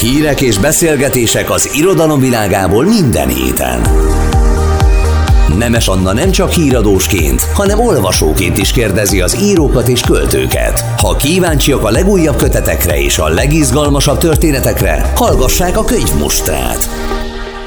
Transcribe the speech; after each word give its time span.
Hírek 0.00 0.40
és 0.40 0.58
beszélgetések 0.58 1.50
az 1.50 1.70
irodalom 1.74 2.20
világából 2.20 2.84
minden 2.84 3.28
héten. 3.28 3.80
Nemes 5.58 5.88
Anna 5.88 6.12
nem 6.12 6.30
csak 6.30 6.50
híradósként, 6.50 7.42
hanem 7.42 7.80
olvasóként 7.80 8.58
is 8.58 8.72
kérdezi 8.72 9.20
az 9.20 9.42
írókat 9.42 9.88
és 9.88 10.00
költőket. 10.00 10.84
Ha 10.96 11.16
kíváncsiak 11.16 11.84
a 11.84 11.90
legújabb 11.90 12.36
kötetekre 12.36 13.00
és 13.00 13.18
a 13.18 13.28
legizgalmasabb 13.28 14.18
történetekre, 14.18 15.12
hallgassák 15.14 15.78
a 15.78 15.84
könyvmustrát. 15.84 16.88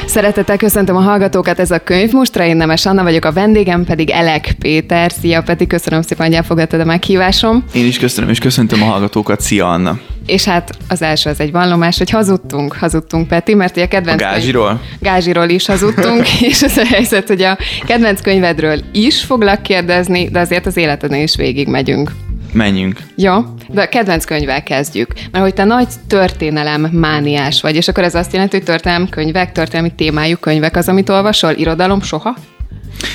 Szeretettel 0.05 0.57
köszöntöm 0.57 0.95
a 0.95 0.99
hallgatókat, 0.99 1.59
ez 1.59 1.71
a 1.71 1.79
könyv 1.79 2.11
Mustra, 2.11 2.45
én 2.45 2.55
Nemes 2.55 2.85
Anna 2.85 3.03
vagyok, 3.03 3.25
a 3.25 3.31
vendégem 3.31 3.83
pedig 3.83 4.09
Elek 4.09 4.55
Péter. 4.59 5.11
Szia 5.11 5.41
Peti, 5.41 5.67
köszönöm 5.67 6.01
szépen, 6.01 6.25
hogy 6.25 6.35
elfogadtad 6.35 6.79
a 6.79 6.85
meghívásom. 6.85 7.63
Én 7.73 7.85
is 7.85 7.99
köszönöm, 7.99 8.29
és 8.29 8.39
köszöntöm 8.39 8.81
a 8.81 8.85
hallgatókat. 8.85 9.41
Szia 9.41 9.69
Anna! 9.69 9.99
És 10.25 10.43
hát 10.43 10.77
az 10.87 11.01
első 11.01 11.29
az 11.29 11.39
egy 11.39 11.51
vallomás, 11.51 11.97
hogy 11.97 12.09
hazudtunk, 12.09 12.73
hazudtunk 12.73 13.27
Peti, 13.27 13.53
mert 13.53 13.75
ugye 13.75 13.85
a 13.85 13.87
kedvenc... 13.87 14.21
A 14.21 14.25
gázsiról? 14.25 14.67
Könyv... 14.67 14.79
Gázsiról 14.99 15.49
is 15.49 15.65
hazudtunk, 15.65 16.41
és 16.51 16.63
az 16.63 16.77
a 16.77 16.85
helyzet, 16.85 17.27
hogy 17.27 17.41
a 17.41 17.57
kedvenc 17.85 18.21
könyvedről 18.21 18.79
is 18.91 19.21
foglak 19.21 19.63
kérdezni, 19.63 20.29
de 20.29 20.39
azért 20.39 20.65
az 20.65 20.77
életednél 20.77 21.23
is 21.23 21.35
végig 21.35 21.67
megyünk. 21.67 22.11
Menjünk. 22.53 22.99
Jó, 23.15 23.33
de 23.73 23.81
a 23.81 23.89
kedvenc 23.89 24.25
könyvvel 24.25 24.63
kezdjük. 24.63 25.13
Mert 25.31 25.43
hogy 25.43 25.53
te 25.53 25.63
nagy 25.63 25.87
történelem 26.07 26.81
mániás 26.81 27.61
vagy, 27.61 27.75
és 27.75 27.87
akkor 27.87 28.03
ez 28.03 28.15
azt 28.15 28.33
jelenti, 28.33 28.55
hogy 28.55 28.65
történelem 28.65 29.09
könyvek, 29.09 29.51
történelmi 29.51 29.93
témájú 29.95 30.37
könyvek 30.37 30.75
az, 30.75 30.87
amit 30.87 31.09
olvasol, 31.09 31.51
irodalom 31.51 32.01
soha? 32.01 32.35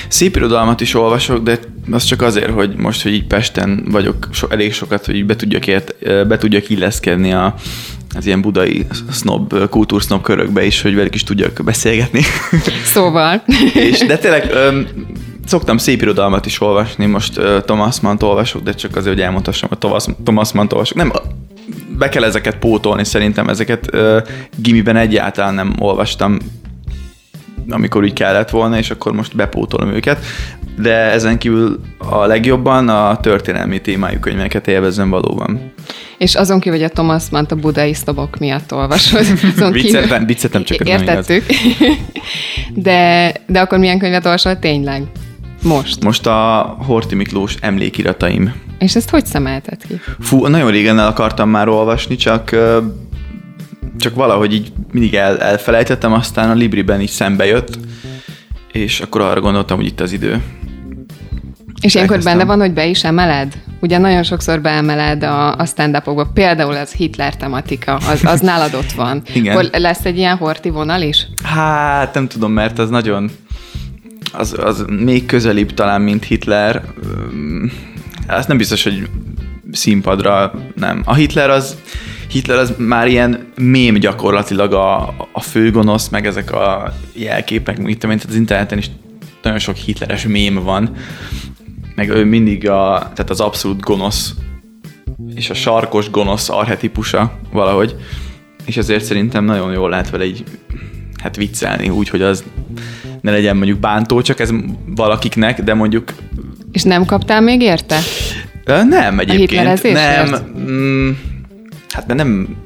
Szép 0.09 0.37
irodalmat 0.37 0.81
is 0.81 0.95
olvasok, 0.95 1.43
de 1.43 1.59
az 1.91 2.05
csak 2.05 2.23
azért, 2.23 2.51
hogy 2.51 2.75
most, 2.77 3.03
hogy 3.03 3.13
így 3.13 3.27
Pesten 3.27 3.85
vagyok 3.91 4.29
so, 4.33 4.47
elég 4.51 4.73
sokat, 4.73 5.07
hogy 5.07 5.27
be 5.27 5.37
tudjak, 5.37 5.67
ért, 5.67 5.95
be 6.27 6.37
tudjak 6.37 6.71
illeszkedni 6.71 7.33
a, 7.33 7.55
az 8.17 8.27
ilyen 8.27 8.41
budai 8.41 8.87
snob, 9.13 9.69
kultúrsznob 9.69 10.23
körökbe 10.23 10.65
is, 10.65 10.83
hogy 10.83 10.95
velük 10.95 11.15
is 11.15 11.25
tudjak 11.25 11.61
beszélgetni. 11.65 12.23
Szóval. 12.85 13.43
és, 13.91 13.99
de 13.99 14.19
tényleg 14.19 14.53
szoktam 15.49 15.77
szép 15.77 16.03
irodalmat 16.03 16.47
is 16.47 16.61
olvasni, 16.61 17.07
most 17.07 17.39
uh, 17.39 17.61
Thomas 17.61 18.01
Mann 18.01 18.23
olvasok, 18.23 18.63
de 18.63 18.73
csak 18.73 18.97
azért, 18.97 19.15
hogy 19.15 19.25
elmondhassam, 19.25 19.69
hogy 19.69 19.79
Thomas, 19.79 20.05
Thomas 20.25 20.53
Mann 20.53 20.69
olvasok. 20.73 20.97
Nem, 20.97 21.13
be 21.99 22.09
kell 22.09 22.25
ezeket 22.25 22.57
pótolni, 22.59 23.05
szerintem 23.05 23.49
ezeket 23.49 23.95
uh, 23.95 24.23
gimiben 24.57 24.97
egyáltalán 24.97 25.55
nem 25.55 25.75
olvastam, 25.79 26.39
amikor 27.71 28.03
úgy 28.03 28.13
kellett 28.13 28.51
volna, 28.51 28.79
és 28.79 28.91
akkor 28.91 29.13
most 29.13 29.37
bepótolom 29.37 29.91
őket. 29.91 30.25
De 30.79 30.95
ezen 30.95 31.39
kívül 31.39 31.81
a 31.99 32.27
legjobban 32.27 32.89
a 32.89 33.17
történelmi 33.21 33.81
témájú 33.81 34.19
könyveket 34.19 34.69
élvezem 34.69 35.11
valóban. 35.11 35.73
És 36.19 36.35
azon 36.35 36.61
kívül, 36.61 36.79
hogy 36.79 36.89
a 36.89 36.93
Thomas 36.93 37.25
Mann 37.31 37.47
a 37.49 37.55
budai 37.55 37.95
sztobok 37.95 38.39
miatt 38.39 38.73
olvasod. 38.73 39.25
viccetem, 39.73 40.27
viccetem 40.27 40.65
csak 40.65 40.89
Értettük. 40.89 41.45
de, 42.89 43.33
de 43.47 43.61
akkor 43.61 43.79
milyen 43.79 43.99
könyvet 43.99 44.25
olvasol 44.25 44.59
tényleg? 44.59 45.03
Most? 45.63 46.05
Most 46.05 46.27
a 46.27 46.77
Horti 46.87 47.15
Miklós 47.15 47.55
emlékirataim. 47.61 48.55
És 48.79 48.97
ezt 48.97 49.11
hogy 49.11 49.27
szemelted 49.27 49.87
ki? 49.87 50.01
Fú, 50.21 50.47
nagyon 50.47 50.71
régen 50.71 50.99
el 50.99 51.07
akartam 51.07 51.49
már 51.49 51.69
olvasni, 51.69 52.17
csak 52.17 52.57
csak 53.99 54.15
valahogy 54.15 54.55
így 54.55 54.73
mindig 54.93 55.15
el, 55.15 55.41
elfelejtettem, 55.41 56.13
aztán 56.13 56.51
a 56.51 56.55
Libriben 56.55 57.01
is 57.01 57.11
szembe 57.11 57.47
jött, 57.47 57.79
és 58.73 59.01
akkor 59.01 59.21
arra 59.21 59.41
gondoltam, 59.41 59.77
hogy 59.77 59.87
itt 59.87 60.01
az 60.01 60.13
idő. 60.13 60.43
És 61.81 61.95
ilyenkor 61.95 62.23
benne 62.23 62.45
van, 62.45 62.59
hogy 62.61 62.73
be 62.73 62.87
is 62.87 63.05
emeled? 63.05 63.53
Ugye 63.81 63.99
nagyon 63.99 64.23
sokszor 64.23 64.61
beemeled 64.61 65.23
a, 65.23 65.57
a 65.57 65.67
stand 65.67 66.03
például 66.35 66.75
az 66.75 66.93
Hitler 66.93 67.37
tematika, 67.37 67.95
az, 67.95 68.25
az 68.25 68.41
nálad 68.51 68.75
ott 68.75 68.93
van. 68.93 69.23
Igen. 69.35 69.57
Akkor 69.57 69.71
lesz 69.81 70.05
egy 70.05 70.17
ilyen 70.17 70.37
horti 70.37 70.71
vonal 70.71 71.03
is? 71.03 71.27
Hát 71.45 72.15
nem 72.15 72.29
tudom, 72.29 72.53
mert 72.53 72.79
az 72.79 72.91
nagyon 72.91 73.31
az, 74.33 74.57
az 74.59 74.85
még 74.89 75.27
közelibb 75.27 75.75
talán, 75.75 76.01
mint 76.01 76.25
Hitler. 76.25 76.85
Ez 78.27 78.47
nem 78.47 78.57
biztos, 78.57 78.83
hogy 78.83 79.09
színpadra 79.73 80.53
nem. 80.75 81.03
A 81.05 81.15
Hitler 81.15 81.51
az 81.51 81.77
Hitler 82.29 82.59
az 82.59 82.75
már 82.77 83.07
ilyen 83.07 83.53
mém 83.57 83.95
gyakorlatilag 83.95 84.73
a, 84.73 85.15
a 85.33 85.41
főgonosz, 85.41 86.09
meg 86.09 86.27
ezek 86.27 86.53
a 86.53 86.93
jelképek, 87.13 87.79
mint 87.79 87.99
tehát 87.99 88.25
az 88.25 88.35
interneten 88.35 88.79
is 88.79 88.91
nagyon 89.43 89.59
sok 89.59 89.77
hitleres 89.77 90.27
mém 90.27 90.55
van, 90.55 90.97
meg 91.95 92.09
ő 92.09 92.25
mindig 92.25 92.69
a, 92.69 92.99
tehát 92.99 93.31
az 93.31 93.41
abszolút 93.41 93.81
gonosz 93.81 94.35
és 95.35 95.51
a 95.51 95.55
sarkos 95.55 96.11
gonosz 96.11 96.49
arhetipusa 96.49 97.39
valahogy, 97.53 97.97
és 98.65 98.77
ezért 98.77 99.05
szerintem 99.05 99.45
nagyon 99.45 99.73
jól 99.73 99.91
lehet 99.91 100.11
vele 100.11 100.25
így 100.25 100.45
hát 101.23 101.37
viccelni, 101.37 101.89
úgy, 101.89 102.09
hogy 102.09 102.23
az 102.23 102.45
ne 103.21 103.31
legyen 103.31 103.57
mondjuk 103.57 103.79
bántó, 103.79 104.23
csak 104.23 104.41
ez 104.41 104.51
valakiknek, 104.87 105.63
de 105.63 105.75
mondjuk... 105.75 106.15
És 106.73 106.83
nem 106.83 107.05
kaptál 107.05 107.41
még 107.41 107.61
érte? 107.61 107.99
Nem, 108.65 109.19
egyébként. 109.19 109.85
A 109.85 109.93
nem. 109.93 110.55
Mm, 110.59 111.11
hát 111.89 112.07
mert 112.07 112.19
nem 112.19 112.57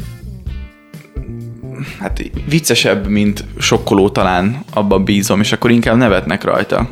hát 1.98 2.30
viccesebb, 2.48 3.06
mint 3.06 3.44
sokkoló 3.58 4.08
talán, 4.08 4.64
abban 4.72 5.04
bízom, 5.04 5.40
és 5.40 5.52
akkor 5.52 5.70
inkább 5.70 5.96
nevetnek 5.96 6.44
rajta. 6.44 6.88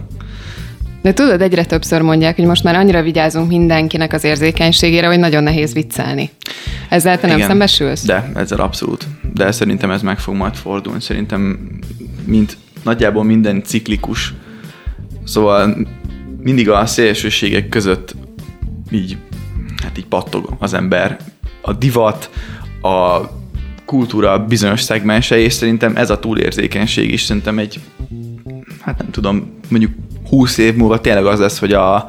De 1.02 1.12
tudod, 1.12 1.40
egyre 1.40 1.64
többször 1.64 2.00
mondják, 2.02 2.36
hogy 2.36 2.44
most 2.44 2.62
már 2.62 2.74
annyira 2.74 3.02
vigyázunk 3.02 3.48
mindenkinek 3.48 4.12
az 4.12 4.24
érzékenységére, 4.24 5.06
hogy 5.06 5.18
nagyon 5.18 5.42
nehéz 5.42 5.72
viccelni. 5.72 6.30
Ezzel 6.88 7.18
te 7.20 7.26
nem 7.26 7.36
Igen, 7.36 7.48
szembesülsz? 7.48 8.04
De, 8.04 8.30
ezzel 8.34 8.60
abszolút. 8.60 9.06
De 9.34 9.52
szerintem 9.52 9.90
ez 9.90 10.02
meg 10.02 10.18
fog 10.18 10.34
majd 10.34 10.54
fordulni. 10.54 11.00
Szerintem 11.00 11.70
mint 12.24 12.56
nagyjából 12.84 13.24
minden 13.24 13.62
ciklikus, 13.62 14.34
szóval 15.24 15.86
mindig 16.42 16.70
a 16.70 16.86
szélsőségek 16.86 17.68
között 17.68 18.14
így, 18.90 19.16
hát 19.82 19.98
így 19.98 20.06
pattog 20.06 20.56
az 20.58 20.74
ember. 20.74 21.16
A 21.60 21.72
divat, 21.72 22.30
a 22.82 23.20
kultúra 23.84 24.44
bizonyos 24.44 24.80
szegmense, 24.80 25.38
és 25.38 25.52
szerintem 25.52 25.96
ez 25.96 26.10
a 26.10 26.18
túlérzékenység 26.18 27.12
is 27.12 27.22
szerintem 27.22 27.58
egy, 27.58 27.80
hát 28.80 28.98
nem 28.98 29.10
tudom, 29.10 29.58
mondjuk 29.68 29.92
20 30.30 30.58
év 30.58 30.74
múlva 30.74 31.00
tényleg 31.00 31.26
az 31.26 31.38
lesz, 31.38 31.58
hogy 31.58 31.72
a, 31.72 32.06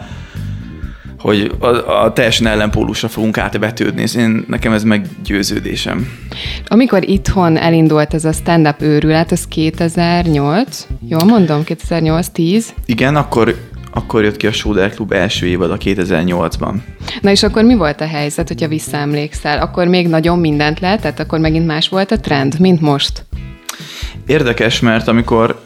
hogy 1.20 1.52
a, 1.60 1.66
a 2.04 2.14
teljesen 2.14 2.48
ellenpólusra 2.48 3.08
fogunk 3.08 3.38
átvetődni, 3.38 4.02
és 4.02 4.16
én, 4.16 4.46
nekem 4.48 4.74
ez 4.74 4.84
meggyőződésem. 4.84 6.08
Amikor 6.68 7.10
itthon 7.10 7.58
elindult 7.58 8.14
ez 8.14 8.26
a 8.26 8.32
stand-up 8.32 8.82
őrület, 8.82 9.32
az 9.32 9.48
2008, 9.48 10.88
jól 11.08 11.24
mondom, 11.24 11.62
2008-10? 11.66 12.66
Igen, 12.86 13.16
akkor 13.16 13.70
akkor 13.94 14.24
jött 14.24 14.38
ki 14.38 14.48
a 14.48 14.52
Soder 14.52 14.94
Klub 14.94 15.12
első 15.12 15.46
évad 15.46 15.72
a 15.72 15.78
2008-ban. 15.78 16.74
Na 17.22 17.32
és 17.32 17.44
akkor 17.44 17.64
mi 17.64 17.76
volt 17.76 18.02
a 18.02 18.08
helyzet, 18.08 18.48
hogyha 18.48 18.68
visszaemlékszel? 18.68 19.60
Akkor 19.60 19.88
még 19.88 20.08
nagyon 20.08 20.40
mindent 20.40 20.80
lehetett, 20.80 21.20
akkor 21.20 21.40
megint 21.40 21.66
más 21.66 21.90
volt 21.90 22.12
a 22.12 22.20
trend, 22.20 22.60
mint 22.60 22.82
most? 22.82 23.26
Érdekes, 24.26 24.80
mert 24.80 25.08
amikor 25.08 25.62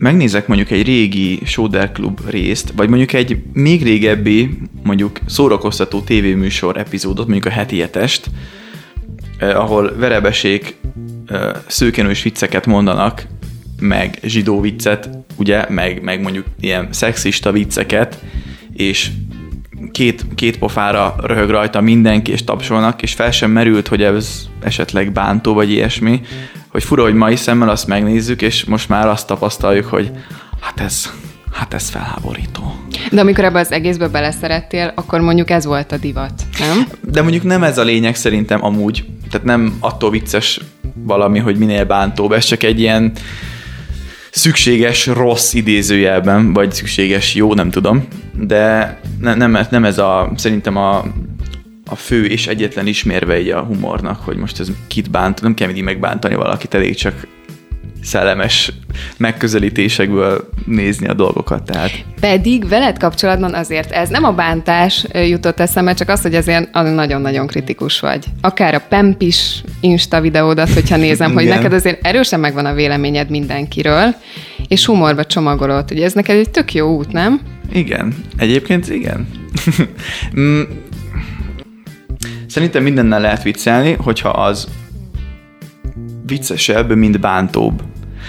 megnézek 0.00 0.46
mondjuk 0.46 0.70
egy 0.70 0.86
régi 0.86 1.40
Soder 1.44 1.92
Club 1.92 2.20
részt, 2.30 2.72
vagy 2.76 2.88
mondjuk 2.88 3.12
egy 3.12 3.42
még 3.52 3.82
régebbi, 3.82 4.58
mondjuk 4.82 5.18
szórakoztató 5.26 6.00
tévéműsor 6.00 6.76
epizódot, 6.76 7.26
mondjuk 7.26 7.52
a 7.52 7.56
heti 7.56 7.82
etest, 7.82 8.30
eh, 9.38 9.60
ahol 9.60 9.96
verebesék 9.96 10.76
eh, 11.26 11.50
szőkenős 11.66 12.22
vicceket 12.22 12.66
mondanak, 12.66 13.26
meg 13.80 14.18
zsidó 14.22 14.60
viccet, 14.60 15.08
ugye, 15.36 15.64
meg, 15.68 16.02
meg 16.02 16.20
mondjuk 16.20 16.46
ilyen 16.60 16.88
szexista 16.90 17.52
vicceket, 17.52 18.24
és 18.72 19.10
két, 19.90 20.26
két 20.34 20.58
pofára 20.58 21.14
röhög 21.22 21.50
rajta 21.50 21.80
mindenki, 21.80 22.32
és 22.32 22.44
tapsolnak, 22.44 23.02
és 23.02 23.12
fel 23.12 23.30
sem 23.30 23.50
merült, 23.50 23.88
hogy 23.88 24.02
ez 24.02 24.48
esetleg 24.62 25.12
bántó, 25.12 25.54
vagy 25.54 25.70
ilyesmi, 25.70 26.20
hogy 26.70 26.84
fura, 26.84 27.02
hogy 27.02 27.14
mai 27.14 27.36
szemmel 27.36 27.68
azt 27.68 27.86
megnézzük, 27.86 28.42
és 28.42 28.64
most 28.64 28.88
már 28.88 29.08
azt 29.08 29.26
tapasztaljuk, 29.26 29.86
hogy 29.86 30.10
hát 30.60 30.80
ez, 30.80 31.12
hát 31.52 31.74
ez 31.74 31.88
felháborító. 31.88 32.74
De 33.10 33.20
amikor 33.20 33.44
ebbe 33.44 33.58
az 33.58 33.72
egészbe 33.72 34.08
beleszerettél, 34.08 34.92
akkor 34.94 35.20
mondjuk 35.20 35.50
ez 35.50 35.64
volt 35.64 35.92
a 35.92 35.96
divat, 35.96 36.32
nem? 36.58 36.86
De 37.00 37.22
mondjuk 37.22 37.42
nem 37.42 37.62
ez 37.62 37.78
a 37.78 37.82
lényeg 37.82 38.14
szerintem 38.14 38.64
amúgy. 38.64 39.04
Tehát 39.30 39.46
nem 39.46 39.76
attól 39.80 40.10
vicces 40.10 40.60
valami, 40.94 41.38
hogy 41.38 41.56
minél 41.56 41.84
bántóbb, 41.84 42.32
ez 42.32 42.44
csak 42.44 42.62
egy 42.62 42.80
ilyen 42.80 43.12
szükséges 44.30 45.06
rossz 45.06 45.52
idézőjelben, 45.52 46.52
vagy 46.52 46.72
szükséges 46.72 47.34
jó, 47.34 47.54
nem 47.54 47.70
tudom, 47.70 48.06
de 48.32 48.98
ne, 49.20 49.34
nem, 49.34 49.58
nem 49.70 49.84
ez 49.84 49.98
a, 49.98 50.32
szerintem 50.36 50.76
a, 50.76 51.04
a 51.90 51.94
fő 51.94 52.24
és 52.24 52.46
egyetlen 52.46 52.86
ismérve 52.86 53.40
így 53.40 53.48
a 53.48 53.60
humornak, 53.60 54.20
hogy 54.20 54.36
most 54.36 54.60
ez 54.60 54.68
kit 54.86 55.10
bánt, 55.10 55.42
nem 55.42 55.54
kell 55.54 55.66
mindig 55.66 55.84
megbántani 55.84 56.34
valakit, 56.34 56.74
elég 56.74 56.94
csak 56.94 57.26
szellemes 58.02 58.72
megközelítésekből 59.16 60.48
nézni 60.66 61.08
a 61.08 61.14
dolgokat. 61.14 61.62
Tehát. 61.62 61.90
Pedig 62.20 62.68
veled 62.68 62.98
kapcsolatban 62.98 63.54
azért 63.54 63.90
ez 63.90 64.08
nem 64.08 64.24
a 64.24 64.32
bántás 64.32 65.06
jutott 65.12 65.60
eszembe, 65.60 65.94
csak 65.94 66.08
az, 66.08 66.22
hogy 66.22 66.34
azért 66.34 66.72
nagyon-nagyon 66.72 67.46
kritikus 67.46 68.00
vagy. 68.00 68.24
Akár 68.40 68.74
a 68.74 68.82
Pempis 68.88 69.62
Insta 69.80 70.20
videódat, 70.20 70.72
hogyha 70.72 70.96
nézem, 70.96 71.32
hogy 71.32 71.46
neked 71.46 71.72
azért 71.72 72.06
erősen 72.06 72.40
megvan 72.40 72.66
a 72.66 72.74
véleményed 72.74 73.30
mindenkiről, 73.30 74.14
és 74.68 74.86
humorba 74.86 75.24
csomagolod. 75.24 75.90
Ugye 75.90 76.04
ez 76.04 76.12
neked 76.12 76.36
egy 76.36 76.50
tök 76.50 76.74
jó 76.74 76.96
út, 76.96 77.12
nem? 77.12 77.40
Igen. 77.72 78.14
Egyébként 78.36 78.88
igen. 78.88 79.28
Szerintem 82.50 82.82
mindennel 82.82 83.20
lehet 83.20 83.42
viccelni, 83.42 83.92
hogyha 83.92 84.28
az 84.28 84.68
viccesebb, 86.26 86.94
mint 86.94 87.20
bántóbb. 87.20 87.82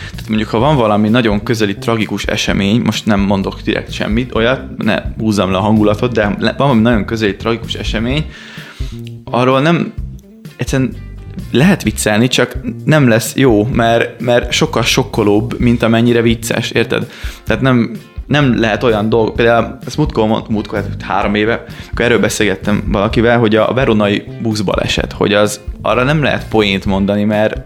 Tehát 0.09 0.27
mondjuk, 0.27 0.49
ha 0.49 0.59
van 0.59 0.75
valami 0.75 1.09
nagyon 1.09 1.43
közeli 1.43 1.75
tragikus 1.77 2.25
esemény, 2.25 2.81
most 2.81 3.05
nem 3.05 3.19
mondok 3.19 3.61
direkt 3.61 3.91
semmit, 3.91 4.35
olyat, 4.35 4.77
ne 4.77 5.03
húzzam 5.17 5.51
le 5.51 5.57
a 5.57 5.61
hangulatot, 5.61 6.13
de 6.13 6.23
van 6.23 6.53
valami 6.57 6.81
nagyon 6.81 7.05
közeli 7.05 7.35
tragikus 7.35 7.73
esemény, 7.73 8.25
arról 9.23 9.61
nem, 9.61 9.93
egyszerűen 10.55 10.93
lehet 11.51 11.83
viccelni, 11.83 12.27
csak 12.27 12.57
nem 12.85 13.07
lesz 13.07 13.35
jó, 13.35 13.65
mert, 13.65 14.21
mert 14.21 14.51
sokkal 14.51 14.83
sokkolóbb, 14.83 15.59
mint 15.59 15.83
amennyire 15.83 16.21
vicces, 16.21 16.71
érted? 16.71 17.11
Tehát 17.43 17.61
nem, 17.61 17.97
nem 18.31 18.59
lehet 18.59 18.83
olyan 18.83 19.09
dolog, 19.09 19.35
például 19.35 19.77
ezt 19.85 19.97
múltkor, 19.97 20.43
múltkor 20.49 20.79
hát 20.79 21.01
három 21.01 21.35
éve, 21.35 21.63
akkor 21.91 22.05
erről 22.05 22.19
beszélgettem 22.19 22.83
valakivel, 22.91 23.39
hogy 23.39 23.55
a 23.55 23.73
veronai 23.73 24.23
buszbaleset, 24.41 25.11
hogy 25.11 25.33
az 25.33 25.59
arra 25.81 26.03
nem 26.03 26.23
lehet 26.23 26.47
poént 26.47 26.85
mondani, 26.85 27.23
mert 27.23 27.63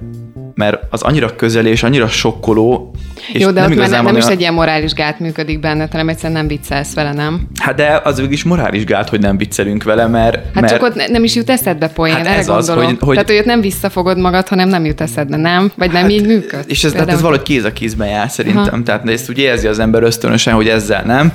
mert 0.55 0.83
az 0.89 1.01
annyira 1.01 1.35
közel 1.35 1.65
és 1.65 1.83
annyira 1.83 2.07
sokkoló, 2.07 2.95
és 3.33 3.41
Jó, 3.41 3.51
de 3.51 3.61
nem, 3.61 3.71
ott 3.71 3.77
már 3.77 3.89
nem, 3.89 4.05
nem 4.05 4.17
is 4.17 4.25
egy 4.25 4.39
ilyen 4.39 4.53
morális 4.53 4.93
gát 4.93 5.19
működik 5.19 5.59
benne, 5.59 5.87
hanem 5.91 6.09
egyszerűen 6.09 6.39
nem 6.39 6.47
viccelsz 6.47 6.93
vele, 6.93 7.13
nem? 7.13 7.47
Hát 7.59 7.75
de 7.75 8.01
az 8.03 8.19
is 8.29 8.43
morális 8.43 8.83
gát, 8.83 9.09
hogy 9.09 9.19
nem 9.19 9.37
viccelünk 9.37 9.83
vele, 9.83 10.07
mert... 10.07 10.35
Hát 10.35 10.53
mert... 10.53 10.73
csak 10.73 10.83
ott 10.83 11.09
nem 11.09 11.23
is 11.23 11.35
jut 11.35 11.49
eszedbe 11.49 11.87
poén, 11.87 12.15
hát 12.15 12.27
ez 12.27 12.47
gondolom. 12.47 12.83
Az, 12.83 12.89
hogy, 12.89 12.97
hogy... 12.99 13.13
Tehát, 13.13 13.29
hogy 13.29 13.37
ott 13.37 13.45
nem 13.45 13.61
visszafogod 13.61 14.17
magad, 14.17 14.47
hanem 14.47 14.69
nem 14.69 14.85
jut 14.85 15.01
eszedbe, 15.01 15.37
nem? 15.37 15.71
Vagy 15.75 15.91
nem 15.91 16.01
hát, 16.01 16.11
így 16.11 16.25
működ? 16.25 16.65
És 16.67 16.83
ez, 16.83 16.93
hát 16.93 17.09
ez 17.09 17.21
valahogy 17.21 17.43
kéz 17.43 17.63
a 17.63 17.73
kézben 17.73 18.07
jár 18.07 18.29
szerintem. 18.29 18.73
Aha. 18.73 18.83
Tehát 18.83 19.09
ezt 19.09 19.29
úgy 19.29 19.37
érzi 19.37 19.67
az 19.67 19.79
ember 19.79 20.03
ösztönösen, 20.03 20.53
hogy 20.53 20.67
ezzel 20.67 21.03
nem, 21.03 21.31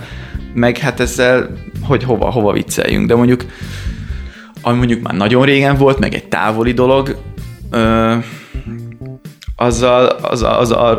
meg 0.54 0.78
hát 0.78 1.00
ezzel, 1.00 1.48
hogy 1.82 2.04
hova, 2.04 2.30
hova 2.30 2.52
vicceljünk. 2.52 3.06
De 3.06 3.14
mondjuk, 3.14 3.44
ami 4.62 4.76
mondjuk 4.76 5.02
már 5.02 5.14
nagyon 5.14 5.44
régen 5.44 5.76
volt, 5.76 5.98
meg 5.98 6.14
egy 6.14 6.24
távoli 6.24 6.72
dolog, 6.72 7.16
ö, 7.70 8.14
azzal, 9.60 10.06
az, 10.06 10.42
az, 10.42 10.70
az, 10.70 10.98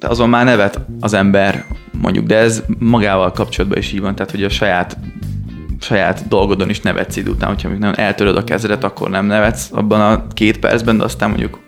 azon 0.00 0.28
már 0.28 0.44
nevet 0.44 0.80
az 1.00 1.14
ember, 1.14 1.64
mondjuk, 2.00 2.26
de 2.26 2.36
ez 2.36 2.62
magával 2.78 3.32
kapcsolatban 3.32 3.78
is 3.78 3.92
így 3.92 4.00
van, 4.00 4.14
tehát 4.14 4.30
hogy 4.30 4.44
a 4.44 4.48
saját 4.48 4.96
saját 5.80 6.28
dolgodon 6.28 6.70
is 6.70 6.80
nevetsz 6.80 7.16
idő 7.16 7.30
után, 7.30 7.48
hogyha 7.48 7.68
még 7.68 7.78
nem 7.78 7.92
eltöröd 7.96 8.36
a 8.36 8.44
kezedet, 8.44 8.84
akkor 8.84 9.10
nem 9.10 9.26
nevetsz 9.26 9.68
abban 9.72 10.00
a 10.00 10.26
két 10.34 10.58
percben, 10.58 10.98
de 10.98 11.04
aztán 11.04 11.28
mondjuk 11.28 11.58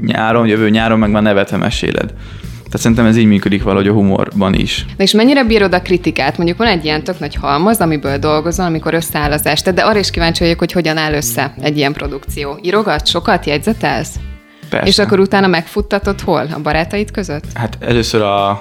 nyáron, 0.00 0.46
jövő 0.46 0.70
nyáron 0.70 0.98
meg 0.98 1.10
már 1.10 1.22
nevetem 1.22 1.60
meséled. 1.60 2.14
Tehát 2.54 2.78
szerintem 2.78 3.06
ez 3.06 3.16
így 3.16 3.26
működik 3.26 3.62
valahogy 3.62 3.88
a 3.88 3.92
humorban 3.92 4.54
is. 4.54 4.84
Na 4.96 5.04
és 5.04 5.12
mennyire 5.12 5.44
bírod 5.44 5.74
a 5.74 5.82
kritikát? 5.82 6.36
Mondjuk 6.36 6.58
van 6.58 6.66
egy 6.66 6.84
ilyen 6.84 7.04
tök 7.04 7.18
nagy 7.18 7.34
halmaz, 7.34 7.78
amiből 7.78 8.18
dolgozol, 8.18 8.66
amikor 8.66 8.94
összeáll 8.94 9.32
az 9.32 9.46
este, 9.46 9.72
de 9.72 9.82
arra 9.82 9.98
is 9.98 10.10
kíváncsi 10.10 10.42
vagyok, 10.42 10.58
hogy 10.58 10.72
hogyan 10.72 10.96
áll 10.96 11.12
össze 11.12 11.54
egy 11.60 11.76
ilyen 11.76 11.92
produkció. 11.92 12.58
Írogat 12.62 13.06
sokat, 13.06 13.46
jegyzetelsz? 13.46 14.14
Persze. 14.74 14.88
És 14.88 14.98
akkor 14.98 15.20
utána 15.20 15.46
megfuttatod 15.46 16.20
hol? 16.20 16.46
A 16.52 16.60
barátaid 16.60 17.10
között? 17.10 17.44
Hát 17.54 17.76
először 17.80 18.22
a 18.22 18.60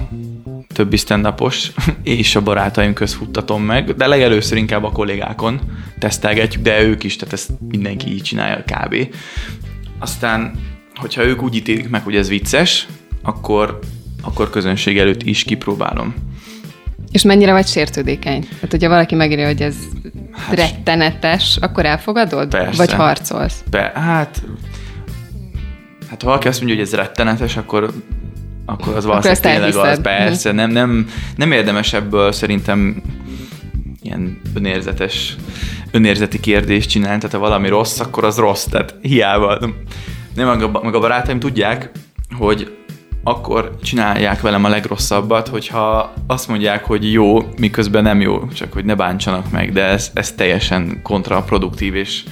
többi 0.73 0.97
stand 0.97 1.33
és 2.03 2.35
a 2.35 2.41
barátaim 2.41 2.93
közt 2.93 3.13
futtatom 3.13 3.63
meg, 3.63 3.95
de 3.95 4.07
legelőször 4.07 4.57
inkább 4.57 4.83
a 4.83 4.91
kollégákon 4.91 5.61
tesztelgetjük, 5.99 6.63
de 6.63 6.81
ők 6.81 7.03
is, 7.03 7.15
tehát 7.15 7.33
ezt 7.33 7.49
mindenki 7.67 8.11
így 8.13 8.21
csinálja 8.21 8.63
kb. 8.65 8.95
Aztán, 9.99 10.51
hogyha 10.95 11.23
ők 11.23 11.41
úgy 11.41 11.55
ítélik 11.55 11.89
meg, 11.89 12.03
hogy 12.03 12.15
ez 12.15 12.27
vicces, 12.27 12.87
akkor, 13.23 13.79
akkor 14.21 14.49
közönség 14.49 14.97
előtt 14.97 15.23
is 15.23 15.43
kipróbálom. 15.43 16.13
És 17.11 17.21
mennyire 17.21 17.51
vagy 17.51 17.67
sértődékeny? 17.67 18.47
Hát, 18.61 18.71
hogyha 18.71 18.89
valaki 18.89 19.15
megírja, 19.15 19.45
hogy 19.45 19.61
ez 19.61 19.75
hát, 20.31 20.55
rettenetes, 20.55 21.57
akkor 21.61 21.85
elfogadod? 21.85 22.49
Persze. 22.49 22.77
Vagy 22.77 22.93
harcolsz? 22.93 23.63
Be, 23.69 23.91
hát 23.95 24.43
Hát 26.13 26.21
ha 26.21 26.27
valaki 26.27 26.47
azt 26.47 26.57
mondja, 26.57 26.77
hogy 26.77 26.85
ez 26.85 26.93
rettenetes, 26.93 27.57
akkor 27.57 27.93
akkor 28.65 28.95
az 28.95 29.05
valószínűleg 29.05 29.41
tényleg 29.41 29.75
az, 29.75 30.01
persze. 30.01 30.51
Nem, 30.51 30.69
nem, 30.69 31.09
nem 31.35 31.51
érdemes 31.51 31.93
ebből 31.93 32.31
szerintem 32.31 33.01
ilyen 34.01 34.41
önérzetes, 34.53 35.35
önérzeti 35.91 36.39
kérdést 36.39 36.89
csinálni, 36.89 37.17
tehát 37.17 37.35
ha 37.35 37.41
valami 37.41 37.67
rossz, 37.67 37.99
akkor 37.99 38.23
az 38.23 38.37
rossz, 38.37 38.63
tehát 38.63 38.95
hiába. 39.01 39.59
Nem, 40.35 40.47
meg 40.47 40.61
a, 40.61 40.81
meg 40.83 40.95
a 40.95 40.99
barátaim 40.99 41.39
tudják, 41.39 41.91
hogy 42.37 42.77
akkor 43.23 43.77
csinálják 43.83 44.41
velem 44.41 44.63
a 44.63 44.69
legrosszabbat, 44.69 45.47
hogyha 45.47 46.13
azt 46.27 46.47
mondják, 46.47 46.85
hogy 46.85 47.11
jó, 47.11 47.37
miközben 47.59 48.03
nem 48.03 48.21
jó, 48.21 48.47
csak 48.47 48.73
hogy 48.73 48.85
ne 48.85 48.95
bántsanak 48.95 49.51
meg, 49.51 49.71
de 49.71 49.83
ez, 49.83 50.11
ez 50.13 50.31
teljesen 50.31 50.99
kontraproduktív, 51.03 51.95
és 51.95 52.23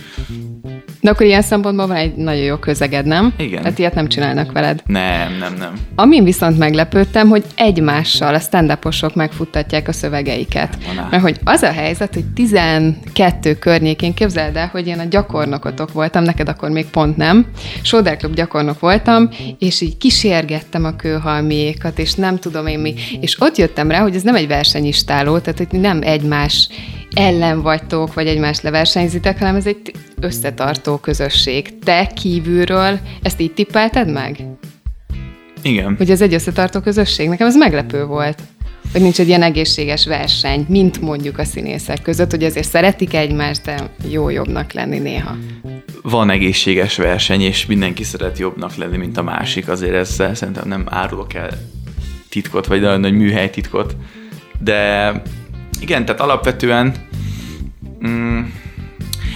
de 1.01 1.09
akkor 1.09 1.25
ilyen 1.25 1.42
szempontból 1.42 1.88
van 1.88 1.95
egy 1.95 2.15
nagyon 2.15 2.44
jó 2.44 2.56
közeged, 2.56 3.06
nem? 3.06 3.33
Igen. 3.38 3.62
Tehát 3.62 3.80
ilyet 3.80 3.95
nem 3.95 4.07
csinálnak 4.07 4.51
veled. 4.51 4.81
Nem, 4.86 5.38
nem, 5.39 5.53
nem. 5.59 5.74
Amin 5.95 6.24
viszont 6.24 6.57
meglepődtem, 6.57 7.30
hogy 7.30 7.44
egymással 7.56 8.33
a 8.33 8.39
stand 8.39 8.77
megfuttatják 9.13 9.88
a 9.88 9.92
szövegeiket. 9.92 10.77
Van 10.95 11.07
Mert 11.09 11.24
hogy 11.24 11.39
az 11.44 11.62
a 11.62 11.71
helyzet, 11.71 12.13
hogy 12.13 12.25
12 12.25 13.56
környékén 13.56 14.13
képzeld 14.13 14.56
el, 14.56 14.69
hogy 14.71 14.88
én 14.88 15.00
a 15.00 15.03
gyakornokotok 15.03 15.94
voltam, 15.94 16.24
neked 16.24 16.50
akkor 16.50 16.69
még 16.69 16.86
pont 16.86 17.18
nem. 17.18 17.45
Soder 17.81 18.18
Club 18.18 18.33
gyakornok 18.33 18.80
voltam, 18.80 19.30
és 19.59 19.81
így 19.81 19.98
kísérgettem 19.98 20.86
a 20.86 20.95
kőhalmiékat, 20.95 22.00
és 22.00 22.13
nem 22.13 22.38
tudom 22.38 22.68
én 22.68 22.80
mi. 22.80 22.94
És 23.21 23.42
ott 23.42 23.57
jöttem 23.57 23.92
rá, 23.92 24.01
hogy 24.01 24.15
ez 24.15 24.21
nem 24.21 24.36
egy 24.36 24.48
versenyistáló, 24.48 25.38
tehát 25.38 25.57
hogy 25.57 25.80
nem 25.80 26.00
egymás 26.01 26.69
ellen 27.13 27.62
vagytok, 27.62 28.13
vagy 28.13 28.27
egymást 28.27 28.62
leversenyzitek, 28.62 29.39
hanem 29.39 29.56
ez 29.56 29.65
egy 29.65 29.92
összetartó 30.19 30.90
közösség. 30.97 31.79
Te 31.79 32.11
kívülről 32.15 32.99
ezt 33.21 33.39
így 33.39 33.53
tippelted 33.53 34.11
meg? 34.11 34.38
Igen. 35.61 35.95
Hogy 35.97 36.11
ez 36.11 36.21
egy 36.21 36.33
összetartó 36.33 36.79
közösség? 36.79 37.29
Nekem 37.29 37.47
ez 37.47 37.55
meglepő 37.55 38.05
volt. 38.05 38.39
Hogy 38.91 39.01
nincs 39.01 39.19
egy 39.19 39.27
ilyen 39.27 39.41
egészséges 39.41 40.05
verseny, 40.05 40.65
mint 40.69 41.01
mondjuk 41.01 41.38
a 41.38 41.43
színészek 41.43 42.01
között, 42.01 42.31
hogy 42.31 42.43
azért 42.43 42.67
szeretik 42.67 43.13
egymást, 43.13 43.63
de 43.63 43.91
jó 44.09 44.29
jobbnak 44.29 44.73
lenni 44.73 44.99
néha. 44.99 45.35
Van 46.01 46.29
egészséges 46.29 46.97
verseny, 46.97 47.41
és 47.41 47.65
mindenki 47.65 48.03
szeret 48.03 48.38
jobbnak 48.38 48.75
lenni, 48.75 48.97
mint 48.97 49.17
a 49.17 49.23
másik. 49.23 49.67
Azért 49.67 49.93
ezzel 49.93 50.36
szerintem 50.36 50.67
nem 50.67 50.86
árulok 50.89 51.33
el 51.33 51.50
titkot, 52.29 52.65
vagy 52.65 52.81
nagyon 52.81 53.00
nagy 53.00 53.13
műhely 53.13 53.50
titkot. 53.50 53.95
De 54.60 55.12
igen, 55.79 56.05
tehát 56.05 56.21
alapvetően 56.21 56.93
mm, 58.07 58.41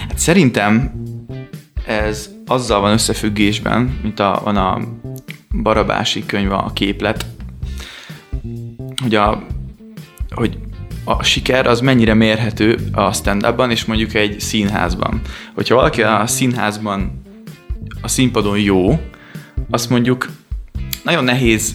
hát 0.08 0.18
szerintem 0.18 0.92
ez 1.86 2.30
azzal 2.46 2.80
van 2.80 2.92
összefüggésben, 2.92 3.98
mint 4.02 4.20
a, 4.20 4.40
van 4.44 4.56
a 4.56 4.80
Barabási 5.62 6.26
könyv, 6.26 6.52
a 6.52 6.70
képlet, 6.74 7.26
hogy 9.02 9.14
a, 9.14 9.46
hogy 10.30 10.58
a 11.04 11.22
siker 11.22 11.66
az 11.66 11.80
mennyire 11.80 12.14
mérhető 12.14 12.78
a 12.92 13.12
stand 13.12 13.70
és 13.70 13.84
mondjuk 13.84 14.14
egy 14.14 14.40
színházban. 14.40 15.20
Hogyha 15.54 15.74
valaki 15.74 16.02
a 16.02 16.26
színházban 16.26 17.22
a 18.00 18.08
színpadon 18.08 18.58
jó, 18.58 19.00
azt 19.70 19.90
mondjuk 19.90 20.28
nagyon 21.02 21.24
nehéz 21.24 21.74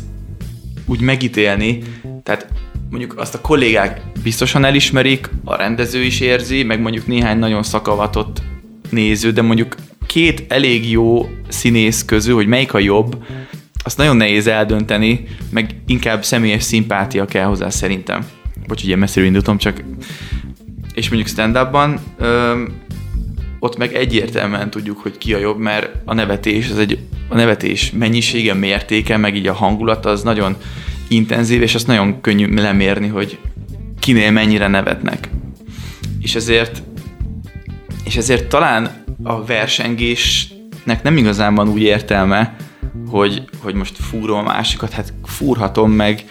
úgy 0.85 1.01
megítélni, 1.01 1.83
tehát 2.23 2.47
mondjuk 2.89 3.17
azt 3.17 3.35
a 3.35 3.41
kollégák 3.41 4.01
biztosan 4.23 4.65
elismerik, 4.65 5.29
a 5.43 5.55
rendező 5.55 6.01
is 6.01 6.19
érzi, 6.19 6.63
meg 6.63 6.81
mondjuk 6.81 7.07
néhány 7.07 7.37
nagyon 7.37 7.63
szakavatott 7.63 8.41
néző, 8.89 9.31
de 9.31 9.41
mondjuk 9.41 9.75
két 10.11 10.45
elég 10.47 10.89
jó 10.89 11.29
színész 11.47 12.05
közül, 12.05 12.35
hogy 12.35 12.47
melyik 12.47 12.73
a 12.73 12.79
jobb, 12.79 13.23
azt 13.83 13.97
nagyon 13.97 14.17
nehéz 14.17 14.47
eldönteni, 14.47 15.23
meg 15.49 15.75
inkább 15.87 16.23
személyes 16.23 16.63
szimpátia 16.63 17.25
kell 17.25 17.45
hozzá 17.45 17.69
szerintem. 17.69 18.25
Bocs, 18.67 18.83
ugye 18.83 18.95
messziről 18.95 19.27
indultam, 19.27 19.57
csak 19.57 19.83
és 20.93 21.09
mondjuk 21.09 21.29
stand-upban 21.29 21.99
ott 23.59 23.77
meg 23.77 23.93
egyértelműen 23.93 24.69
tudjuk, 24.69 24.99
hogy 24.99 25.17
ki 25.17 25.33
a 25.33 25.37
jobb, 25.37 25.59
mert 25.59 25.89
a 26.05 26.13
nevetés, 26.13 26.69
az 26.69 26.77
egy, 26.77 26.99
a 27.29 27.35
nevetés 27.35 27.91
mennyisége, 27.91 28.53
mértéke, 28.53 29.17
meg 29.17 29.35
így 29.35 29.47
a 29.47 29.53
hangulat 29.53 30.05
az 30.05 30.21
nagyon 30.21 30.55
intenzív, 31.07 31.61
és 31.61 31.75
azt 31.75 31.87
nagyon 31.87 32.21
könnyű 32.21 32.53
lemérni, 32.53 33.07
hogy 33.07 33.37
kinél 33.99 34.31
mennyire 34.31 34.67
nevetnek. 34.67 35.29
És 36.21 36.35
ezért, 36.35 36.83
és 38.03 38.15
ezért 38.15 38.47
talán 38.47 39.00
a 39.23 39.45
versengésnek 39.45 41.03
nem 41.03 41.17
igazán 41.17 41.55
van 41.55 41.69
úgy 41.69 41.81
értelme, 41.81 42.55
hogy, 43.07 43.43
hogy 43.57 43.73
most 43.73 43.97
fúrom 43.97 44.37
a 44.37 44.41
másikat, 44.41 44.91
hát 44.91 45.13
fúrhatom 45.23 45.91
meg, 45.91 46.25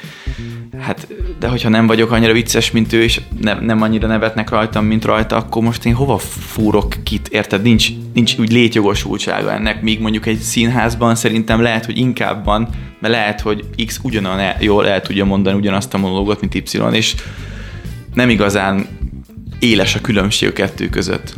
hát, 0.78 1.09
de 1.38 1.49
hogyha 1.49 1.68
nem 1.68 1.87
vagyok 1.87 2.11
annyira 2.11 2.32
vicces, 2.32 2.70
mint 2.70 2.92
ő, 2.92 3.02
és 3.02 3.20
ne, 3.40 3.54
nem 3.54 3.82
annyira 3.82 4.06
nevetnek 4.06 4.50
rajtam, 4.50 4.85
mint 4.85 5.04
rajta, 5.04 5.37
akkor 5.37 5.62
most 5.62 5.85
én 5.85 5.94
hova 5.94 6.18
fúrok 6.18 6.94
kit, 7.02 7.28
érted? 7.28 7.62
Nincs, 7.62 7.88
nincs 8.14 8.38
úgy 8.38 8.52
létjogosultsága 8.52 9.52
ennek, 9.52 9.82
míg 9.82 10.00
mondjuk 10.00 10.26
egy 10.26 10.38
színházban 10.38 11.14
szerintem 11.14 11.61
lehet, 11.61 11.85
hogy 11.85 11.99
inkább 11.99 12.44
van, 12.44 12.68
mert 13.00 13.14
lehet, 13.14 13.40
hogy 13.40 13.64
X 13.87 14.00
ugyanan 14.02 14.38
el, 14.38 14.56
jól 14.61 14.88
el 14.88 15.00
tudja 15.00 15.25
mondani 15.25 15.56
ugyanazt 15.56 15.94
a 15.94 15.99
monológot, 15.99 16.40
mint 16.40 16.54
Y, 16.54 16.78
és 16.92 17.14
nem 18.14 18.28
igazán 18.28 18.87
éles 19.59 19.94
a 19.94 20.00
különbség 20.00 20.49
a 20.49 20.52
kettő 20.52 20.88
között. 20.88 21.35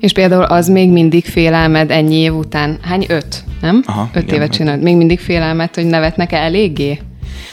És 0.00 0.12
például 0.12 0.42
az 0.42 0.68
még 0.68 0.90
mindig 0.90 1.24
félelmed 1.24 1.90
ennyi 1.90 2.14
év 2.16 2.34
után. 2.34 2.78
Hány? 2.82 3.04
Öt, 3.08 3.44
nem? 3.60 3.82
Aha, 3.86 4.10
öt 4.14 4.22
igen, 4.22 4.34
évet 4.34 4.48
öt. 4.48 4.54
csinált. 4.54 4.82
Még 4.82 4.96
mindig 4.96 5.20
félelmet, 5.20 5.74
hogy 5.74 5.86
nevetnek 5.86 6.32
-e 6.32 6.36
eléggé? 6.36 7.00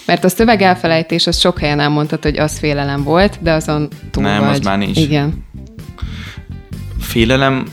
Mert 0.05 0.23
a 0.23 0.29
szöveg 0.29 0.62
elfelejtés, 0.62 1.27
az 1.27 1.39
sok 1.39 1.59
helyen 1.59 1.79
elmondtad, 1.79 2.23
hogy 2.23 2.38
az 2.38 2.57
félelem 2.57 3.03
volt, 3.03 3.38
de 3.41 3.51
azon 3.51 3.88
túl 4.12 4.23
Nem, 4.23 4.39
vagy. 4.43 4.50
az 4.50 4.59
már 4.59 4.77
nincs. 4.77 4.97
Igen. 5.00 5.45
Félelem 7.00 7.65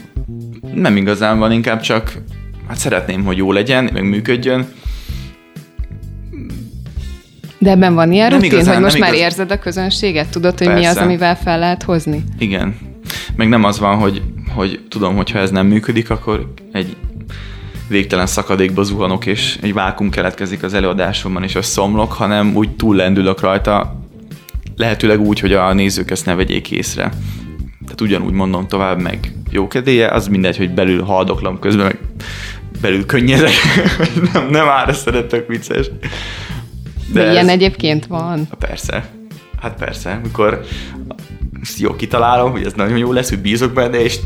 nem 0.75 0.97
igazán 0.97 1.39
van, 1.39 1.53
inkább 1.53 1.81
csak 1.81 2.13
hát 2.69 2.77
szeretném, 2.79 3.25
hogy 3.25 3.37
jó 3.37 3.53
legyen, 3.53 3.91
meg 3.93 4.09
működjön. 4.09 4.69
De 7.59 7.71
ebben 7.71 7.95
van 7.95 8.13
ilyen 8.13 8.29
Nem 8.29 8.39
rutin, 8.39 8.53
igazán, 8.53 8.75
hogy 8.75 8.83
most 8.83 8.99
már 8.99 9.09
igaz- 9.13 9.23
érzed 9.25 9.51
a 9.51 9.59
közönséget? 9.59 10.29
Tudod, 10.29 10.59
hogy 10.59 10.67
mi 10.67 10.75
az, 10.75 10.83
Persze. 10.83 11.01
amivel 11.01 11.37
fel 11.37 11.59
lehet 11.59 11.83
hozni? 11.83 12.25
Igen. 12.39 12.77
Meg 13.37 13.49
nem 13.49 13.65
az 13.65 13.79
van, 13.79 13.97
hogy, 13.99 14.23
hogy 14.55 14.81
tudom, 14.89 15.17
hogy 15.17 15.31
ha 15.31 15.39
ez 15.39 15.51
nem 15.51 15.67
működik, 15.67 16.11
akkor 16.11 16.53
egy 16.73 16.97
végtelen 17.89 18.27
szakadékba 18.27 18.83
zuhanok, 18.83 19.27
és 19.27 19.59
egy 19.63 19.73
vákum 19.73 20.11
keletkezik 20.11 20.63
az 20.63 20.75
előadásomban, 20.75 21.43
és 21.43 21.55
összeomlok, 21.55 22.13
hanem 22.13 22.57
úgy 22.57 22.71
túllendülök 22.71 23.41
rajta, 23.41 24.01
lehetőleg 24.77 25.21
úgy, 25.21 25.41
hogy 25.41 25.53
a 25.53 25.73
nézők 25.73 26.11
ezt 26.11 26.27
ne 26.27 26.35
vegyék 26.35 26.71
észre. 26.71 27.03
Tehát 27.85 28.01
ugyanúgy 28.01 28.33
mondom 28.33 28.69
tovább, 28.69 29.01
meg 29.01 29.33
jókedélye, 29.51 30.09
az 30.09 30.29
mindegy, 30.29 30.57
hogy 30.57 30.71
belül 30.71 31.03
haldoklom 31.03 31.59
közben, 31.59 31.85
meg 31.85 31.99
belül 32.81 33.07
könnyezek, 33.07 33.53
nem, 34.33 34.49
nem 34.51 34.69
ára 34.69 34.93
szeretek 34.93 35.47
vicces. 35.47 35.91
De, 37.13 37.23
de 37.25 37.31
ilyen 37.31 37.45
ez- 37.49 37.55
egyébként 37.55 38.07
van. 38.07 38.49
Persze. 38.59 39.11
Hát 39.61 39.75
persze, 39.79 40.21
mikor 40.23 40.65
ezt 41.63 41.79
jó 41.79 41.97
kitalálom, 41.97 42.51
hogy 42.51 42.65
ez 42.65 42.73
nagyon 42.73 42.99
jó 42.99 43.13
lesz, 43.13 43.29
hogy 43.29 43.39
bízok 43.39 43.73
benne, 43.73 44.03
és 44.03 44.19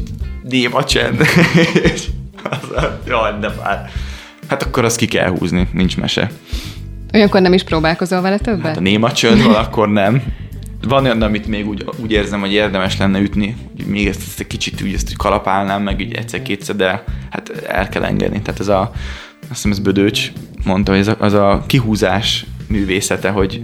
néma 0.42 0.84
csend. 0.84 1.20
és 1.94 2.06
az 2.50 2.84
jaj, 3.06 3.32
de 3.40 3.48
már. 3.62 3.90
Hát 4.48 4.62
akkor 4.62 4.84
azt 4.84 4.96
ki 4.96 5.06
kell 5.06 5.28
húzni, 5.28 5.68
nincs 5.72 5.96
mese. 5.96 6.30
Olyankor 7.14 7.40
nem 7.40 7.52
is 7.52 7.62
próbálkozol 7.62 8.20
vele 8.20 8.38
többet? 8.38 8.66
Hát 8.66 8.76
a 8.76 8.80
néma 8.80 9.12
csönd 9.12 9.42
van, 9.42 9.54
akkor 9.54 9.88
nem. 9.88 10.22
Van 10.88 11.04
olyan, 11.04 11.22
amit 11.22 11.46
még 11.46 11.68
úgy, 11.68 11.84
úgy 12.02 12.12
érzem, 12.12 12.40
hogy 12.40 12.52
érdemes 12.52 12.96
lenne 12.96 13.20
ütni, 13.20 13.56
hogy 13.76 13.86
még 13.86 14.06
ezt, 14.06 14.20
ezt 14.20 14.40
egy 14.40 14.46
kicsit 14.46 14.82
úgy 14.82 14.92
ezt 14.94 15.16
kalapálnám, 15.16 15.82
meg 15.82 16.00
így 16.00 16.14
egyszer-kétszer, 16.14 16.76
de 16.76 17.04
hát 17.30 17.50
el 17.68 17.88
kell 17.88 18.04
engedni. 18.04 18.42
Tehát 18.42 18.60
ez 18.60 18.68
a, 18.68 18.90
azt 19.40 19.48
hiszem 19.48 19.70
ez 19.70 19.78
Bödöcs 19.78 20.32
mondta, 20.64 20.90
hogy 20.90 21.00
ez 21.00 21.08
a, 21.08 21.16
az 21.18 21.32
a 21.32 21.64
kihúzás 21.66 22.46
művészete, 22.68 23.30
hogy 23.30 23.62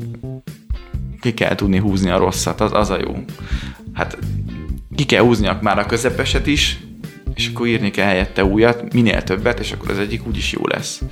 ki 1.21 1.35
kell 1.35 1.55
tudni 1.55 1.79
húzni 1.79 2.11
a 2.11 2.19
rosszat, 2.19 2.61
az, 2.61 2.73
az 2.73 2.91
a 2.91 2.99
jó. 2.99 3.25
Hát 3.93 4.19
ki 4.95 5.05
kell 5.05 5.23
húzni 5.23 5.49
már 5.61 5.79
a 5.79 5.87
közepeset 5.87 6.47
is, 6.47 6.81
és 7.35 7.51
akkor 7.55 7.67
írni 7.67 7.91
kell 7.91 8.07
helyette 8.07 8.45
újat, 8.45 8.93
minél 8.93 9.23
többet, 9.23 9.61
és 9.61 9.73
akkor 9.73 9.91
az 9.91 9.99
egyik 9.99 10.27
úgyis 10.27 10.53
jó 10.53 10.61
lesz. 10.67 11.03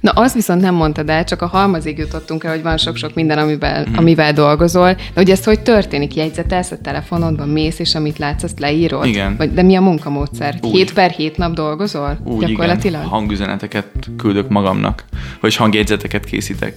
Na, 0.00 0.10
az 0.10 0.32
viszont 0.32 0.60
nem 0.60 0.74
mondtad 0.74 1.08
el, 1.08 1.24
csak 1.24 1.42
a 1.42 1.46
halmazig 1.46 1.98
jutottunk 1.98 2.44
el, 2.44 2.50
hogy 2.52 2.62
van 2.62 2.76
sok-sok 2.76 3.14
minden, 3.14 3.38
amivel, 3.38 3.86
mm. 3.88 3.96
amivel 3.96 4.32
dolgozol. 4.32 4.92
De 4.92 5.02
hogy 5.14 5.30
ez 5.30 5.44
hogy 5.44 5.60
történik? 5.60 6.14
Jegyzetelsz 6.14 6.70
a 6.70 6.78
telefonodban, 6.78 7.48
mész, 7.48 7.78
és 7.78 7.94
amit 7.94 8.18
látsz, 8.18 8.42
azt 8.42 8.60
leírod? 8.60 9.06
Igen. 9.06 9.36
Vagy, 9.36 9.52
de 9.52 9.62
mi 9.62 9.76
a 9.76 9.80
munkamódszer? 9.80 10.58
Úgy. 10.62 10.70
7 10.70 10.92
per 10.92 11.10
7 11.10 11.36
nap 11.36 11.54
dolgozol? 11.54 12.18
Úgy, 12.24 12.46
Gyakorlatilag? 12.46 13.00
igen, 13.00 13.12
hangüzeneteket 13.12 13.86
küldök 14.16 14.48
magamnak, 14.48 15.04
vagy 15.40 15.56
hangjegyzeteket 15.56 16.24
készítek 16.24 16.76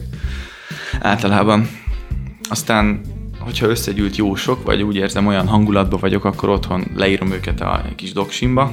általában. 1.01 1.70
Aztán, 2.49 3.01
hogyha 3.39 3.67
összegyűlt 3.67 4.15
jó 4.15 4.35
sok, 4.35 4.63
vagy 4.63 4.81
úgy 4.81 4.95
érzem, 4.95 5.27
olyan 5.27 5.47
hangulatban 5.47 5.99
vagyok, 5.99 6.25
akkor 6.25 6.49
otthon 6.49 6.83
leírom 6.95 7.31
őket 7.31 7.61
a 7.61 7.85
kis 7.95 8.13
doksimba, 8.13 8.71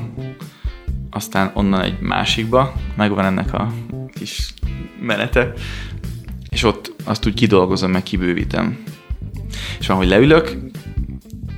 aztán 1.11 1.51
onnan 1.55 1.81
egy 1.81 2.01
másikba, 2.01 2.73
megvan 2.97 3.25
ennek 3.25 3.53
a 3.53 3.73
kis 4.13 4.55
menete, 5.01 5.53
és 6.49 6.63
ott 6.63 6.95
azt 7.05 7.27
úgy 7.27 7.35
kidolgozom, 7.35 7.91
meg 7.91 8.03
kibővítem. 8.03 8.79
És 9.79 9.87
van, 9.87 9.97
hogy 9.97 10.09
leülök, 10.09 10.57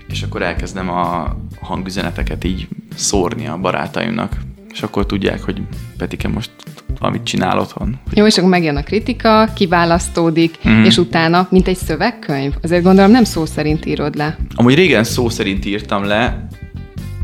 és 0.08 0.22
akkor 0.22 0.42
elkezdem 0.42 0.90
a 0.90 1.36
hangüzeneteket 1.60 2.44
így 2.44 2.68
szórni 2.94 3.46
a 3.46 3.58
barátaimnak, 3.58 4.36
és 4.76 4.82
akkor 4.82 5.06
tudják, 5.06 5.42
hogy 5.42 5.62
Petike 5.98 6.28
most 6.28 6.50
valamit 6.98 7.22
csinál 7.22 7.58
otthon. 7.58 7.98
Jó, 8.14 8.26
és 8.26 8.38
akkor 8.38 8.50
megjön 8.50 8.76
a 8.76 8.82
kritika, 8.82 9.48
kiválasztódik, 9.54 10.58
mm. 10.68 10.84
és 10.84 10.96
utána, 10.96 11.46
mint 11.50 11.68
egy 11.68 11.76
szövegkönyv, 11.76 12.54
azért 12.62 12.82
gondolom 12.82 13.10
nem 13.10 13.24
szó 13.24 13.46
szerint 13.46 13.86
írod 13.86 14.14
le. 14.14 14.36
Amúgy 14.54 14.74
régen 14.74 15.04
szó 15.04 15.28
szerint 15.28 15.64
írtam 15.64 16.04
le, 16.04 16.48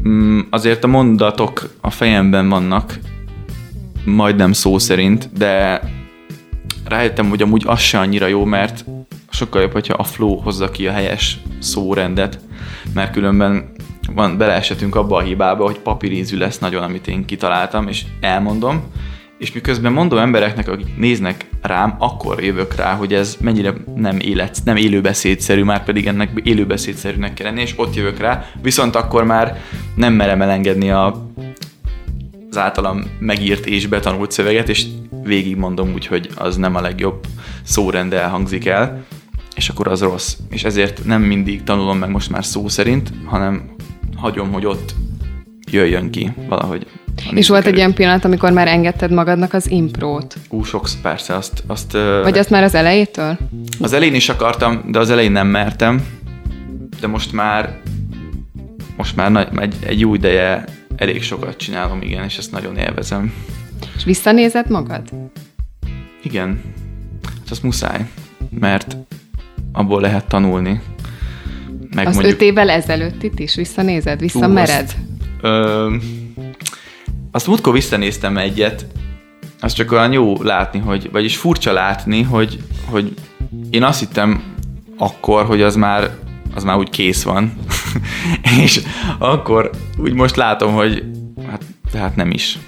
mm, 0.08 0.40
azért 0.50 0.84
a 0.84 0.86
mondatok 0.86 1.74
a 1.80 1.90
fejemben 1.90 2.48
vannak, 2.48 2.98
majdnem 4.04 4.52
szó 4.52 4.78
szerint, 4.78 5.30
de 5.32 5.80
rájöttem, 6.88 7.28
hogy 7.28 7.42
amúgy 7.42 7.62
az 7.66 7.80
se 7.80 7.98
annyira 7.98 8.26
jó, 8.26 8.44
mert 8.44 8.84
sokkal 9.30 9.62
jobb, 9.62 9.72
hogyha 9.72 9.94
a 9.94 10.04
flow 10.04 10.36
hozza 10.36 10.70
ki 10.70 10.86
a 10.86 10.92
helyes 10.92 11.38
szórendet, 11.58 12.40
mert 12.94 13.12
különben 13.12 13.71
van, 14.14 14.36
beleesetünk 14.36 14.94
abba 14.94 15.16
a 15.16 15.20
hibába, 15.20 15.64
hogy 15.64 15.78
papírízű 15.78 16.38
lesz 16.38 16.58
nagyon, 16.58 16.82
amit 16.82 17.08
én 17.08 17.24
kitaláltam, 17.24 17.88
és 17.88 18.04
elmondom, 18.20 18.82
és 19.38 19.52
miközben 19.52 19.92
mondom 19.92 20.18
embereknek, 20.18 20.68
akik 20.68 20.96
néznek 20.96 21.46
rám, 21.62 21.96
akkor 21.98 22.42
jövök 22.42 22.74
rá, 22.74 22.94
hogy 22.94 23.14
ez 23.14 23.36
mennyire 23.40 23.74
nem 23.94 24.18
élet, 24.18 24.58
nem 24.64 24.76
élőbeszédszerű, 24.76 25.62
már 25.62 25.84
pedig 25.84 26.06
ennek 26.06 26.30
élőbeszédszerűnek 26.42 27.34
kell 27.34 27.46
lenni, 27.46 27.60
és 27.60 27.74
ott 27.76 27.94
jövök 27.94 28.18
rá, 28.18 28.44
viszont 28.62 28.96
akkor 28.96 29.24
már 29.24 29.60
nem 29.94 30.12
merem 30.12 30.42
elengedni 30.42 30.90
a, 30.90 31.28
az 32.50 32.56
általam 32.56 33.02
megírt 33.18 33.66
és 33.66 33.86
betanult 33.86 34.30
szöveget, 34.30 34.68
és 34.68 34.86
végig 35.22 35.56
mondom 35.56 35.92
úgy, 35.92 36.06
hogy 36.06 36.28
az 36.34 36.56
nem 36.56 36.76
a 36.76 36.80
legjobb 36.80 37.26
szórendel 37.62 38.28
hangzik 38.28 38.66
el, 38.66 39.04
és 39.56 39.68
akkor 39.68 39.88
az 39.88 40.00
rossz. 40.00 40.36
És 40.50 40.64
ezért 40.64 41.04
nem 41.04 41.22
mindig 41.22 41.62
tanulom 41.62 41.98
meg 41.98 42.10
most 42.10 42.30
már 42.30 42.44
szó 42.44 42.68
szerint, 42.68 43.12
hanem 43.24 43.71
hagyom, 44.22 44.52
hogy 44.52 44.66
ott 44.66 44.94
jöjjön 45.70 46.10
ki 46.10 46.32
valahogy. 46.48 46.86
És 47.30 47.48
volt 47.48 47.66
egy 47.66 47.76
olyan 47.76 47.94
pillanat, 47.94 48.24
amikor 48.24 48.52
már 48.52 48.68
engedted 48.68 49.10
magadnak 49.10 49.52
az 49.52 49.70
imprót? 49.70 50.36
Ú, 50.48 50.62
sok, 50.62 50.88
persze, 51.02 51.34
azt, 51.34 51.62
azt 51.66 51.92
Vagy 52.22 52.38
azt 52.38 52.50
már 52.50 52.62
az 52.62 52.74
elejétől? 52.74 53.38
az 53.80 53.92
elején 53.92 54.14
is 54.14 54.28
akartam, 54.28 54.82
de 54.90 54.98
az 54.98 55.10
elején 55.10 55.32
nem 55.32 55.46
mertem, 55.46 56.06
de 57.00 57.06
most 57.06 57.32
már 57.32 57.80
most 58.96 59.16
már 59.16 59.30
nagy, 59.30 59.48
egy, 59.56 59.76
egy 59.80 60.00
jó 60.00 60.14
ideje 60.14 60.64
elég 60.96 61.22
sokat 61.22 61.56
csinálom, 61.56 62.02
igen, 62.02 62.24
és 62.24 62.38
ezt 62.38 62.52
nagyon 62.52 62.76
élvezem. 62.76 63.32
És 63.96 64.04
visszanézed 64.04 64.70
magad? 64.70 65.08
Igen, 66.22 66.60
hát 67.22 67.50
az 67.50 67.60
muszáj, 67.60 68.08
mert 68.50 68.96
abból 69.72 70.00
lehet 70.00 70.28
tanulni. 70.28 70.80
Meg 71.94 72.06
Az 72.06 72.14
mondjuk, 72.14 72.34
öt 72.34 72.40
évvel 72.42 72.70
ezelőtt 72.70 73.22
itt 73.22 73.38
is 73.38 73.54
visszanézed? 73.54 74.20
Visszamered? 74.20 74.84
azt- 74.84 74.96
Ö, 75.40 75.94
azt 77.30 77.46
múltkor 77.46 77.72
visszanéztem 77.72 78.36
egyet, 78.36 78.86
az 79.60 79.72
csak 79.72 79.92
olyan 79.92 80.12
jó 80.12 80.42
látni, 80.42 80.78
hogy, 80.78 81.08
vagyis 81.12 81.36
furcsa 81.36 81.72
látni, 81.72 82.22
hogy, 82.22 82.58
hogy 82.84 83.14
én 83.70 83.82
azt 83.82 83.98
hittem 83.98 84.42
akkor, 84.98 85.44
hogy 85.44 85.62
az 85.62 85.76
már, 85.76 86.10
az 86.54 86.64
már 86.64 86.76
úgy 86.76 86.90
kész 86.90 87.22
van. 87.22 87.52
és 88.62 88.80
akkor 89.18 89.70
úgy 89.98 90.12
most 90.12 90.36
látom, 90.36 90.74
hogy 90.74 91.04
hát, 91.50 91.62
hát 91.94 92.16
nem 92.16 92.30
is. 92.30 92.58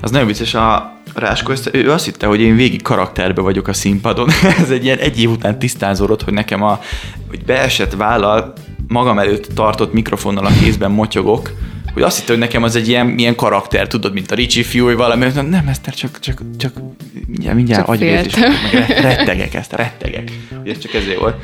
Az 0.00 0.10
nagyon 0.10 0.26
vicces, 0.26 0.54
a 0.54 0.95
Ráskó, 1.16 1.52
ezt- 1.52 1.74
ő 1.74 1.90
azt 1.90 2.04
hitte, 2.04 2.26
hogy 2.26 2.40
én 2.40 2.56
végig 2.56 2.82
karakterbe 2.82 3.40
vagyok 3.40 3.68
a 3.68 3.72
színpadon. 3.72 4.28
Ez 4.62 4.70
egy 4.70 4.84
ilyen 4.84 4.98
egy 4.98 5.20
év 5.20 5.30
után 5.30 5.58
tisztázódott, 5.58 6.22
hogy 6.22 6.32
nekem 6.32 6.62
a 6.62 6.80
hogy 7.28 7.44
beesett 7.44 7.94
vállal 7.94 8.52
magam 8.88 9.18
előtt 9.18 9.54
tartott 9.54 9.92
mikrofonnal 9.92 10.46
a 10.46 10.50
kézben 10.62 10.90
motyogok, 10.90 11.52
hogy 11.92 12.02
azt 12.02 12.18
hitte, 12.18 12.30
hogy 12.32 12.40
nekem 12.40 12.62
az 12.62 12.76
egy 12.76 12.88
ilyen, 12.88 13.18
ilyen 13.18 13.34
karakter, 13.34 13.86
tudod, 13.86 14.12
mint 14.12 14.30
a 14.30 14.34
Ricsi 14.34 14.62
fiú, 14.62 14.84
vagy 14.84 14.96
valami, 14.96 15.22
mondtam, 15.22 15.46
nem, 15.46 15.68
Eszter, 15.68 15.94
csak, 15.94 16.20
csak, 16.20 16.42
csak 16.58 16.72
mindjárt, 17.26 17.56
mindjárt 17.56 17.88
agyvérzés, 17.88 18.34
rettegek 19.00 19.54
ezt, 19.54 19.72
rettegek. 19.72 20.32
Hogy 20.60 20.70
ez 20.70 20.78
csak 20.78 20.94
ezért 20.94 21.18
volt. 21.18 21.36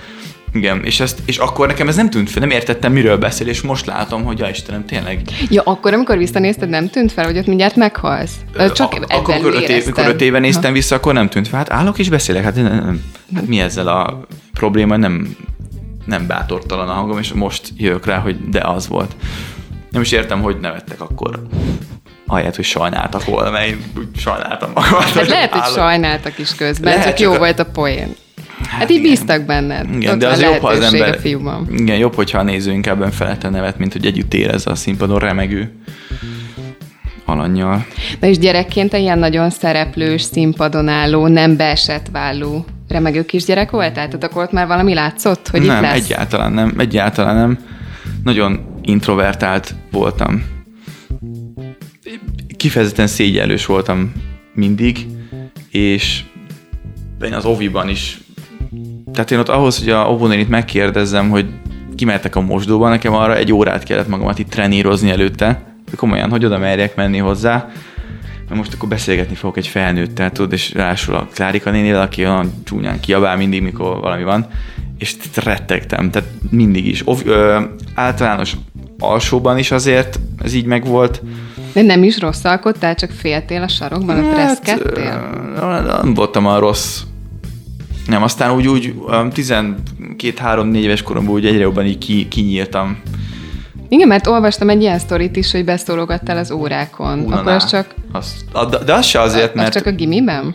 Igen, 0.54 0.84
és, 0.84 1.00
ezt, 1.00 1.22
és 1.24 1.38
akkor 1.38 1.66
nekem 1.66 1.88
ez 1.88 1.96
nem 1.96 2.10
tűnt 2.10 2.30
fel, 2.30 2.40
nem 2.40 2.50
értettem, 2.50 2.92
miről 2.92 3.16
beszél, 3.16 3.48
és 3.48 3.60
most 3.60 3.86
látom, 3.86 4.24
hogy 4.24 4.38
ja 4.38 4.48
Istenem, 4.48 4.86
tényleg. 4.86 5.22
Ja, 5.50 5.62
akkor, 5.62 5.92
amikor 5.92 6.18
visszanézted, 6.18 6.68
nem 6.68 6.90
tűnt 6.90 7.12
fel, 7.12 7.24
hogy 7.24 7.38
ott 7.38 7.46
mindjárt 7.46 7.76
meghalsz? 7.76 8.34
Csak 8.72 8.92
a, 8.92 9.14
akkor, 9.14 9.34
amikor 9.34 9.54
öt, 9.54 9.68
év, 9.68 9.82
amikor 9.84 10.06
öt 10.06 10.20
éve 10.20 10.38
néztem 10.38 10.70
ha. 10.70 10.72
vissza, 10.72 10.94
akkor 10.94 11.12
nem 11.12 11.28
tűnt 11.28 11.48
fel. 11.48 11.58
Hát 11.58 11.72
állok 11.72 11.98
és 11.98 12.08
beszélek, 12.08 12.42
hát, 12.42 12.54
nem, 12.54 12.64
nem, 12.64 13.00
hát 13.34 13.46
mi 13.46 13.60
ezzel 13.60 13.88
a 13.88 14.26
probléma, 14.52 14.96
nem, 14.96 15.36
nem 16.04 16.26
bátortalan 16.26 16.88
a 16.88 16.92
hangom, 16.92 17.18
és 17.18 17.32
most 17.32 17.68
jövök 17.76 18.06
rá, 18.06 18.18
hogy 18.18 18.48
de 18.48 18.60
az 18.60 18.88
volt. 18.88 19.16
Nem 19.90 20.02
is 20.02 20.12
értem, 20.12 20.40
hogy 20.40 20.56
nevettek 20.60 21.00
akkor 21.00 21.42
ahelyett, 22.26 22.56
hogy 22.56 22.64
sajnáltak 22.64 23.24
volna, 23.24 23.50
mert 23.50 23.66
én 23.66 23.84
sajnáltam 24.16 24.70
magamat. 24.74 25.02
Hát 25.02 25.28
lehet, 25.28 25.52
hogy 25.52 25.72
sajnáltak 25.72 26.38
is 26.38 26.54
közben, 26.54 26.92
lehet, 26.92 27.06
csak 27.06 27.20
jó 27.20 27.32
a... 27.32 27.38
volt 27.38 27.58
a 27.58 27.64
poén. 27.64 28.16
Hát, 28.72 28.80
hát 28.80 28.90
így 28.90 28.98
igen. 28.98 29.10
bíztak 29.10 29.42
benned. 29.42 29.94
Igen, 29.94 30.12
Ott 30.12 30.18
de 30.18 30.28
az 30.28 30.40
jobb, 30.40 30.60
ha 30.60 30.68
az 30.68 30.80
ember... 30.80 31.18
Fiúban. 31.20 31.68
Igen, 31.72 31.96
jobb, 31.96 32.14
hogyha 32.14 32.38
a 32.38 32.42
néző 32.42 32.72
inkább 32.72 33.00
önfelette 33.00 33.48
nevet, 33.48 33.78
mint 33.78 33.92
hogy 33.92 34.06
együtt 34.06 34.34
érez 34.34 34.66
a 34.66 34.74
színpadon 34.74 35.18
remegő 35.18 35.72
alanyjal. 37.24 37.86
De 38.20 38.28
is 38.28 38.38
gyerekként 38.38 38.92
ilyen 38.92 39.18
nagyon 39.18 39.50
szereplős, 39.50 40.22
színpadon 40.22 40.88
álló, 40.88 41.26
nem 41.26 41.56
beesett 41.56 42.06
válló 42.12 42.64
remegő 42.88 43.24
kisgyerek 43.24 43.70
volt? 43.70 43.92
Tehát 43.92 44.24
akkor 44.24 44.42
ott 44.42 44.52
már 44.52 44.66
valami 44.66 44.94
látszott, 44.94 45.48
hogy 45.48 45.62
nem, 45.62 45.76
itt 45.76 45.90
lesz? 45.90 46.04
egyáltalán 46.04 46.52
nem, 46.52 46.74
egyáltalán 46.78 47.36
nem. 47.36 47.58
Nagyon 48.24 48.76
introvertált 48.82 49.74
voltam. 49.90 50.44
Kifejezetten 52.56 53.06
szégyellős 53.06 53.66
voltam 53.66 54.12
mindig, 54.54 55.06
és 55.70 56.22
én 57.24 57.32
az 57.32 57.44
oviban 57.44 57.88
is 57.88 58.21
tehát 59.12 59.30
én 59.30 59.38
ott 59.38 59.48
ahhoz, 59.48 59.78
hogy 59.78 59.88
a 59.88 60.10
óvónénit 60.10 60.48
megkérdezzem, 60.48 61.30
hogy 61.30 61.46
kimehetek 61.96 62.36
a 62.36 62.40
mosdóba, 62.40 62.88
nekem 62.88 63.14
arra 63.14 63.36
egy 63.36 63.52
órát 63.52 63.82
kellett 63.82 64.08
magamat 64.08 64.38
itt 64.38 64.50
trenírozni 64.50 65.10
előtte, 65.10 65.46
de 65.90 65.96
komolyan, 65.96 66.30
hogy 66.30 66.44
oda 66.44 66.58
merjek 66.58 66.96
menni 66.96 67.18
hozzá, 67.18 67.70
mert 68.48 68.56
most 68.56 68.74
akkor 68.74 68.88
beszélgetni 68.88 69.34
fogok 69.34 69.56
egy 69.56 69.66
felnőttel, 69.66 70.32
tudod, 70.32 70.52
és 70.52 70.72
rásul 70.72 71.14
a 71.14 71.28
Klárika 71.34 71.70
nénél, 71.70 71.96
aki 71.96 72.24
olyan 72.24 72.52
csúnyán 72.64 73.00
kiabál 73.00 73.36
mindig, 73.36 73.62
mikor 73.62 74.00
valami 74.00 74.22
van, 74.22 74.46
és 74.98 75.16
rettegtem, 75.34 76.10
tehát 76.10 76.28
mindig 76.50 76.86
is. 76.86 77.02
Ov, 77.04 77.20
ö, 77.24 77.60
általános 77.94 78.56
alsóban 78.98 79.58
is 79.58 79.70
azért 79.70 80.20
ez 80.42 80.54
így 80.54 80.64
megvolt. 80.64 81.22
De 81.72 81.82
nem 81.82 82.02
is 82.02 82.18
rossz 82.20 82.44
alkottál, 82.44 82.94
csak 82.94 83.10
féltél 83.10 83.62
a 83.62 83.68
sarokban, 83.68 84.16
hát, 84.16 84.24
ott 84.24 84.36
reszkedtél? 84.36 85.30
Nem 86.02 86.14
voltam 86.14 86.46
a 86.46 86.58
rossz 86.58 87.02
nem, 88.06 88.22
aztán 88.22 88.50
úgy, 88.50 88.68
úgy 88.68 88.94
12-3-4 89.08 90.74
éves 90.74 91.02
koromban 91.02 91.34
úgy 91.34 91.46
egyre 91.46 91.60
jobban 91.60 91.86
így 91.86 91.98
ki, 91.98 92.28
kinyíltam. 92.28 93.00
Igen, 93.88 94.08
mert 94.08 94.26
olvastam 94.26 94.68
egy 94.68 94.80
ilyen 94.80 94.98
sztorit 94.98 95.36
is, 95.36 95.52
hogy 95.52 95.64
beszólogattál 95.64 96.36
az 96.36 96.50
órákon. 96.50 97.18
Unaná. 97.18 97.40
Akkor 97.40 97.52
az 97.52 97.70
csak... 97.70 97.94
Az, 98.12 98.44
de, 98.70 98.78
de 98.78 98.94
az 98.94 99.06
se 99.06 99.20
azért, 99.20 99.54
mert... 99.54 99.68
Az 99.68 99.74
csak 99.74 99.86
a 99.86 99.96
gimiben? 99.96 100.54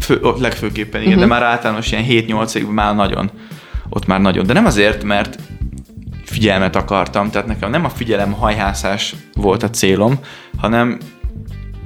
Fő, 0.00 0.20
legfőképpen 0.38 1.00
igen, 1.00 1.12
uh-huh. 1.12 1.28
de 1.28 1.34
már 1.34 1.42
általános 1.42 1.92
ilyen 1.92 2.04
7-8 2.08 2.54
évben 2.54 2.72
már 2.72 2.94
nagyon. 2.94 3.30
Ott 3.88 4.06
már 4.06 4.20
nagyon. 4.20 4.46
De 4.46 4.52
nem 4.52 4.66
azért, 4.66 5.04
mert 5.04 5.38
figyelmet 6.24 6.76
akartam, 6.76 7.30
tehát 7.30 7.46
nekem 7.46 7.70
nem 7.70 7.84
a 7.84 7.88
figyelem 7.88 8.32
hajhászás 8.32 9.14
volt 9.34 9.62
a 9.62 9.70
célom, 9.70 10.18
hanem 10.58 10.98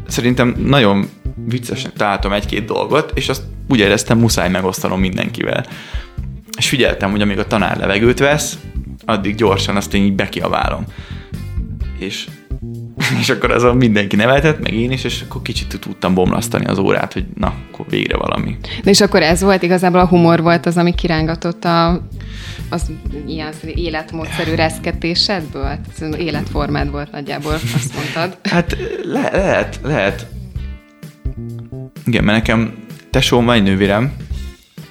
szerintem 0.06 0.54
nagyon 0.66 1.08
viccesnek 1.44 1.92
találtam 1.92 2.32
egy-két 2.32 2.64
dolgot, 2.64 3.12
és 3.14 3.28
azt 3.28 3.42
úgy 3.68 3.78
éreztem, 3.78 4.18
muszáj 4.18 4.50
megosztanom 4.50 5.00
mindenkivel. 5.00 5.66
És 6.58 6.68
figyeltem, 6.68 7.10
hogy 7.10 7.20
amíg 7.20 7.38
a 7.38 7.46
tanár 7.46 7.76
levegőt 7.76 8.18
vesz, 8.18 8.58
addig 9.04 9.34
gyorsan 9.34 9.76
azt 9.76 9.94
én 9.94 10.04
így 10.04 10.14
bekiabálom. 10.14 10.84
És, 11.98 12.28
és 13.20 13.28
akkor 13.28 13.50
azon 13.50 13.76
mindenki 13.76 14.16
nevetett, 14.16 14.60
meg 14.60 14.74
én 14.74 14.90
is, 14.90 15.04
és 15.04 15.22
akkor 15.28 15.42
kicsit 15.42 15.80
tudtam 15.80 16.14
bomlasztani 16.14 16.64
az 16.64 16.78
órát, 16.78 17.12
hogy 17.12 17.24
na, 17.34 17.54
akkor 17.72 17.86
végre 17.88 18.16
valami. 18.16 18.56
De 18.82 18.90
és 18.90 19.00
akkor 19.00 19.22
ez 19.22 19.42
volt, 19.42 19.62
igazából 19.62 20.00
a 20.00 20.06
humor 20.06 20.42
volt 20.42 20.66
az, 20.66 20.76
ami 20.76 20.94
kirángatott 20.94 21.64
a, 21.64 22.06
az 22.68 22.90
ilyen 23.26 23.52
életmódszerű 23.74 24.54
reszketésedből? 24.54 25.78
Ez 26.00 26.18
életformád 26.18 26.90
volt 26.90 27.12
nagyjából, 27.12 27.52
azt 27.52 27.94
mondtad. 27.94 28.38
Hát 28.42 28.76
le- 29.04 29.30
lehet, 29.32 29.80
lehet. 29.82 30.26
Igen, 32.04 32.24
mert 32.24 32.38
nekem 32.38 32.81
tesóm 33.12 33.44
vagy 33.44 33.62
nővérem, 33.62 34.12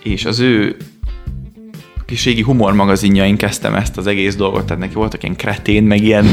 és 0.04 0.26
az 0.26 0.40
ő 0.40 0.76
kis 2.06 2.26
régi 2.26 2.42
humor 2.42 2.74
magazinjain 2.74 3.38
kezdtem 3.38 3.76
ezt 3.76 3.98
az 3.98 4.08
egész 4.08 4.36
dolgot, 4.36 4.66
tehát 4.66 4.82
neki 4.82 4.94
voltak 4.94 5.24
ilyen 5.24 5.36
kretén, 5.36 5.84
meg 5.84 6.04
ilyen, 6.04 6.26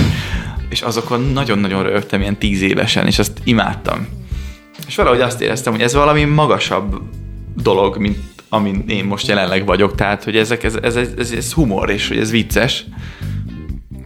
és 0.69 0.83
azokon 0.83 1.21
nagyon-nagyon 1.21 1.83
rögtem 1.83 2.21
ilyen 2.21 2.37
tíz 2.37 2.63
évesen, 2.63 3.07
és 3.07 3.19
azt 3.19 3.41
imádtam. 3.45 4.09
És 4.87 4.97
valahogy 4.97 5.21
azt 5.21 5.41
éreztem, 5.41 5.73
hogy 5.73 5.83
ez 5.83 5.95
valami 5.95 6.25
magasabb 6.25 7.01
dolog, 7.63 7.97
mint 7.97 8.19
amin 8.49 8.85
én 8.89 9.05
most 9.05 9.27
jelenleg 9.27 9.67
vagyok, 9.67 9.95
tehát 9.95 10.25
hogy 10.25 10.37
ezek, 10.37 10.65
ez, 10.65 10.75
ez, 10.83 10.97
ez, 10.97 11.33
ez 11.33 11.53
humor, 11.53 11.91
és 11.91 12.09
hogy 12.09 12.19
ez 12.19 12.31
vicces. 12.31 12.85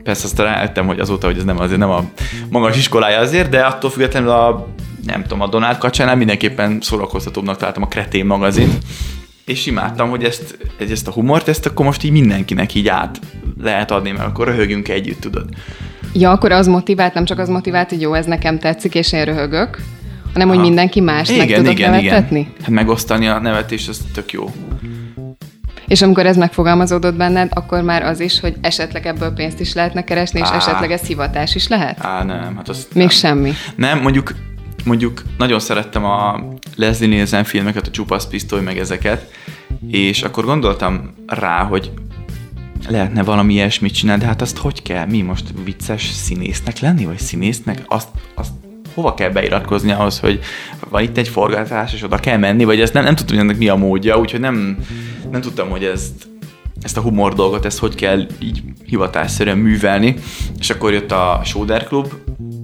Persze 0.02 0.24
azt 0.24 0.38
rájöttem, 0.38 0.86
hogy 0.86 1.00
azóta, 1.00 1.26
hogy 1.26 1.36
ez 1.36 1.44
nem 1.44 1.60
azért 1.60 1.78
nem 1.78 1.90
a 1.90 2.04
magas 2.50 2.76
iskolája 2.76 3.18
azért, 3.18 3.48
de 3.48 3.60
attól 3.60 3.90
függetlenül 3.90 4.30
a 4.30 4.66
nem 5.06 5.22
tudom, 5.22 5.40
a 5.40 5.46
Donald 5.46 5.78
kacsánál 5.78 6.16
mindenképpen 6.16 6.78
szórakoztatóbbnak 6.80 7.56
találtam 7.56 7.82
a 7.82 7.86
Kretén 7.86 8.26
magazin, 8.26 8.70
és 9.44 9.66
imádtam, 9.66 10.10
hogy 10.10 10.24
ezt, 10.24 10.58
ezt 10.90 11.08
a 11.08 11.12
humort, 11.12 11.48
ezt 11.48 11.66
akkor 11.66 11.84
most 11.84 12.04
így 12.04 12.10
mindenkinek 12.10 12.74
így 12.74 12.88
át 12.88 13.20
lehet 13.60 13.90
adni, 13.90 14.10
mert 14.10 14.26
akkor 14.26 14.46
röhögünk 14.46 14.88
együtt, 14.88 15.20
tudod. 15.20 15.44
Ja, 16.12 16.30
akkor 16.30 16.52
az 16.52 16.66
motivált, 16.66 17.14
nem 17.14 17.24
csak 17.24 17.38
az 17.38 17.48
motivált, 17.48 17.88
hogy 17.88 18.00
jó, 18.00 18.14
ez 18.14 18.26
nekem 18.26 18.58
tetszik, 18.58 18.94
és 18.94 19.12
én 19.12 19.24
röhögök, 19.24 19.78
hanem 20.32 20.48
hogy 20.48 20.58
mindenki 20.58 21.00
más 21.00 21.28
igen, 21.28 21.56
tudok 21.56 21.72
igen, 21.72 21.90
nevetetni? 21.90 22.38
Igen. 22.38 22.52
Hát 22.60 22.68
megosztani 22.68 23.28
a 23.28 23.38
nevetést, 23.38 23.88
az 23.88 24.00
tök 24.14 24.32
jó. 24.32 24.50
És 25.86 26.02
amikor 26.02 26.26
ez 26.26 26.36
megfogalmazódott 26.36 27.14
benned, 27.14 27.50
akkor 27.54 27.82
már 27.82 28.02
az 28.02 28.20
is, 28.20 28.40
hogy 28.40 28.54
esetleg 28.60 29.06
ebből 29.06 29.32
pénzt 29.32 29.60
is 29.60 29.74
lehetne 29.74 30.04
keresni, 30.04 30.40
és 30.40 30.48
Á, 30.48 30.56
esetleg 30.56 30.90
ez 30.90 31.06
hivatás 31.06 31.54
is 31.54 31.68
lehet? 31.68 32.04
Á, 32.04 32.24
nem. 32.24 32.56
Hát 32.56 32.68
az 32.68 32.86
Még 32.94 33.06
nem. 33.06 33.08
semmi. 33.08 33.52
Nem, 33.76 34.00
mondjuk 34.00 34.34
mondjuk 34.84 35.22
nagyon 35.38 35.60
szerettem 35.60 36.04
a 36.04 36.40
Leslie 36.76 37.08
Nielsen 37.08 37.44
filmeket, 37.44 37.86
a 37.86 37.90
Csupasz 37.90 38.26
Pisztoly, 38.26 38.60
meg 38.60 38.78
ezeket, 38.78 39.30
és 39.88 40.22
akkor 40.22 40.44
gondoltam 40.44 41.14
rá, 41.26 41.62
hogy 41.62 41.90
lehetne 42.88 43.22
valami 43.22 43.52
ilyesmit 43.52 43.94
csinálni, 43.94 44.22
de 44.22 44.28
hát 44.28 44.42
azt 44.42 44.58
hogy 44.58 44.82
kell? 44.82 45.06
Mi 45.06 45.22
most 45.22 45.44
vicces 45.64 46.10
színésznek 46.10 46.78
lenni, 46.78 47.04
vagy 47.04 47.18
színésznek? 47.18 47.82
Azt, 47.86 48.08
azt 48.34 48.52
hova 48.94 49.14
kell 49.14 49.30
beiratkozni 49.30 49.92
ahhoz, 49.92 50.18
hogy 50.18 50.40
van 50.88 51.02
itt 51.02 51.16
egy 51.16 51.28
forgatás, 51.28 51.92
és 51.92 52.02
oda 52.02 52.16
kell 52.16 52.36
menni, 52.36 52.64
vagy 52.64 52.80
ezt 52.80 52.92
nem, 52.92 53.04
nem 53.04 53.14
tudtam, 53.14 53.36
hogy 53.36 53.44
ennek 53.44 53.58
mi 53.58 53.68
a 53.68 53.76
módja, 53.76 54.18
úgyhogy 54.18 54.40
nem, 54.40 54.78
nem 55.30 55.40
tudtam, 55.40 55.68
hogy 55.68 55.84
ezt, 55.84 56.28
ezt 56.82 56.96
a 56.96 57.00
humor 57.00 57.34
dolgot, 57.34 57.64
ezt 57.64 57.78
hogy 57.78 57.94
kell 57.94 58.26
így 58.38 58.62
hivatásszerűen 58.84 59.58
művelni, 59.58 60.14
és 60.58 60.70
akkor 60.70 60.92
jött 60.92 61.12
a 61.12 61.40
Soder 61.44 61.84
Club, 61.84 62.12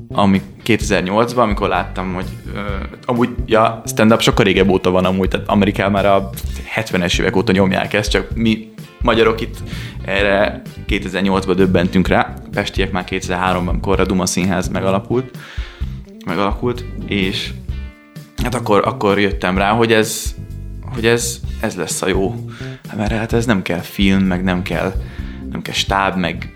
ami 0.08 0.42
2008-ban, 0.64 1.36
amikor 1.36 1.68
láttam, 1.68 2.14
hogy 2.14 2.26
uh, 2.54 2.62
amúgy, 3.04 3.28
ja, 3.46 3.82
stand-up 3.86 4.20
sokkal 4.20 4.44
régebb 4.44 4.68
óta 4.68 4.90
van 4.90 5.04
amúgy, 5.04 5.28
tehát 5.28 5.48
Amerikában 5.48 5.92
már 5.92 6.06
a 6.06 6.30
70-es 6.76 7.20
évek 7.20 7.36
óta 7.36 7.52
nyomják 7.52 7.92
ezt, 7.92 8.10
csak 8.10 8.34
mi 8.34 8.72
magyarok 9.00 9.40
itt 9.40 9.56
erre 10.04 10.62
2008-ban 10.88 11.52
döbbentünk 11.56 12.08
rá, 12.08 12.34
pestiek 12.50 12.90
már 12.92 13.04
2003-ban, 13.10 13.68
amikor 13.68 14.00
a 14.00 14.04
Duma 14.04 14.26
Színház 14.26 14.68
megalakult, 14.68 15.36
megalakult, 16.26 16.84
és 17.06 17.50
hát 18.42 18.54
akkor, 18.54 18.82
akkor 18.86 19.18
jöttem 19.18 19.58
rá, 19.58 19.70
hogy 19.70 19.92
ez, 19.92 20.34
hogy 20.94 21.06
ez, 21.06 21.40
ez 21.60 21.74
lesz 21.74 22.02
a 22.02 22.08
jó. 22.08 22.34
Mert 22.96 23.12
hát 23.12 23.32
ez 23.32 23.46
nem 23.46 23.62
kell 23.62 23.80
film, 23.80 24.22
meg 24.22 24.44
nem 24.44 24.62
kell, 24.62 24.92
nem 25.50 25.62
kell 25.62 25.74
stáb, 25.74 26.16
meg 26.16 26.54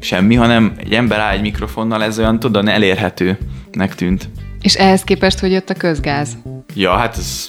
semmi, 0.00 0.34
hanem 0.34 0.72
egy 0.76 0.92
ember 0.92 1.18
áll 1.18 1.32
egy 1.32 1.40
mikrofonnal, 1.40 2.02
ez 2.02 2.18
olyan, 2.18 2.38
tudod, 2.38 2.68
elérhetőnek 2.68 3.94
tűnt. 3.94 4.28
És 4.60 4.74
ehhez 4.74 5.02
képest, 5.02 5.38
hogy 5.38 5.50
jött 5.50 5.70
a 5.70 5.74
közgáz? 5.74 6.36
Ja, 6.74 6.96
hát 6.96 7.16
ez... 7.16 7.48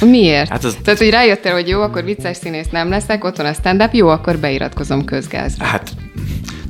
Miért? 0.00 0.48
Hát 0.48 0.64
az... 0.64 0.76
Tehát, 0.84 0.98
hogy 0.98 1.10
rájöttél, 1.10 1.52
hogy 1.52 1.68
jó, 1.68 1.80
akkor 1.80 2.04
vicces 2.04 2.36
színész 2.36 2.68
nem 2.70 2.88
leszek, 2.88 3.24
ott 3.24 3.36
van 3.36 3.46
a 3.46 3.52
stand-up, 3.52 3.92
jó, 3.92 4.08
akkor 4.08 4.38
beiratkozom 4.38 5.04
közgázra. 5.04 5.64
Hát, 5.64 5.90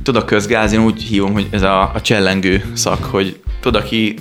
tudod, 0.03 0.21
a 0.21 0.25
közgáz, 0.25 0.71
én 0.71 0.79
úgy 0.79 1.01
hívom, 1.01 1.33
hogy 1.33 1.47
ez 1.51 1.61
a, 1.61 1.81
a 1.93 2.01
csellengő 2.01 2.63
szak, 2.73 3.03
hogy 3.03 3.39
tudod, 3.61 3.81
aki 3.81 4.15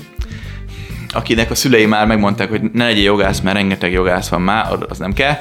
akinek 1.13 1.51
a 1.51 1.55
szülei 1.55 1.87
már 1.87 2.07
megmondták, 2.07 2.49
hogy 2.49 2.63
ne 2.73 2.85
legyél 2.85 3.05
jogász, 3.05 3.41
mert 3.41 3.57
rengeteg 3.57 3.93
jogász 3.93 4.29
van 4.29 4.41
már, 4.41 4.67
az 4.89 4.99
nem 4.99 5.13
kell, 5.13 5.37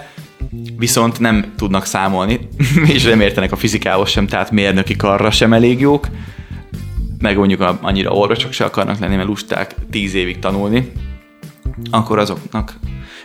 viszont 0.77 1.19
nem 1.19 1.53
tudnak 1.57 1.85
számolni, 1.85 2.39
és 2.93 3.03
nem 3.03 3.21
értenek 3.21 3.51
a 3.51 3.55
fizikához 3.55 4.09
sem, 4.09 4.27
tehát 4.27 4.51
mérnöki 4.51 4.95
karra 4.95 5.31
sem 5.31 5.53
elég 5.53 5.79
jók, 5.79 6.07
meg 7.19 7.37
mondjuk 7.37 7.77
annyira 7.81 8.11
orvosok 8.11 8.51
se 8.51 8.63
akarnak 8.63 8.99
lenni, 8.99 9.15
mert 9.15 9.27
lusták 9.27 9.75
tíz 9.89 10.13
évig 10.13 10.39
tanulni, 10.39 10.91
akkor 11.89 12.19
azoknak 12.19 12.79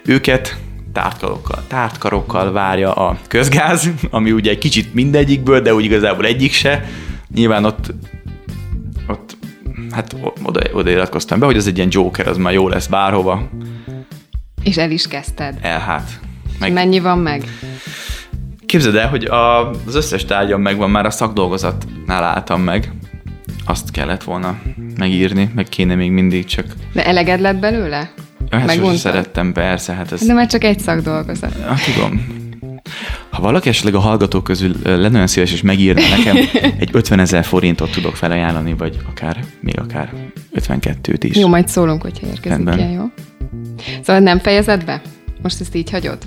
őket 0.05 0.57
tártkarokkal, 0.93 1.63
tártkarokkal 1.67 2.53
várja 2.53 2.93
a 2.93 3.19
közgáz, 3.29 3.91
ami 4.11 4.33
ugye 4.33 4.51
egy 4.51 4.59
kicsit 4.59 4.95
mindegyikből, 4.95 5.61
de 5.61 5.75
úgy 5.75 5.85
igazából 5.85 6.25
egyik 6.25 6.53
se. 6.53 6.89
Nyilván 7.35 7.65
ott, 7.65 7.95
ott 9.07 9.37
hát 9.91 10.17
oda, 10.43 10.61
oda 10.73 10.91
iratkoztam 10.91 11.39
be, 11.39 11.47
hogy 11.47 11.57
az 11.57 11.67
egy 11.67 11.77
ilyen 11.77 11.89
Joker, 11.91 12.29
az 12.29 12.37
már 12.37 12.53
jó 12.53 12.69
lesz 12.69 12.87
bárhova. 12.87 13.49
És 14.63 14.77
el 14.77 14.91
is 14.91 15.09
kezdted. 15.09 15.59
El 15.61 15.79
hát. 15.79 16.21
Meg... 16.61 16.73
Mennyi 16.73 17.01
van 17.01 17.19
meg? 17.19 17.45
Képzeld 18.67 18.95
el, 18.95 19.09
hogy 19.09 19.25
a, 19.25 19.71
az 19.71 19.95
összes 19.95 20.25
tárgyam 20.25 20.61
megvan, 20.61 20.91
már 20.91 21.07
a 21.07 21.11
szakdolgozatnál 21.11 22.25
álltam 22.25 22.63
meg. 22.63 22.93
Azt 23.65 23.91
kellett 23.91 24.23
volna 24.23 24.59
megírni, 24.99 25.51
meg 25.55 25.69
kéne 25.69 25.95
még 25.95 26.11
mindig 26.11 26.45
csak. 26.45 26.65
De 26.93 27.07
eleged 27.07 27.41
lett 27.41 27.59
belőle? 27.59 28.13
Hát 28.51 28.97
szerettem, 28.97 29.53
persze. 29.53 29.93
Hát 29.93 30.13
ez... 30.13 30.27
De 30.27 30.33
már 30.33 30.47
csak 30.47 30.65
egy 30.65 30.79
szakdolgozat. 30.79 31.53
Hát 31.67 31.85
tudom. 31.95 32.39
Ha 33.31 33.43
valaki 33.43 33.69
esetleg 33.69 33.95
a 33.95 33.99
hallgatók 33.99 34.45
közül 34.45 34.75
lenne 34.83 35.15
olyan 35.15 35.27
szíves, 35.27 35.53
és 35.53 35.63
megírna 35.63 36.03
nekem, 36.17 36.37
egy 36.81 36.89
50 36.93 37.19
ezer 37.19 37.45
forintot 37.45 37.91
tudok 37.91 38.17
felajánlani, 38.17 38.75
vagy 38.75 38.97
akár, 39.09 39.45
még 39.61 39.79
akár 39.79 40.13
52-t 40.55 41.19
is. 41.21 41.37
Jó, 41.37 41.49
majd 41.49 41.69
szólunk, 41.69 42.03
hogyha 42.03 42.27
érkezik 42.27 42.49
Rendben. 42.49 42.79
ilyen, 42.79 42.91
jó? 42.91 43.05
Szóval 44.03 44.23
nem 44.23 44.39
fejezed 44.39 44.85
be? 44.85 45.03
Most 45.43 45.61
ezt 45.61 45.75
így 45.75 45.91
hagyod? 45.91 46.19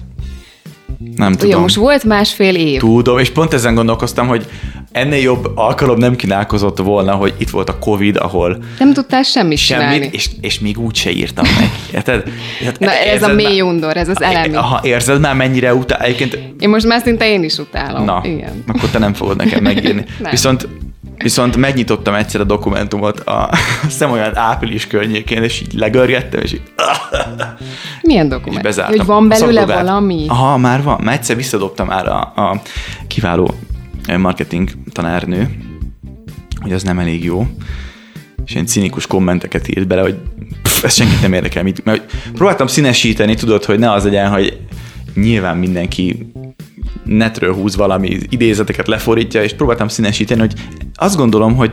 Nem 1.16 1.32
tudom. 1.32 1.50
Ugye 1.50 1.58
most 1.58 1.76
volt 1.76 2.04
másfél 2.04 2.56
év. 2.56 2.80
Tudom, 2.80 3.18
és 3.18 3.30
pont 3.30 3.54
ezen 3.54 3.76
gondolkoztam, 3.76 4.28
hogy 4.28 4.48
ennél 4.92 5.22
jobb 5.22 5.52
alkalom 5.56 5.98
nem 5.98 6.16
kínálkozott 6.16 6.78
volna, 6.78 7.14
hogy 7.14 7.34
itt 7.38 7.50
volt 7.50 7.70
a 7.70 7.80
Covid, 7.80 8.18
ahol... 8.18 8.58
Nem 8.80 8.94
tudtál 8.94 9.24
semmit, 9.24 9.58
semmit 9.58 9.84
csinálni. 9.86 10.10
És, 10.12 10.30
és 10.42 10.60
még 10.60 10.80
úgy 10.80 10.96
se 10.96 11.12
írtam 11.12 11.46
meg. 11.60 11.70
Érted? 11.94 12.24
Hát, 12.66 12.80
Na 12.80 12.92
ez 12.92 13.24
a 13.24 13.34
mély 13.34 13.62
undor, 13.62 13.98
ez 13.98 14.10
az 14.10 14.22
elemi. 14.22 14.56
Ha 14.56 14.80
érzed 14.84 15.20
már 15.20 15.36
mennyire 15.36 15.76
utál? 15.76 16.00
Egyébként... 16.00 16.40
Én 16.60 16.70
most 16.70 16.86
már 16.86 17.02
szinte 17.02 17.28
én 17.28 17.44
is 17.44 17.58
utálom. 17.58 18.06
Na, 18.06 18.22
Igen. 18.26 18.64
akkor 18.68 18.90
te 18.90 19.00
nem 19.00 19.14
fogod 19.14 19.38
nekem 19.38 19.64
megírni. 19.64 20.06
Viszont 20.30 20.68
Viszont 21.24 21.58
megnyitottam 21.58 22.14
egyszer 22.14 22.42
a 22.42 22.44
dokumentumot, 22.44 23.20
a, 23.20 23.50
szem 23.90 24.12
olyan 24.12 24.38
április 24.38 24.88
környékén, 24.88 25.44
és 25.44 25.62
így 25.62 25.74
legörgettem, 25.74 26.42
és 26.42 26.54
így... 26.54 26.62
Milyen 28.02 28.30
dokumentum? 28.30 28.72
És 28.72 28.78
Hogy 28.78 29.06
van 29.06 29.28
belőle 29.28 29.66
valami? 29.66 30.26
Aha, 30.28 30.58
már 30.58 30.84
van. 30.84 31.02
Már 31.04 31.14
egyszer 31.14 31.36
visszadobtam 31.36 31.88
már 31.88 32.08
a, 32.08 32.20
a 32.20 32.62
kiváló 33.08 33.54
marketing 34.18 34.70
tanárnő, 34.92 35.50
hogy 36.62 36.74
az 36.74 36.84
nem 36.84 37.00
elég 37.00 37.24
jó, 37.24 37.48
és 38.46 38.54
ilyen 38.54 38.66
cinikus 38.66 39.08
kommenteket 39.08 39.68
írt 39.68 39.88
bele, 39.88 40.02
hogy 40.02 40.18
pff, 40.62 40.84
ez 40.84 40.94
senkit 40.94 41.22
nem 41.22 41.34
érdekel. 41.34 41.64
Mit, 41.64 41.86
mert 41.86 42.12
próbáltam 42.34 42.68
színesíteni, 42.68 43.36
tudod, 43.36 43.64
hogy 43.64 43.80
ne 43.80 43.92
az 43.92 44.04
legyen, 44.04 44.30
hogy 44.30 44.58
nyilván 45.16 45.58
mindenki 45.58 46.32
netről 47.06 47.54
húz 47.54 47.76
valami 47.76 48.18
idézeteket, 48.30 48.88
leforítja, 48.88 49.44
és 49.44 49.54
próbáltam 49.54 49.88
színesíteni, 49.88 50.40
hogy 50.40 50.54
azt 50.96 51.18
gondolom, 51.18 51.56
hogy 51.56 51.72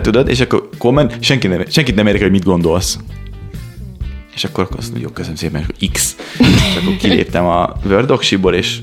tudod, 0.00 0.28
és 0.28 0.40
akkor 0.40 0.68
komment, 0.78 1.16
senki 1.20 1.46
nem, 1.46 1.62
senkit 1.68 1.94
nem 1.94 2.06
érdekel, 2.06 2.28
hogy 2.28 2.36
mit 2.36 2.46
gondolsz. 2.46 2.98
És 4.34 4.44
akkor 4.44 4.68
azt 4.76 4.90
mondja, 4.90 5.06
jó, 5.06 5.12
köszönöm 5.12 5.36
szépen, 5.36 5.64
hogy 5.64 5.90
X. 5.90 6.16
És 6.38 6.76
akkor 6.82 6.96
kiléptem 6.96 7.44
a 7.44 7.72
Word 7.84 8.54
és 8.54 8.78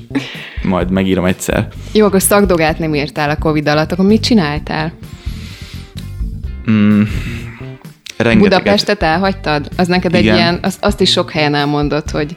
majd 0.62 0.90
megírom 0.90 1.24
egyszer. 1.24 1.68
Jó, 1.92 2.06
akkor 2.06 2.22
szakdogát 2.22 2.78
nem 2.78 2.94
írtál 2.94 3.30
a 3.30 3.36
Covid 3.36 3.68
alatt, 3.68 3.92
akkor 3.92 4.04
mit 4.04 4.22
csináltál? 4.22 4.92
Mm, 6.70 7.02
rengeteget. 8.16 8.38
Budapestet 8.38 9.02
elhagytad? 9.02 9.68
Az 9.76 9.88
neked 9.88 10.14
Igen. 10.14 10.34
egy 10.34 10.38
ilyen, 10.38 10.58
az, 10.62 10.76
azt 10.80 11.00
is 11.00 11.10
sok 11.10 11.30
helyen 11.30 11.54
elmondott, 11.54 12.10
hogy 12.10 12.36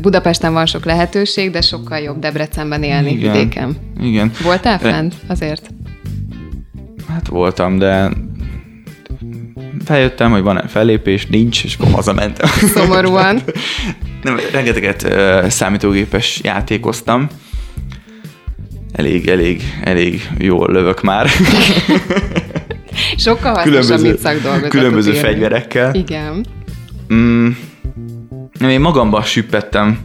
Budapesten 0.00 0.52
van 0.52 0.66
sok 0.66 0.84
lehetőség, 0.84 1.50
de 1.50 1.60
sokkal 1.60 1.98
jobb 1.98 2.18
Debrecenben 2.18 2.82
élni 2.82 3.10
Igen. 3.10 3.32
vidéken. 3.32 3.76
Igen. 4.00 4.30
Voltál 4.42 4.78
fent 4.78 5.14
azért? 5.26 5.70
Hát 7.08 7.28
voltam, 7.28 7.78
de 7.78 8.10
feljöttem, 9.84 10.30
hogy 10.30 10.42
van-e 10.42 10.66
fellépés, 10.66 11.26
nincs, 11.26 11.64
és 11.64 11.76
akkor 11.78 11.92
hazamentem. 11.92 12.48
Szomorúan. 12.48 13.40
Nem, 14.22 14.40
rengeteget 14.52 15.02
uh, 15.02 15.48
számítógépes 15.48 16.40
játékoztam. 16.42 17.28
Elég, 18.92 19.28
elég, 19.28 19.62
elég 19.82 20.28
jól 20.38 20.72
lövök 20.72 21.02
már. 21.02 21.28
Sokkal 23.16 23.54
hasznosabb, 23.54 24.00
mint 24.00 24.18
szakdolgozatot 24.18 24.70
Különböző 24.70 25.12
érni. 25.12 25.20
fegyverekkel. 25.22 25.94
Igen. 25.94 26.44
Mm, 27.14 27.48
én 28.60 28.80
magamba 28.80 29.22
süppettem, 29.22 29.98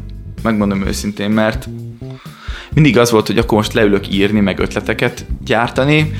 megmondom 0.43 0.85
őszintén, 0.85 1.29
mert 1.29 1.69
mindig 2.73 2.97
az 2.97 3.11
volt, 3.11 3.27
hogy 3.27 3.37
akkor 3.37 3.57
most 3.57 3.73
leülök 3.73 4.09
írni, 4.09 4.39
meg 4.39 4.59
ötleteket 4.59 5.25
gyártani, 5.45 6.11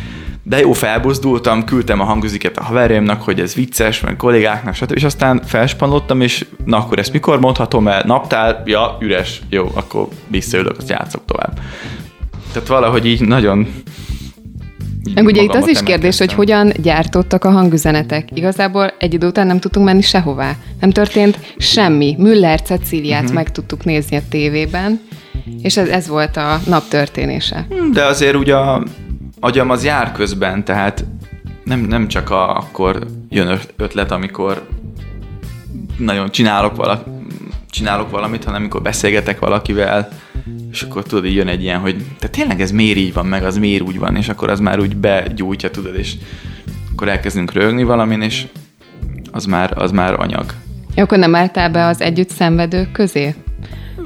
de 0.44 0.60
jó, 0.60 0.74
felbuzdultam, 0.74 1.64
küldtem 1.64 2.00
a 2.00 2.04
hangüziket 2.04 2.58
a 2.58 2.64
haverjaimnak, 2.64 3.22
hogy 3.22 3.40
ez 3.40 3.54
vicces, 3.54 4.00
meg 4.00 4.16
kollégáknak, 4.16 4.76
stb. 4.76 4.96
És 4.96 5.04
aztán 5.04 5.42
felspanlottam, 5.46 6.22
és 6.22 6.46
na 6.66 6.78
akkor 6.78 7.00
ezt 7.00 7.14
mikor 7.14 7.40
mondhatom 7.40 7.88
el? 7.88 8.04
Naptár, 8.06 8.62
ja, 8.66 8.98
üres, 9.00 9.42
jó, 9.50 9.72
akkor 9.74 10.08
visszaülök, 10.28 10.78
azt 10.78 10.90
játszok 10.90 11.26
tovább. 11.26 11.60
Tehát 12.52 12.68
valahogy 12.68 13.06
így 13.06 13.22
nagyon 13.22 13.68
meg 15.14 15.26
ugye 15.26 15.42
itt 15.42 15.54
az 15.54 15.68
is 15.68 15.84
kérdés, 15.84 16.18
hogy 16.18 16.34
hogyan 16.34 16.72
gyártottak 16.82 17.44
a 17.44 17.50
hangüzenetek. 17.50 18.30
Igazából 18.34 18.94
egy 19.00 19.14
idő 19.14 19.28
után 19.28 19.48
nem 19.48 19.60
tudtunk 19.60 19.86
menni 19.86 20.02
sehová. 20.02 20.56
Nem 20.80 20.92
történt 20.92 21.40
semmi. 21.58 22.16
Müller 22.18 22.62
Ceciliát 22.62 23.22
uh-huh. 23.22 23.36
meg 23.36 23.52
tudtuk 23.52 23.86
nézni 23.86 24.18
a 24.18 24.22
tévében, 24.30 25.00
és 25.62 25.78
ez, 25.78 25.88
ez 25.88 26.08
volt 26.08 26.38
a 26.38 26.60
nap 26.66 26.88
történése. 26.88 27.68
De 27.94 28.06
azért 28.06 28.36
ugye 28.36 28.56
a 28.56 28.84
agyam 29.40 29.70
az 29.70 29.84
jár 29.84 30.12
közben, 30.12 30.64
tehát 30.64 31.06
nem, 31.64 31.80
nem 31.80 32.08
csak 32.08 32.30
a, 32.30 32.58
akkor 32.58 33.08
jön 33.30 33.60
ötlet, 33.76 34.12
amikor 34.12 34.68
nagyon 35.98 36.32
csinálok, 36.32 36.76
vala, 36.76 37.04
csinálok 37.70 38.10
valamit, 38.10 38.44
hanem 38.44 38.62
amikor 38.62 38.82
beszélgetek 38.82 39.40
valakivel, 39.40 40.10
és 40.72 40.82
akkor 40.82 41.04
tudod, 41.04 41.26
így 41.26 41.36
jön 41.36 41.48
egy 41.48 41.62
ilyen, 41.62 41.80
hogy 41.80 42.06
te 42.20 42.28
tényleg 42.28 42.62
ez 42.62 42.72
miért 42.72 42.98
így 42.98 43.14
van, 43.14 43.26
meg 43.26 43.44
az 43.44 43.58
miért 43.58 43.82
úgy 43.82 44.00
van, 44.00 44.16
és 44.16 44.30
akkor 44.30 44.50
az 44.50 44.60
már 44.60 44.80
úgy 44.80 44.96
begyújtja, 44.96 45.72
tudod, 45.72 45.96
és 45.96 46.14
akkor 46.92 47.10
elkezdünk 47.10 47.54
rögni 47.54 47.84
valamin, 47.84 48.22
és 48.22 48.46
az 49.32 49.46
már, 49.46 49.74
az 49.76 49.92
már 49.92 50.14
anyag. 50.14 50.54
Ja, 50.96 51.04
akkor 51.04 51.18
nem 51.18 51.36
álltál 51.36 51.70
be 51.70 51.86
az 51.86 52.02
együtt 52.02 52.30
szenvedők 52.30 52.92
közé? 52.92 53.36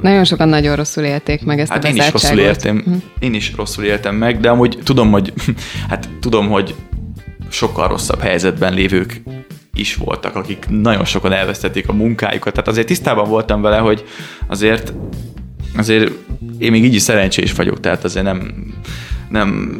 Nagyon 0.00 0.24
sokan 0.24 0.48
nagyon 0.48 0.76
rosszul 0.76 1.04
élték 1.04 1.44
meg 1.44 1.60
ezt 1.60 1.72
hát 1.72 1.84
a 1.84 1.88
én 1.88 1.96
is 1.96 2.10
rosszul 2.10 2.38
éltem, 2.38 2.82
hm. 2.84 2.94
én 3.18 3.34
is 3.34 3.52
rosszul 3.56 3.84
éltem 3.84 4.14
meg, 4.14 4.40
de 4.40 4.48
amúgy 4.48 4.78
tudom, 4.82 5.10
hogy 5.10 5.32
hát 5.90 6.08
tudom, 6.20 6.48
hogy 6.48 6.74
sokkal 7.48 7.88
rosszabb 7.88 8.20
helyzetben 8.20 8.74
lévők 8.74 9.22
is 9.74 9.96
voltak, 9.96 10.36
akik 10.36 10.66
nagyon 10.68 11.04
sokan 11.04 11.32
elvesztették 11.32 11.88
a 11.88 11.92
munkájukat. 11.92 12.52
Tehát 12.52 12.68
azért 12.68 12.86
tisztában 12.86 13.28
voltam 13.28 13.62
vele, 13.62 13.78
hogy 13.78 14.04
azért 14.46 14.92
azért 15.76 16.12
én 16.58 16.70
még 16.70 16.84
így 16.84 16.94
is 16.94 17.02
szerencsés 17.02 17.52
vagyok, 17.52 17.80
tehát 17.80 18.04
azért 18.04 18.24
nem, 18.24 18.54
nem, 19.28 19.78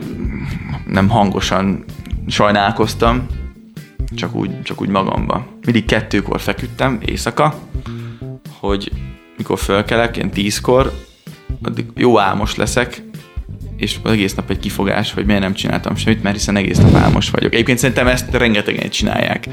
nem 0.86 1.08
hangosan 1.08 1.84
sajnálkoztam, 2.26 3.26
csak 4.14 4.34
úgy, 4.34 4.62
csak 4.62 4.80
úgy 4.80 4.88
magamba. 4.88 5.46
Mindig 5.64 5.84
kettőkor 5.84 6.40
feküdtem 6.40 6.98
éjszaka, 7.06 7.58
hogy 8.58 8.92
mikor 9.36 9.58
fölkelek, 9.58 10.16
én 10.16 10.30
tízkor, 10.30 10.92
addig 11.62 11.86
jó 11.94 12.18
álmos 12.18 12.56
leszek, 12.56 13.02
és 13.84 13.98
az 14.02 14.10
egész 14.10 14.34
nap 14.34 14.50
egy 14.50 14.58
kifogás, 14.58 15.12
hogy 15.12 15.26
miért 15.26 15.40
nem 15.40 15.54
csináltam 15.54 15.96
semmit, 15.96 16.22
mert 16.22 16.36
hiszen 16.36 16.56
egész 16.56 16.78
nap 16.78 16.94
álmos 16.94 17.30
vagyok. 17.30 17.52
Egyébként 17.52 17.78
szerintem 17.78 18.06
ezt 18.06 18.30
rengetegen 18.30 18.90
csinálják, 18.90 19.46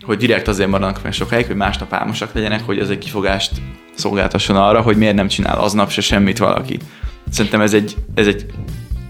hogy 0.00 0.18
direkt 0.18 0.48
azért 0.48 0.68
maradnak 0.68 1.02
meg 1.02 1.12
sokáig, 1.12 1.46
hogy 1.46 1.56
másnap 1.56 1.92
álmosak 1.92 2.34
legyenek, 2.34 2.62
hogy 2.62 2.78
az 2.78 2.90
egy 2.90 2.98
kifogást 2.98 3.52
szolgáltasson 3.94 4.56
arra, 4.56 4.80
hogy 4.80 4.96
miért 4.96 5.14
nem 5.14 5.28
csinál 5.28 5.58
aznap 5.58 5.90
se 5.90 6.00
semmit 6.00 6.38
valaki. 6.38 6.78
Szerintem 7.30 7.60
ez 7.60 7.74
egy, 7.74 7.96
ez 8.14 8.26
egy 8.26 8.46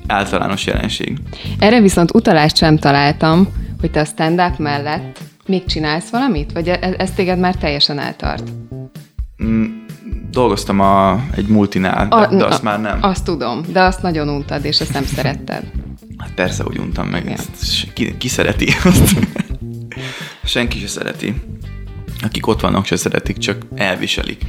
általános 0.07 0.67
jelenség. 0.67 1.19
Erre 1.59 1.81
viszont 1.81 2.15
utalást 2.15 2.57
sem 2.57 2.79
találtam, 2.79 3.49
hogy 3.81 3.91
te 3.91 4.01
a 4.01 4.05
stand-up 4.05 4.59
mellett 4.59 5.19
még 5.47 5.65
csinálsz 5.65 6.11
valamit? 6.11 6.53
Vagy 6.53 6.69
ez, 6.69 6.95
ez 6.99 7.11
téged 7.11 7.39
már 7.39 7.55
teljesen 7.55 7.99
eltart? 7.99 8.51
Mm, 9.45 9.84
dolgoztam 10.31 10.81
a, 10.81 11.25
egy 11.35 11.47
multinál, 11.47 12.09
de, 12.09 12.15
a, 12.15 12.35
de 12.35 12.45
azt 12.45 12.61
a, 12.61 12.65
már 12.65 12.81
nem. 12.81 12.99
Azt 13.01 13.25
tudom, 13.25 13.63
de 13.73 13.83
azt 13.83 14.03
nagyon 14.03 14.29
untad, 14.29 14.65
és 14.65 14.81
ezt 14.81 14.93
nem 14.93 15.05
szeretted. 15.05 15.65
Hát 16.19 16.35
persze, 16.35 16.63
hogy 16.63 16.79
untam 16.79 17.09
meg. 17.09 17.31
Ezt, 17.31 17.93
ki, 17.93 18.17
ki 18.17 18.29
szereti 18.29 18.69
azt? 18.85 19.17
Senki 20.45 20.79
se 20.79 20.87
szereti. 20.87 21.35
Akik 22.23 22.47
ott 22.47 22.61
vannak, 22.61 22.87
se 22.87 22.97
szeretik, 22.97 23.39
csak 23.39 23.67
elviselik. 23.75 24.43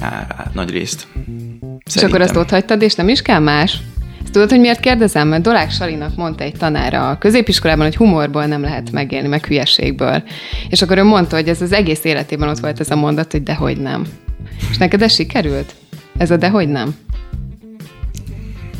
Á, 0.00 0.06
á, 0.06 0.50
nagy 0.52 0.70
részt. 0.70 0.98
Szerintem. 1.00 1.80
És 1.94 2.02
akkor 2.02 2.20
azt 2.20 2.36
ott 2.36 2.50
hagytad, 2.50 2.82
és 2.82 2.94
nem 2.94 3.08
is 3.08 3.22
kell 3.22 3.40
más? 3.40 3.80
Ezt 4.22 4.32
tudod, 4.32 4.50
hogy 4.50 4.60
miért 4.60 4.80
kérdezem? 4.80 5.28
Mert 5.28 5.42
Dolák 5.42 5.70
Salinak 5.70 6.16
mondta 6.16 6.44
egy 6.44 6.56
tanára 6.56 7.10
a 7.10 7.18
középiskolában, 7.18 7.84
hogy 7.84 7.96
humorból 7.96 8.44
nem 8.46 8.60
lehet 8.60 8.90
megélni, 8.90 9.28
meg 9.28 9.46
hülyeségből. 9.46 10.22
És 10.68 10.82
akkor 10.82 10.98
ő 10.98 11.02
mondta, 11.02 11.36
hogy 11.36 11.48
ez 11.48 11.62
az 11.62 11.72
egész 11.72 12.04
életében 12.04 12.48
ott 12.48 12.58
volt 12.58 12.80
ez 12.80 12.90
a 12.90 12.96
mondat, 12.96 13.32
hogy 13.32 13.42
dehogy 13.42 13.76
nem. 13.80 14.06
És 14.70 14.76
neked 14.76 15.02
ez 15.02 15.12
sikerült? 15.14 15.74
Ez 16.16 16.30
a 16.30 16.36
dehogy 16.36 16.68
nem? 16.68 16.94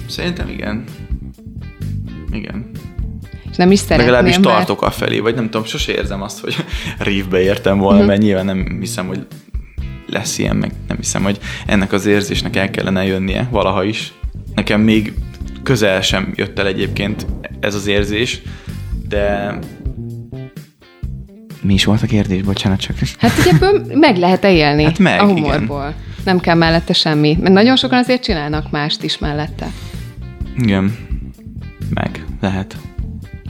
Szerintem 0.09 0.48
igen. 0.48 0.85
Igen. 2.33 2.70
És 3.51 3.57
nem 3.57 3.70
is 3.70 3.79
szeretném, 3.79 4.07
Legalábbis 4.07 4.38
mert- 4.38 4.57
tartok 4.57 4.83
a 4.83 4.90
felé, 4.90 5.18
vagy 5.18 5.35
nem 5.35 5.44
tudom, 5.44 5.64
sose 5.64 5.92
érzem 5.92 6.22
azt, 6.22 6.40
hogy 6.40 6.57
rívbe 6.98 7.40
értem 7.40 7.79
volna, 7.79 7.98
Mhm. 7.98 8.07
mert 8.09 8.20
nyilván 8.22 8.44
nem 8.44 8.77
hiszem, 8.81 9.07
hogy 9.07 9.27
lesz 10.07 10.38
ilyen, 10.38 10.57
meg 10.57 10.72
nem 10.88 10.96
hiszem, 10.96 11.22
hogy 11.22 11.38
ennek 11.66 11.92
az 11.92 12.07
érzésnek 12.07 12.57
el 12.57 12.70
kellene 12.70 13.05
jönnie 13.05 13.48
valaha 13.51 13.85
is. 13.85 14.12
Nekem 14.55 14.81
még 14.81 15.12
közel 15.68 16.00
sem 16.00 16.33
jött 16.35 16.59
el 16.59 16.66
egyébként 16.66 17.26
ez 17.61 17.74
az 17.74 17.87
érzés, 17.87 18.42
de 19.09 19.52
mi 21.61 21.72
is 21.72 21.85
volt 21.85 22.02
a 22.02 22.07
kérdés? 22.07 22.42
Bocsánat, 22.42 22.81
csak... 22.81 22.96
Hát 23.18 23.31
hogy 23.31 23.52
ebből 23.54 23.85
meg 23.94 24.16
lehet 24.16 24.44
élni 24.44 24.85
Hát 24.85 24.98
meg, 24.98 25.20
a 25.20 25.24
humorból. 25.24 25.94
Nem 26.24 26.40
kell 26.40 26.54
mellette 26.54 26.92
semmi. 26.92 27.37
Mert 27.40 27.54
nagyon 27.54 27.76
sokan 27.76 27.98
azért 27.98 28.22
csinálnak 28.22 28.70
mást 28.70 29.02
is 29.02 29.18
mellette. 29.18 29.66
Igen. 30.59 30.96
Meg. 31.94 32.24
Lehet. 32.40 32.76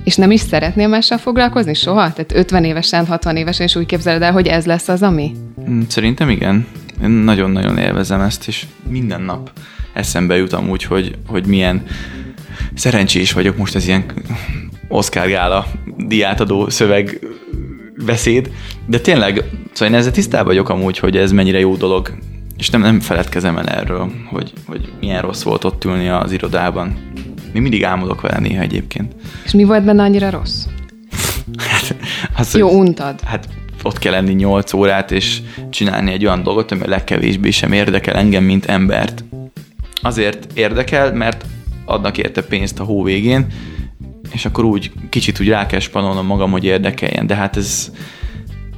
És 0.04 0.16
nem 0.16 0.30
is 0.30 0.40
szeretnél 0.40 0.88
mással 0.88 1.18
foglalkozni 1.18 1.74
soha? 1.74 2.12
Tehát 2.12 2.32
50 2.34 2.64
évesen, 2.64 3.06
60 3.06 3.36
évesen, 3.36 3.66
és 3.66 3.76
úgy 3.76 3.86
képzeled 3.86 4.22
el, 4.22 4.32
hogy 4.32 4.46
ez 4.46 4.66
lesz 4.66 4.88
az, 4.88 5.02
ami? 5.02 5.32
Mm, 5.70 5.80
Szerintem 5.88 6.30
igen. 6.30 6.66
Én 7.02 7.10
nagyon-nagyon 7.10 7.78
élvezem 7.78 8.20
ezt, 8.20 8.48
és 8.48 8.66
minden 8.88 9.20
nap 9.20 9.50
eszembe 9.98 10.36
jutam 10.36 10.70
úgy, 10.70 10.82
hogy, 10.82 11.14
hogy 11.26 11.46
milyen 11.46 11.82
szerencsés 12.74 13.32
vagyok 13.32 13.56
most 13.56 13.74
ez 13.74 13.86
ilyen 13.86 14.04
Oscar 14.88 15.28
gála 15.28 15.66
diátadó 15.96 16.68
szöveg 16.68 17.26
beszéd, 18.04 18.50
de 18.86 19.00
tényleg, 19.00 19.44
szóval 19.72 19.94
én 19.94 20.00
ezzel 20.00 20.12
tisztában 20.12 20.46
vagyok 20.46 20.68
amúgy, 20.68 20.98
hogy 20.98 21.16
ez 21.16 21.32
mennyire 21.32 21.58
jó 21.58 21.76
dolog, 21.76 22.12
és 22.56 22.70
nem, 22.70 22.80
nem 22.80 23.00
feledkezem 23.00 23.58
el 23.58 23.66
erről, 23.66 24.10
hogy, 24.30 24.52
hogy 24.66 24.92
milyen 25.00 25.22
rossz 25.22 25.42
volt 25.42 25.64
ott 25.64 25.84
ülni 25.84 26.08
az 26.08 26.32
irodában. 26.32 26.96
Még 27.52 27.62
mindig 27.62 27.84
álmodok 27.84 28.20
vele 28.20 28.38
néha 28.38 28.62
egyébként. 28.62 29.14
És 29.44 29.52
mi 29.52 29.64
volt 29.64 29.84
benne 29.84 30.02
annyira 30.02 30.30
rossz? 30.30 30.64
Hát, 31.56 31.96
az, 32.36 32.54
Jó, 32.54 32.70
untad. 32.70 33.20
hát 33.20 33.48
ott 33.82 33.98
kell 33.98 34.12
lenni 34.12 34.32
8 34.32 34.72
órát, 34.72 35.10
és 35.10 35.40
csinálni 35.70 36.12
egy 36.12 36.24
olyan 36.24 36.42
dolgot, 36.42 36.72
ami 36.72 36.82
a 36.82 36.88
legkevésbé 36.88 37.50
sem 37.50 37.72
érdekel 37.72 38.14
engem, 38.14 38.44
mint 38.44 38.66
embert. 38.66 39.24
Azért 40.02 40.46
érdekel, 40.54 41.12
mert 41.12 41.44
adnak 41.84 42.18
érte 42.18 42.42
pénzt 42.42 42.80
a 42.80 42.84
hó 42.84 43.02
végén, 43.02 43.46
és 44.32 44.44
akkor 44.44 44.64
úgy 44.64 44.92
kicsit 45.08 45.40
úgy 45.40 45.48
rá 45.48 45.66
kell 45.66 45.80
spanolnom 45.80 46.26
magam, 46.26 46.50
hogy 46.50 46.64
érdekeljen. 46.64 47.26
De 47.26 47.34
hát 47.34 47.56
ez, 47.56 47.92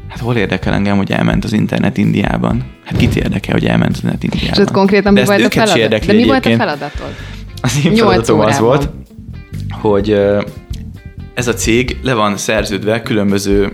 hát 0.08 0.18
hol 0.18 0.36
érdekel 0.36 0.72
engem, 0.72 0.96
hogy 0.96 1.12
elment 1.12 1.44
az 1.44 1.52
internet 1.52 1.96
Indiában? 1.96 2.64
Hát 2.84 2.96
kit 2.96 3.16
érdekel, 3.16 3.52
hogy 3.52 3.66
elment 3.66 3.90
az 3.90 3.96
internet 3.96 4.22
Indiában? 4.22 4.54
És 4.54 4.58
ott 4.58 4.70
konkrétan 4.70 5.12
mi 5.12 5.24
volt 5.24 5.44
a 5.44 5.50
feladat? 5.50 6.06
De 6.06 6.12
mi 6.12 6.24
volt 6.24 6.46
a 6.46 6.56
feladatod? 6.56 7.14
Az 7.62 7.80
én 7.84 7.94
feladatom 7.94 8.40
az 8.40 8.58
volt, 8.58 8.90
hogy 9.70 10.10
ez 11.34 11.48
a 11.48 11.54
cég 11.54 11.98
le 12.02 12.14
van 12.14 12.36
szerződve 12.36 13.02
különböző 13.02 13.72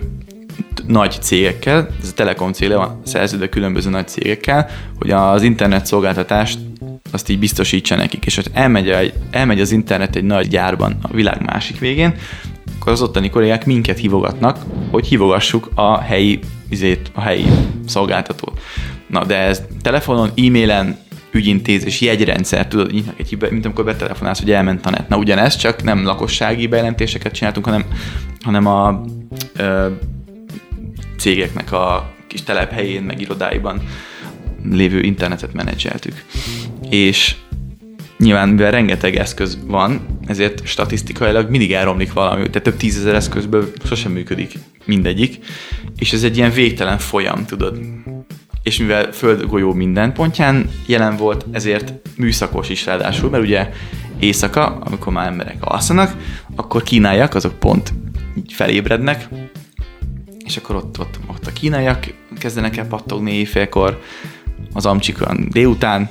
nagy 0.87 1.17
cégekkel, 1.21 1.87
ez 2.01 2.09
a 2.09 2.13
Telekom 2.13 2.51
cég 2.51 2.69
le 2.69 2.75
van 2.75 3.01
szerződve 3.03 3.49
különböző 3.49 3.89
nagy 3.89 4.07
cégekkel, 4.07 4.69
hogy 4.99 5.11
az 5.11 5.41
internet 5.41 5.85
szolgáltatást 5.85 6.59
azt 7.11 7.29
így 7.29 7.39
biztosítsa 7.39 7.95
nekik, 7.95 8.25
és 8.25 8.35
hogy 8.35 8.47
elmegy, 8.53 8.89
egy- 8.89 9.13
elmegy 9.31 9.61
az 9.61 9.71
internet 9.71 10.15
egy 10.15 10.23
nagy 10.23 10.47
gyárban 10.47 10.97
a 11.01 11.13
világ 11.13 11.41
másik 11.45 11.79
végén, 11.79 12.15
akkor 12.79 12.91
az 12.91 13.01
ottani 13.01 13.29
kollégák 13.29 13.65
minket 13.65 13.97
hívogatnak, 13.97 14.57
hogy 14.91 15.07
hívogassuk 15.07 15.69
a 15.75 15.99
helyi, 15.99 16.39
izét, 16.69 17.11
a 17.13 17.21
helyi 17.21 17.45
szolgáltatót. 17.87 18.59
Na, 19.07 19.25
de 19.25 19.37
ez 19.37 19.61
telefonon, 19.81 20.27
e-mailen, 20.35 20.97
ügyintézés, 21.31 22.01
jegyrendszer, 22.01 22.67
tudod, 22.67 22.91
nyitnak 22.91 23.19
egy 23.19 23.29
hibát, 23.29 23.51
mint 23.51 23.65
amikor 23.65 23.85
betelefonálsz, 23.85 24.39
hogy 24.39 24.51
elment 24.51 24.85
a 24.85 24.89
net. 24.89 25.09
Na 25.09 25.17
ugyanez, 25.17 25.55
csak 25.55 25.83
nem 25.83 26.03
lakossági 26.03 26.67
bejelentéseket 26.67 27.31
csináltunk, 27.33 27.65
hanem, 27.65 27.85
hanem 28.43 28.65
a 28.65 29.01
ö, 29.55 29.87
cégeknek 31.17 31.71
a 31.71 32.13
kis 32.27 32.43
telephelyén, 32.43 33.03
meg 33.03 33.21
irodáiban 33.21 33.81
lévő 34.71 35.01
internetet 35.01 35.53
menedzseltük. 35.53 36.23
És 36.89 37.35
nyilván, 38.17 38.49
mivel 38.49 38.71
rengeteg 38.71 39.15
eszköz 39.15 39.57
van, 39.65 40.17
ezért 40.25 40.65
statisztikailag 40.65 41.49
mindig 41.49 41.73
elromlik 41.73 42.13
valami, 42.13 42.35
tehát 42.35 42.63
több 42.63 42.77
tízezer 42.77 43.15
eszközből 43.15 43.71
sosem 43.85 44.11
működik 44.11 44.53
mindegyik, 44.85 45.39
és 45.97 46.13
ez 46.13 46.23
egy 46.23 46.37
ilyen 46.37 46.51
végtelen 46.51 46.97
folyam, 46.97 47.45
tudod. 47.45 47.79
És 48.63 48.77
mivel 48.77 49.11
földgolyó 49.11 49.73
minden 49.73 50.13
pontján 50.13 50.69
jelen 50.85 51.15
volt, 51.15 51.45
ezért 51.51 51.93
műszakos 52.15 52.69
is 52.69 52.85
ráadásul, 52.85 53.29
mert 53.29 53.43
ugye 53.43 53.69
éjszaka, 54.19 54.65
amikor 54.65 55.13
már 55.13 55.27
emberek 55.27 55.57
alszanak, 55.59 56.15
akkor 56.55 56.83
kínaiak, 56.83 57.35
azok 57.35 57.59
pont 57.59 57.93
így 58.35 58.53
felébrednek, 58.53 59.27
és 60.45 60.57
akkor 60.57 60.75
ott, 60.75 60.99
ott, 60.99 61.19
ott 61.27 61.47
a 61.47 61.51
kínaiak 61.53 62.13
kezdenek 62.37 62.77
el 62.77 62.87
pattogni 62.87 63.31
éjfélkor, 63.31 64.01
az 64.73 64.85
amcsik 64.85 65.21
olyan 65.21 65.47
délután, 65.51 66.09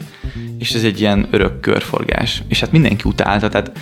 és 0.58 0.72
ez 0.72 0.84
egy 0.84 1.00
ilyen 1.00 1.28
örök 1.30 1.60
körforgás. 1.60 2.42
És 2.48 2.60
hát 2.60 2.72
mindenki 2.72 3.02
utálta, 3.04 3.48
tehát 3.48 3.72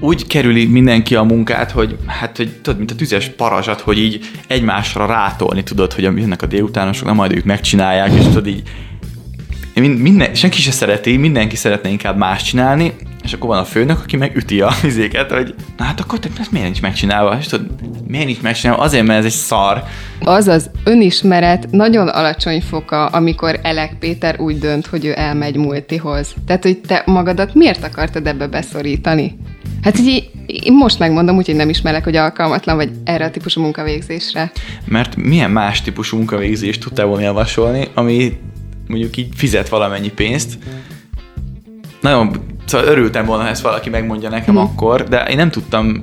úgy 0.00 0.26
kerüli 0.26 0.66
mindenki 0.66 1.14
a 1.14 1.22
munkát, 1.22 1.70
hogy 1.70 1.96
hát, 2.06 2.36
hogy 2.36 2.50
tudod, 2.50 2.78
mint 2.78 2.90
a 2.90 2.94
tüzes 2.94 3.28
parazsat, 3.28 3.80
hogy 3.80 3.98
így 3.98 4.30
egymásra 4.46 5.06
rátolni 5.06 5.62
tudod, 5.62 5.92
hogy 5.92 6.04
jönnek 6.04 6.42
a 6.42 6.46
délutánosok, 6.46 7.06
na 7.06 7.12
majd 7.12 7.32
ők 7.32 7.44
megcsinálják, 7.44 8.12
és 8.12 8.24
tudod 8.24 8.46
így 8.46 8.62
minden, 9.80 10.34
senki 10.34 10.60
se 10.60 10.70
szereti, 10.70 11.16
mindenki 11.16 11.56
szeretne 11.56 11.88
inkább 11.88 12.16
más 12.16 12.42
csinálni, 12.42 12.92
és 13.22 13.32
akkor 13.32 13.48
van 13.48 13.58
a 13.58 13.64
főnök, 13.64 13.98
aki 14.02 14.16
meg 14.16 14.36
üti 14.36 14.60
a 14.60 14.72
vizéket, 14.82 15.30
hogy 15.30 15.54
na 15.76 15.84
hát 15.84 16.00
akkor 16.00 16.18
te 16.18 16.28
ezt 16.38 16.52
miért 16.52 16.66
nincs 16.66 16.82
megcsinálva? 16.82 17.36
És 17.40 17.46
tudod, 17.46 17.66
miért 18.06 18.26
nincs 18.26 18.40
megcsinálva? 18.40 18.82
Azért, 18.82 19.06
mert 19.06 19.18
ez 19.18 19.24
egy 19.24 19.30
szar. 19.30 19.82
Az 20.20 20.46
az 20.46 20.70
önismeret 20.84 21.70
nagyon 21.70 22.08
alacsony 22.08 22.60
foka, 22.60 23.06
amikor 23.06 23.58
Elek 23.62 23.96
Péter 23.98 24.40
úgy 24.40 24.58
dönt, 24.58 24.86
hogy 24.86 25.04
ő 25.04 25.14
elmegy 25.16 25.56
multihoz. 25.56 26.34
Tehát, 26.46 26.62
hogy 26.62 26.78
te 26.78 27.02
magadat 27.06 27.54
miért 27.54 27.84
akartad 27.84 28.26
ebbe 28.26 28.46
beszorítani? 28.46 29.36
Hát 29.82 29.98
így, 29.98 30.30
én 30.46 30.72
most 30.72 30.98
megmondom, 30.98 31.36
úgyhogy 31.36 31.56
nem 31.56 31.68
ismerek, 31.68 32.04
hogy 32.04 32.16
alkalmatlan 32.16 32.76
vagy 32.76 32.90
erre 33.04 33.24
a 33.24 33.30
típusú 33.30 33.60
munkavégzésre. 33.60 34.52
Mert 34.84 35.16
milyen 35.16 35.50
más 35.50 35.82
típusú 35.82 36.16
munkavégzést 36.16 36.80
tudtál 36.80 37.06
volna 37.06 37.22
javasolni, 37.22 37.88
ami 37.94 38.32
mondjuk 38.92 39.16
így 39.16 39.28
fizet 39.34 39.68
valamennyi 39.68 40.10
pénzt. 40.10 40.58
Nagyon, 42.00 42.36
szóval 42.66 42.86
örültem 42.86 43.24
volna, 43.24 43.42
ha 43.42 43.48
ezt 43.48 43.62
valaki 43.62 43.90
megmondja 43.90 44.28
nekem 44.28 44.54
Mhm. 44.54 44.62
akkor, 44.62 45.08
de 45.08 45.22
én 45.24 45.36
nem 45.36 45.50
tudtam 45.50 46.02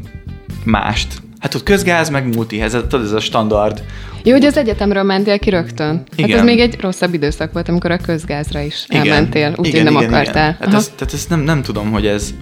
mást. 0.64 1.22
Hát 1.40 1.56
ott 1.56 1.64
közgáz, 1.64 2.10
meg 2.10 2.36
multihez, 2.36 2.74
ez, 2.76 2.82
tudod, 2.88 3.06
ez 3.06 3.12
a 3.12 3.20
standard. 3.20 3.84
Jó, 4.24 4.32
hogy 4.32 4.46
az 4.46 4.58
egyetemről 4.58 5.04
mentél 5.04 5.40
ki 5.40 5.50
rögtön. 5.50 5.96
Hát 5.96 6.20
Igen. 6.20 6.38
ez 6.38 6.44
még 6.44 6.60
egy 6.60 6.80
rosszabb 6.80 7.14
időszak 7.14 7.54
volt, 7.54 7.70
amikor 7.70 7.92
a 7.92 7.98
közgázra 7.98 8.60
is 8.60 8.86
elmentél, 8.88 9.54
úgyhogy 9.58 9.84
nem 9.84 9.96
akartál. 9.96 10.58
Hát 10.60 10.68
Aha. 10.68 10.78
ez, 10.78 10.92
tehát 10.96 11.14
ezt 11.14 11.30
nem, 11.30 11.40
nem 11.40 11.62
tudom, 11.62 11.92
hogy 11.92 12.06
ez... 12.06 12.34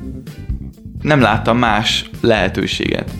Nem 1.01 1.21
láttam 1.21 1.57
más 1.57 2.10
lehetőséget. 2.21 3.12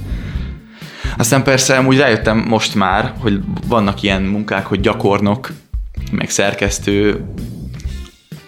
Aztán 1.18 1.44
persze 1.44 1.78
amúgy 1.78 1.98
rájöttem 1.98 2.46
most 2.48 2.76
már, 2.76 3.14
hogy 3.20 3.40
vannak 3.68 4.02
ilyen 4.02 4.22
munkák, 4.22 4.66
hogy 4.66 4.80
gyakornok, 4.80 5.52
meg 6.12 6.30
szerkesztő, 6.30 7.26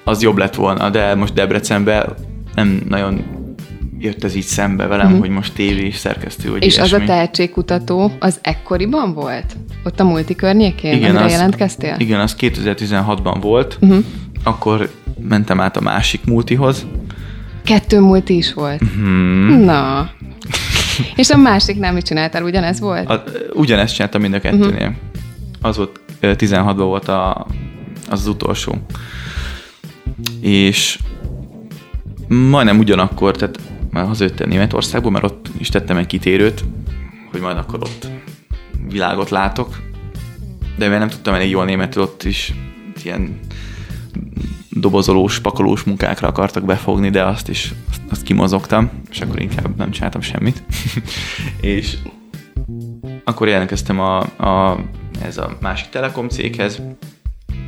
az 0.03 0.21
jobb 0.21 0.37
lett 0.37 0.55
volna, 0.55 0.89
de 0.89 1.15
most 1.15 1.33
Debrecenben 1.33 2.13
nem 2.55 2.81
nagyon 2.89 3.23
jött 3.99 4.23
ez 4.23 4.35
így 4.35 4.43
szembe 4.43 4.87
velem, 4.87 5.05
uh-huh. 5.05 5.19
hogy 5.19 5.29
most 5.29 5.53
tévés 5.53 5.95
szerkesztő, 5.95 6.51
vagy 6.51 6.63
És 6.63 6.77
az 6.77 6.87
ilyesmi. 6.87 7.03
a 7.03 7.07
tehetségkutató, 7.07 8.11
az 8.19 8.39
ekkoriban 8.41 9.13
volt? 9.13 9.57
Ott 9.83 9.99
a 9.99 10.03
multi 10.03 10.35
környékén, 10.35 10.93
igen, 10.93 11.09
amire 11.09 11.23
az, 11.23 11.31
jelentkeztél? 11.31 11.95
Igen, 11.97 12.19
az 12.19 12.35
2016-ban 12.39 13.37
volt, 13.41 13.77
uh-huh. 13.81 14.03
akkor 14.43 14.89
mentem 15.27 15.59
át 15.59 15.77
a 15.77 15.81
másik 15.81 16.25
multihoz. 16.25 16.85
Kettő 17.63 17.99
multi 17.99 18.35
is 18.35 18.53
volt. 18.53 18.79
Hmm. 18.79 19.61
Na. 19.63 20.09
És 21.15 21.29
a 21.29 21.37
másiknál 21.37 21.93
mit 21.93 22.05
csináltál? 22.05 22.43
Ugyanez 22.43 22.79
volt? 22.79 23.09
A, 23.09 23.23
ugyanezt 23.53 23.93
csináltam 23.93 24.21
mind 24.21 24.33
a 24.33 24.39
kettőnél. 24.39 24.87
Uh-huh. 24.87 24.95
Az 25.61 25.77
volt, 25.77 25.99
16-ban 26.21 26.73
volt 26.75 27.07
a, 27.07 27.35
az, 28.09 28.19
az 28.19 28.27
utolsó. 28.27 28.75
És 30.41 30.99
majdnem 32.27 32.79
ugyanakkor, 32.79 33.35
tehát 33.35 33.59
már 33.91 34.05
hazajöttem 34.05 34.49
Németországból, 34.49 35.11
mert 35.11 35.23
ott 35.23 35.49
is 35.57 35.69
tettem 35.69 35.97
egy 35.97 36.07
kitérőt, 36.07 36.65
hogy 37.31 37.41
majd 37.41 37.57
akkor 37.57 37.79
ott 37.81 38.07
világot 38.87 39.29
látok. 39.29 39.77
De 40.77 40.85
mivel 40.85 40.99
nem 40.99 41.09
tudtam 41.09 41.33
elég 41.33 41.49
jól 41.49 41.65
németül, 41.65 42.01
ott 42.01 42.23
is 42.23 42.53
ilyen 43.03 43.39
dobozolós, 44.69 45.39
pakolós 45.39 45.83
munkákra 45.83 46.27
akartak 46.27 46.65
befogni, 46.65 47.09
de 47.09 47.23
azt 47.23 47.49
is 47.49 47.73
azt 48.09 48.23
kimozogtam, 48.23 48.89
és 49.09 49.21
akkor 49.21 49.41
inkább 49.41 49.75
nem 49.77 49.91
csináltam 49.91 50.21
semmit. 50.21 50.63
és 51.61 51.97
akkor 53.23 53.47
jelentkeztem 53.47 53.99
a, 53.99 54.17
a, 54.19 54.79
ez 55.21 55.37
a 55.37 55.57
másik 55.61 55.89
Telekom 55.89 56.29
céghez, 56.29 56.81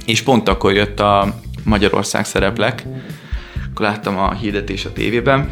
és 0.06 0.22
pont 0.22 0.50
akkor 0.50 0.74
jött 0.74 1.00
a 1.00 1.36
Magyarország 1.64 2.26
szereplek, 2.26 2.86
akkor 3.70 3.86
láttam 3.86 4.18
a 4.18 4.34
hirdetés 4.34 4.86
a 4.86 4.94
tévében, 4.94 5.50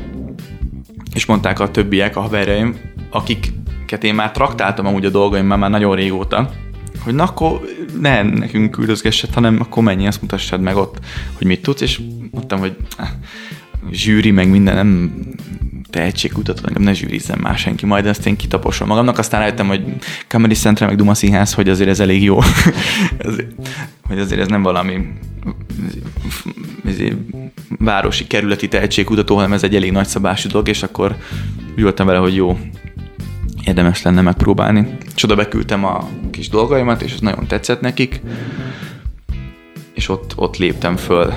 és 1.13 1.25
mondták 1.25 1.59
a 1.59 1.71
többiek, 1.71 2.15
a 2.15 2.21
haverjaim, 2.21 2.79
akiket 3.09 4.03
én 4.03 4.15
már 4.15 4.31
traktáltam 4.31 4.85
amúgy 4.85 5.05
a 5.05 5.09
dolgaim 5.09 5.45
már, 5.45 5.69
nagyon 5.69 5.95
régóta, 5.95 6.49
hogy 7.03 7.13
na 7.13 7.23
akkor 7.23 7.62
ne 8.01 8.21
nekünk 8.21 8.71
küldözgessed, 8.71 9.33
hanem 9.33 9.57
akkor 9.62 9.83
menj, 9.83 10.07
azt 10.07 10.21
mutassad 10.21 10.62
meg 10.62 10.75
ott, 10.75 10.99
hogy 11.38 11.47
mit 11.47 11.62
tudsz, 11.62 11.81
és 11.81 12.01
mondtam, 12.31 12.59
hogy 12.59 12.75
eh, 12.97 13.09
zsűri, 13.91 14.31
meg 14.31 14.49
minden, 14.49 14.75
nem 14.75 15.13
tehetségkutató, 15.89 16.62
engem 16.67 16.82
ne 16.82 16.93
zsűrizzen 16.93 17.39
már 17.41 17.58
senki, 17.58 17.86
majd 17.86 18.06
ezt 18.06 18.28
én 18.28 18.36
kitaposom 18.36 18.88
magamnak, 18.88 19.17
aztán 19.17 19.39
rájöttem, 19.39 19.67
hogy 19.67 19.84
Comedy 20.28 20.54
Centre, 20.54 20.86
meg 20.86 20.95
Duma 20.95 21.13
Színház, 21.13 21.54
hogy 21.54 21.69
azért 21.69 21.89
ez 21.89 21.99
elég 21.99 22.23
jó, 22.23 22.39
hogy 24.08 24.19
azért 24.19 24.41
ez 24.41 24.47
nem 24.47 24.62
valami 24.62 25.08
ezért, 26.86 27.15
városi 27.80 28.28
kerületi 28.28 28.67
tehetségkutató, 28.67 29.36
hanem 29.36 29.54
ez 29.54 29.63
egy 29.63 29.75
elég 29.75 29.91
nagyszabású 29.91 30.49
dolog, 30.49 30.67
és 30.67 30.84
akkor 30.84 31.15
voltam 31.75 32.06
vele, 32.06 32.19
hogy 32.19 32.36
jó, 32.36 32.58
érdemes 33.65 34.02
lenne 34.02 34.21
megpróbálni. 34.21 34.97
És 35.15 35.23
oda 35.23 35.36
beküldtem 35.36 35.86
a 35.86 36.10
kis 36.32 36.49
dolgaimat, 36.49 37.02
és 37.02 37.13
ez 37.13 37.19
nagyon 37.19 37.47
tetszett 37.47 37.82
nekik, 37.82 38.21
és 39.93 40.10
ott, 40.10 40.34
ott 40.36 40.58
léptem 40.58 40.95
föl 40.95 41.34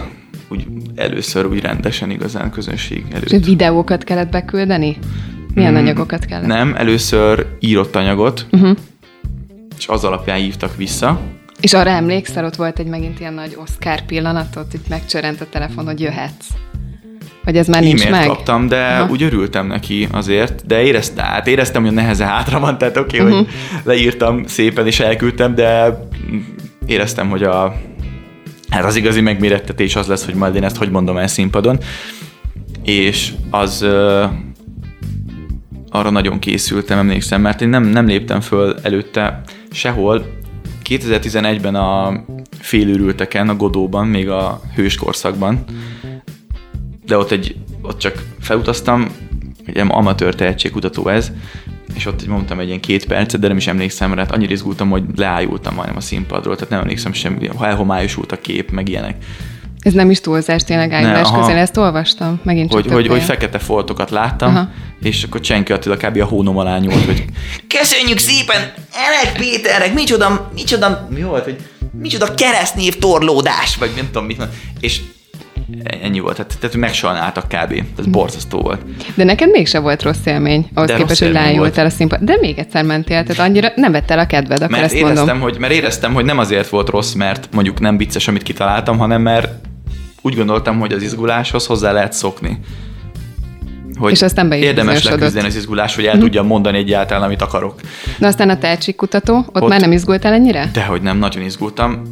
úgy 0.53 0.67
először 0.95 1.47
úgy 1.47 1.61
rendesen 1.61 2.11
igazán 2.11 2.51
közönség 2.51 3.05
előtt. 3.11 3.31
És 3.31 3.47
videókat 3.47 4.05
kellett 4.05 4.31
beküldeni? 4.31 4.97
Milyen 5.55 5.75
hmm, 5.75 5.83
anyagokat 5.83 6.25
kellett? 6.25 6.47
Nem, 6.47 6.75
először 6.75 7.47
írott 7.61 7.97
anyagot, 7.97 8.47
uh-huh. 8.51 8.77
és 9.79 9.87
az 9.87 10.05
alapján 10.05 10.38
hívtak 10.38 10.77
vissza. 10.77 11.21
És 11.61 11.75
arra 11.75 11.91
emlékszel, 11.91 12.45
ott 12.45 12.57
volt 12.57 12.79
egy 12.79 12.87
megint 12.87 13.21
ilyen 13.21 13.35
nagy 13.35 13.57
Oscar 13.61 14.03
pillanatot, 14.03 14.75
itt 14.75 14.88
megcsörent 14.88 15.41
a 15.41 15.47
telefon, 15.51 15.85
hogy 15.85 16.01
jöhetsz. 16.01 16.47
Vagy 17.45 17.57
ez 17.57 17.67
már 17.67 17.83
nincs 17.83 18.11
meg? 18.11 18.27
kaptam, 18.27 18.69
de 18.69 18.87
Aha. 18.87 19.11
úgy 19.11 19.23
örültem 19.23 19.67
neki 19.67 20.09
azért, 20.12 20.67
de 20.67 20.83
éreztem, 20.83 21.25
hát 21.25 21.47
éreztem, 21.47 21.83
hogy 21.83 21.91
a 21.91 21.95
neheze 21.95 22.25
hátra 22.25 22.61
van, 22.61 22.79
tehát 22.79 22.97
oké, 22.97 23.21
okay, 23.21 23.33
uh-huh. 23.33 23.47
hogy 23.47 23.57
leírtam 23.85 24.47
szépen 24.47 24.87
és 24.87 25.01
elküldtem, 25.01 25.55
de 25.55 25.99
éreztem, 26.87 27.31
hogy 27.31 27.43
a, 27.43 27.75
hát 28.72 28.85
az 28.85 28.96
igazi 28.96 29.20
megmérettetés 29.20 29.96
az 29.96 30.06
lesz, 30.06 30.24
hogy 30.24 30.35
majd 30.35 30.54
én 30.54 30.64
ezt 30.64 30.76
hogy 30.76 30.90
mondom 30.90 31.16
el 31.16 31.26
színpadon, 31.26 31.78
és 32.82 33.32
az 33.50 33.82
uh, 33.82 34.24
arra 35.88 36.11
nagyon 36.11 36.38
készültem, 36.38 36.98
emlékszem, 36.98 37.40
mert 37.40 37.61
én 37.61 37.68
nem, 37.68 37.85
nem 37.85 38.06
léptem 38.06 38.40
föl 38.40 38.76
előtte 38.82 39.40
sehol. 39.70 40.40
2011-ben 40.88 41.74
a 41.74 42.24
félőrülteken, 42.58 43.48
a 43.48 43.56
Godóban, 43.56 44.06
még 44.06 44.28
a 44.28 44.61
hőskorszakban, 44.74 45.64
de 47.06 47.16
ott, 47.16 47.30
egy, 47.30 47.56
ott 47.82 47.98
csak 47.98 48.22
felutaztam, 48.40 49.08
egy 49.64 49.78
amatőr 49.78 50.35
tehetségkutató 50.35 51.08
ez, 51.08 51.32
és 51.94 52.07
ott 52.07 52.26
mondtam 52.26 52.59
egy 52.59 52.66
ilyen 52.66 52.81
két 52.81 53.07
percet, 53.07 53.40
de 53.40 53.48
nem 53.48 53.57
is 53.57 53.66
emlékszem, 53.66 54.11
mert 54.11 54.31
annyira 54.31 54.52
izgultam, 54.52 54.90
hogy 54.90 55.02
leájultam 55.16 55.74
majdnem 55.74 55.96
a 55.96 56.00
színpadról, 56.00 56.55
tehát 56.55 56.70
nem 56.70 56.81
emlékszem 56.81 57.12
semmi, 57.12 57.46
ha 57.46 57.66
elhomályosult 57.66 58.33
a 58.33 58.40
kép, 58.40 58.70
meg 58.70 58.88
ilyenek. 58.88 59.16
Ez 59.78 59.92
nem 59.92 60.11
is 60.11 60.20
túlzás, 60.20 60.62
tényleg 60.62 60.92
állítás 60.92 61.31
közül, 61.31 61.57
ezt 61.57 61.76
olvastam, 61.76 62.40
megint 62.42 62.70
csak 62.70 62.83
hogy, 62.83 62.92
hogy, 62.92 63.07
hogy, 63.07 63.22
fekete 63.22 63.59
foltokat 63.59 64.11
láttam, 64.11 64.57
aha. 64.57 64.68
és 65.02 65.22
akkor 65.22 65.40
Csenki 65.40 65.72
Attila 65.72 65.96
kb. 65.96 66.20
a 66.20 66.24
hónom 66.24 66.59
alá 66.59 66.78
nyúlt, 66.78 67.05
hogy 67.05 67.24
köszönjük 67.68 68.18
szépen 68.18 68.72
Elek 68.92 69.38
Péternek, 69.38 69.94
micsoda, 69.94 70.50
micsoda, 70.55 71.09
mi 71.11 71.22
volt, 71.22 71.44
hogy 71.44 71.57
micsoda 72.00 72.35
keresztnév 72.35 72.98
torlódás, 72.98 73.76
vagy 73.76 73.90
nem 73.96 74.07
tudom 74.07 74.24
mit, 74.24 74.42
és 74.81 75.00
ennyi 76.03 76.20
volt, 76.20 76.37
tehát, 76.37 76.57
tehát 76.61 76.77
megsalnáltak 76.77 77.44
kb. 77.48 77.83
Ez 77.98 78.07
borzasztó 78.07 78.61
volt. 78.61 78.81
De 79.14 79.25
neked 79.25 79.51
mégse 79.51 79.79
volt 79.79 80.03
rossz 80.03 80.27
élmény, 80.27 80.68
ahhoz 80.75 80.90
De 80.90 80.96
képest, 80.96 81.22
hogy 81.22 81.33
lányultál 81.33 81.87
a 81.87 81.90
színpad. 81.90 82.20
De 82.20 82.37
még 82.40 82.59
egyszer 82.59 82.85
mentél, 82.85 83.25
tehát 83.25 83.51
annyira 83.51 83.68
nem 83.77 83.92
vett 83.92 84.11
el 84.11 84.18
a 84.18 84.27
kedved, 84.27 84.59
akkor 84.59 84.70
mert 84.70 84.85
ezt 84.85 84.94
éreztem, 84.94 85.16
mondom. 85.16 85.40
Hogy, 85.40 85.59
mert 85.59 85.72
éreztem, 85.72 86.14
hogy 86.14 86.25
nem 86.25 86.38
azért 86.38 86.68
volt 86.68 86.88
rossz, 86.88 87.12
mert 87.12 87.48
mondjuk 87.53 87.81
nem 87.81 87.96
vicces, 87.96 88.29
amit 88.29 88.42
kitaláltam, 88.42 88.98
hanem 88.98 89.22
mert 89.22 89.48
úgy 90.22 90.35
gondoltam, 90.35 90.79
hogy 90.79 90.92
az 90.92 91.03
izguláshoz 91.03 91.66
hozzá 91.66 91.92
lehet 91.92 92.12
szokni. 92.12 92.59
Hogy 93.98 94.12
és 94.12 94.22
aztán 94.22 94.53
érdemes 94.53 95.05
leküzdeni 95.05 95.46
az 95.46 95.57
izgulás, 95.57 95.94
hogy 95.94 96.05
el 96.05 96.11
uh-huh. 96.11 96.25
tudjam 96.25 96.46
mondani 96.46 96.79
egyáltalán, 96.79 97.22
amit 97.22 97.42
akarok. 97.42 97.81
De 98.18 98.27
aztán 98.27 98.48
a 98.48 98.59
tehetségkutató, 98.59 99.37
ott, 99.37 99.62
ott 99.62 99.68
már 99.68 99.81
nem 99.81 99.92
izgultál 99.92 100.33
ennyire? 100.33 100.70
Dehogy 100.72 101.03
nem, 101.03 101.18
nagyon 101.18 101.42
izgultam, 101.42 102.03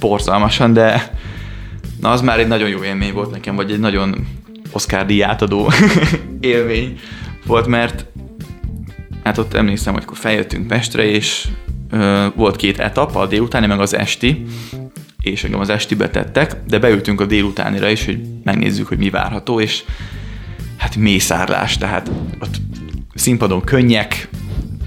borzalmasan, 0.00 0.72
de 0.72 1.10
Na, 2.00 2.10
az 2.10 2.20
már 2.20 2.38
egy 2.38 2.48
nagyon 2.48 2.68
jó 2.68 2.82
élmény 2.82 3.12
volt 3.12 3.30
nekem, 3.30 3.56
vagy 3.56 3.70
egy 3.70 3.78
nagyon 3.78 4.26
Oscar 4.72 5.06
díját 5.06 5.42
adó 5.42 5.70
élmény 6.40 6.98
volt, 7.46 7.66
mert 7.66 8.06
hát 9.24 9.38
ott 9.38 9.54
emlékszem, 9.54 9.92
hogy 9.92 10.02
akkor 10.02 10.16
feljöttünk 10.16 10.66
Pestre, 10.66 11.04
és 11.04 11.48
ö, 11.90 12.26
volt 12.34 12.56
két 12.56 12.78
etap, 12.78 13.16
a 13.16 13.26
délutáni, 13.26 13.66
meg 13.66 13.80
az 13.80 13.94
esti, 13.94 14.44
és 15.20 15.44
engem 15.44 15.60
az 15.60 15.68
esti 15.68 15.94
betettek, 15.94 16.56
de 16.66 16.78
beültünk 16.78 17.20
a 17.20 17.26
délutánira 17.26 17.88
is, 17.88 18.04
hogy 18.04 18.20
megnézzük, 18.44 18.86
hogy 18.86 18.98
mi 18.98 19.10
várható, 19.10 19.60
és 19.60 19.82
hát 20.76 20.96
mészárlás, 20.96 21.78
tehát 21.78 22.10
ott 22.40 22.54
színpadon 23.14 23.64
könnyek, 23.64 24.28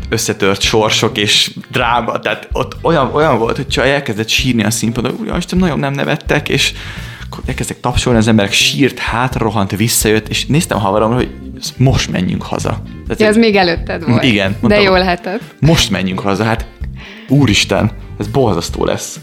összetört 0.10 0.62
sorsok 0.62 1.18
és 1.18 1.52
dráma, 1.72 2.20
tehát 2.20 2.48
ott 2.52 2.76
olyan, 2.82 3.10
olyan 3.14 3.40
volt, 3.40 3.56
hogy 3.56 3.68
csak 3.68 3.86
elkezdett 3.86 4.28
sírni 4.28 4.64
a 4.64 4.70
színpadon, 4.70 5.36
Isten, 5.38 5.60
nagyon 5.60 5.80
nem 5.80 5.94
nevettek, 5.94 6.50
és 6.50 6.74
akkor 7.26 7.44
elkezdtek 7.46 7.80
tapsolni, 7.80 8.20
az 8.20 8.28
emberek 8.28 8.52
sírt, 8.52 9.00
hátrarohant, 9.00 9.76
visszajött, 9.76 10.28
és 10.28 10.46
néztem 10.46 10.78
a 10.78 10.82
havaromra, 10.82 11.16
hogy 11.16 11.30
most 11.78 12.12
menjünk 12.12 12.44
haza. 12.44 12.82
Tehát, 13.04 13.20
ja, 13.20 13.28
ez 13.28 13.38
még 13.38 13.56
előtted 13.56 14.06
volt. 14.06 14.24
Igen. 14.24 14.50
Mondtam, 14.50 14.70
De 14.70 14.82
jól 14.82 14.98
lehetett. 14.98 15.42
Most 15.60 15.90
menjünk 15.90 16.20
haza, 16.20 16.44
hát 16.44 16.68
úristen, 17.28 17.92
ez 18.20 18.28
borzasztó 18.28 18.86
lesz. 18.86 19.20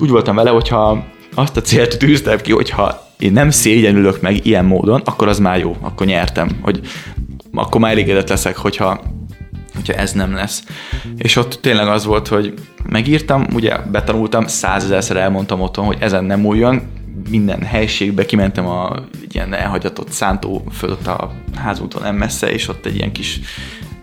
Úgy 0.00 0.10
voltam 0.10 0.34
vele, 0.34 0.50
hogyha 0.50 1.04
azt 1.34 1.56
a 1.56 1.60
célt 1.60 1.98
tűztem 1.98 2.38
ki, 2.40 2.52
hogyha 2.52 3.06
én 3.18 3.32
nem 3.32 3.50
szégyenülök 3.50 4.20
meg 4.20 4.46
ilyen 4.46 4.64
módon, 4.64 5.02
akkor 5.04 5.28
az 5.28 5.38
már 5.38 5.58
jó, 5.58 5.76
akkor 5.80 6.06
nyertem, 6.06 6.58
hogy 6.62 6.80
akkor 7.52 7.80
már 7.80 7.90
elégedett 7.90 8.28
leszek, 8.28 8.56
hogyha 8.56 9.02
hogyha 9.88 10.02
ez 10.02 10.12
nem 10.12 10.34
lesz. 10.34 10.62
És 11.16 11.36
ott 11.36 11.58
tényleg 11.62 11.88
az 11.88 12.04
volt, 12.04 12.28
hogy 12.28 12.54
megírtam, 12.88 13.46
ugye 13.52 13.76
betanultam, 13.78 14.46
százezerszer 14.46 15.16
elmondtam 15.16 15.60
otthon, 15.60 15.84
hogy 15.84 15.96
ezen 16.00 16.24
nem 16.24 16.46
újjon, 16.46 16.82
minden 17.30 17.62
helységbe 17.62 18.26
kimentem 18.26 18.66
a 18.66 18.94
ilyen 19.28 19.54
elhagyatott 19.54 20.10
szántó 20.10 20.64
fölött 20.72 21.06
a 21.06 21.32
házúton 21.54 22.02
nem 22.02 22.16
messze, 22.16 22.52
és 22.52 22.68
ott 22.68 22.86
egy 22.86 22.94
ilyen 22.94 23.12
kis 23.12 23.40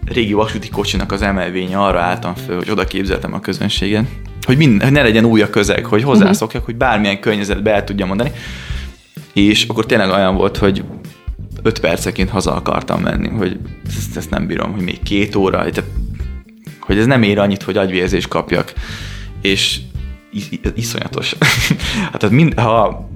régi 0.06 0.34
vasúti 0.34 0.70
kocsinak 0.70 1.12
az 1.12 1.22
emelvénye 1.22 1.78
arra 1.78 2.02
álltam 2.02 2.36
föl, 2.36 2.58
hogy 2.58 2.70
oda 2.70 2.84
képzeltem 2.84 3.34
a 3.34 3.40
közönségen, 3.40 4.08
hogy, 4.42 4.58
minden, 4.58 4.88
hogy 4.88 4.98
ne 4.98 5.04
legyen 5.04 5.26
új 5.26 5.42
a 5.42 5.50
közeg, 5.50 5.86
hogy 5.86 6.04
hozzászokjak, 6.04 6.66
hogy 6.66 6.76
bármilyen 6.76 7.20
környezetbe 7.20 7.74
el 7.74 7.84
tudja 7.84 8.06
mondani. 8.06 8.32
És 9.34 9.64
akkor 9.64 9.86
tényleg 9.86 10.10
olyan 10.10 10.36
volt, 10.36 10.58
hogy 10.58 10.84
öt 11.66 11.80
perceként 11.80 12.30
haza 12.30 12.54
akartam 12.56 13.02
menni, 13.02 13.28
hogy 13.28 13.60
ezt, 13.88 14.18
ezt 14.18 14.30
nem 14.30 14.48
bírom, 14.48 14.72
hogy 14.72 14.84
még 14.84 15.04
két 15.04 15.36
óra, 15.36 15.58
tehát, 15.58 15.84
hogy 16.80 16.98
ez 16.98 17.06
nem 17.06 17.24
ér 17.24 17.40
annyit, 17.40 17.64
hogy 17.64 17.78
agyvérzést 17.78 18.28
kapjak. 18.28 18.74
És 19.42 19.80
iszonyatos. 20.76 21.36
hát 22.12 22.30
mind, 22.30 22.60
ha, 22.60 23.10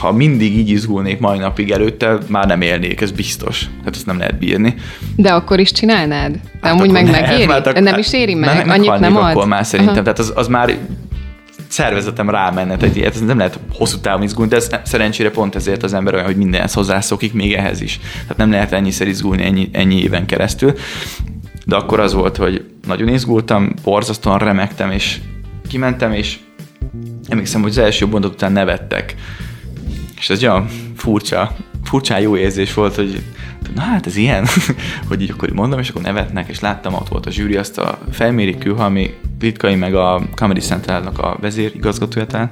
ha 0.00 0.12
mindig 0.12 0.56
így 0.56 0.68
izgulnék 0.68 1.18
mai 1.18 1.38
napig 1.38 1.70
előtte, 1.70 2.18
már 2.28 2.46
nem 2.46 2.60
élnék, 2.60 3.00
ez 3.00 3.10
biztos. 3.10 3.66
Hát 3.84 3.94
ezt 3.96 4.06
nem 4.06 4.18
lehet 4.18 4.38
bírni. 4.38 4.74
De 5.16 5.32
akkor 5.32 5.58
is 5.58 5.72
csinálnád? 5.72 6.32
De 6.32 6.40
hát 6.60 6.72
amúgy 6.72 6.90
meg 6.90 7.10
megéri? 7.10 7.50
Hát 7.50 7.66
akkor, 7.66 7.82
nem 7.82 7.98
is 7.98 8.12
éri 8.12 8.34
meg? 8.34 8.66
Meg, 8.66 8.68
Annyit 8.68 8.98
nem 8.98 9.16
ad? 9.16 9.30
akkor 9.30 9.46
már 9.46 9.66
szerintem. 9.66 9.94
Aha. 9.94 10.04
Tehát 10.04 10.18
az, 10.18 10.32
az 10.34 10.46
már 10.46 10.78
szervezetem 11.72 12.30
rámenne, 12.30 12.76
tehát 12.76 12.96
ez 12.96 13.20
nem 13.20 13.36
lehet 13.36 13.58
hosszú 13.72 13.98
távon 13.98 14.22
izgulni, 14.22 14.50
de 14.50 14.56
ez 14.56 14.68
szerencsére 14.84 15.30
pont 15.30 15.54
ezért 15.54 15.82
az 15.82 15.94
ember 15.94 16.14
olyan, 16.14 16.26
hogy 16.26 16.36
mindenhez 16.36 16.72
hozzászokik, 16.72 17.32
még 17.32 17.52
ehhez 17.52 17.80
is. 17.80 18.00
Tehát 18.22 18.36
nem 18.36 18.50
lehet 18.50 18.72
ennyiszer 18.72 19.06
izgulni 19.06 19.44
ennyi, 19.44 19.68
ennyi 19.72 20.02
éven 20.02 20.26
keresztül. 20.26 20.74
De 21.66 21.76
akkor 21.76 22.00
az 22.00 22.12
volt, 22.12 22.36
hogy 22.36 22.64
nagyon 22.86 23.08
izgultam, 23.08 23.74
borzasztóan 23.82 24.38
remektem, 24.38 24.90
és 24.90 25.20
kimentem, 25.68 26.12
és 26.12 26.38
emlékszem, 27.28 27.62
hogy 27.62 27.70
az 27.70 27.78
első 27.78 28.06
mondat 28.06 28.32
után 28.32 28.52
nevettek. 28.52 29.14
És 30.16 30.30
ez 30.30 30.42
olyan 30.42 30.68
furcsa, 31.02 31.56
furcsán 31.84 32.20
jó 32.20 32.36
érzés 32.36 32.74
volt, 32.74 32.94
hogy 32.94 33.22
na 33.74 33.80
hát 33.80 34.06
ez 34.06 34.16
ilyen, 34.16 34.46
hogy 35.08 35.22
így 35.22 35.30
akkor 35.30 35.50
mondom, 35.50 35.78
és 35.78 35.88
akkor 35.88 36.02
nevetnek, 36.02 36.48
és 36.48 36.60
láttam, 36.60 36.94
ott 36.94 37.08
volt 37.08 37.26
a 37.26 37.30
zsűri, 37.30 37.56
azt 37.56 37.78
a 37.78 37.98
felméri 38.10 38.58
Külhalmi 38.58 39.14
Litkai, 39.40 39.74
meg 39.74 39.94
a 39.94 40.22
Comedy 40.34 40.60
Centralnak 40.60 41.18
a 41.18 41.36
vezérigazgatója 41.40 42.26
talán, 42.26 42.48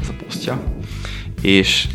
ez 0.00 0.08
a 0.08 0.12
posztja, 0.24 0.62
és 1.42 1.86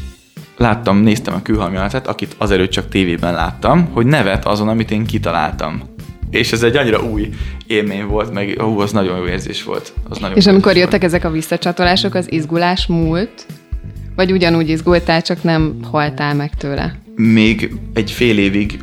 láttam, 0.58 0.98
néztem 0.98 1.34
a 1.34 1.42
külhangjálatát, 1.42 2.08
akit 2.08 2.36
azelőtt 2.38 2.72
csak 2.72 2.90
tévében 2.90 3.34
láttam, 3.34 3.90
hogy 3.92 4.06
nevet 4.06 4.46
azon, 4.46 4.68
amit 4.68 4.92
én 4.92 5.06
kitaláltam. 5.06 5.82
És 6.30 6.52
ez 6.52 6.64
egy 6.64 6.76
annyira 6.76 7.02
új 7.02 7.30
élmény 7.68 8.06
volt, 8.06 8.34
meg 8.34 8.62
hú, 8.62 8.80
az 8.80 8.92
nagyon 8.92 9.18
jó 9.18 9.26
érzés 9.26 9.64
volt. 9.64 9.94
Az 10.10 10.18
nagyon 10.18 10.38
És 10.38 10.48
amikor 10.48 10.76
jöttek 10.76 11.04
ezek 11.04 11.24
a 11.24 11.30
visszacsatolások, 11.30 12.14
az 12.14 12.32
izgulás 12.32 12.88
múlt? 12.88 13.46
Vagy 14.16 14.32
ugyanúgy 14.32 14.70
izgultál, 14.70 15.22
csak 15.22 15.44
nem 15.44 15.76
haltál 15.92 16.36
meg 16.36 16.56
tőle? 16.58 16.96
Még 17.16 17.76
egy 17.94 18.12
fél 18.12 18.38
évig 18.38 18.80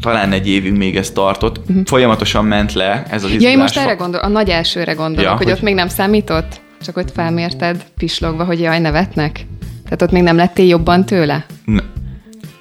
talán 0.00 0.32
egy 0.32 0.48
évig 0.48 0.72
még 0.72 0.96
ez 0.96 1.10
tartott. 1.10 1.58
Uh-huh. 1.58 1.84
Folyamatosan 1.84 2.44
ment 2.44 2.72
le 2.72 3.02
ez 3.10 3.24
az 3.24 3.30
izgulás. 3.30 3.42
Ja, 3.42 3.50
én 3.50 3.58
most 3.58 3.76
erre 3.76 3.94
gondol, 3.94 4.20
a 4.20 4.28
nagy 4.28 4.48
elsőre 4.48 4.92
gondolok, 4.92 5.30
Ja, 5.30 5.36
hogy, 5.36 5.44
hogy- 5.44 5.52
ott 5.52 5.62
még 5.62 5.74
nem 5.74 5.88
számított? 5.88 6.60
Csak 6.84 6.96
ott 6.96 7.12
felmérted 7.12 7.84
pislogva, 7.96 8.44
hogy 8.44 8.60
jaj, 8.60 8.78
nevetnek? 8.78 9.46
Tehát 9.84 10.02
ott 10.02 10.10
még 10.10 10.22
nem 10.22 10.36
lettél 10.36 10.66
jobban 10.66 11.04
tőle? 11.04 11.46
Ne. 11.64 11.80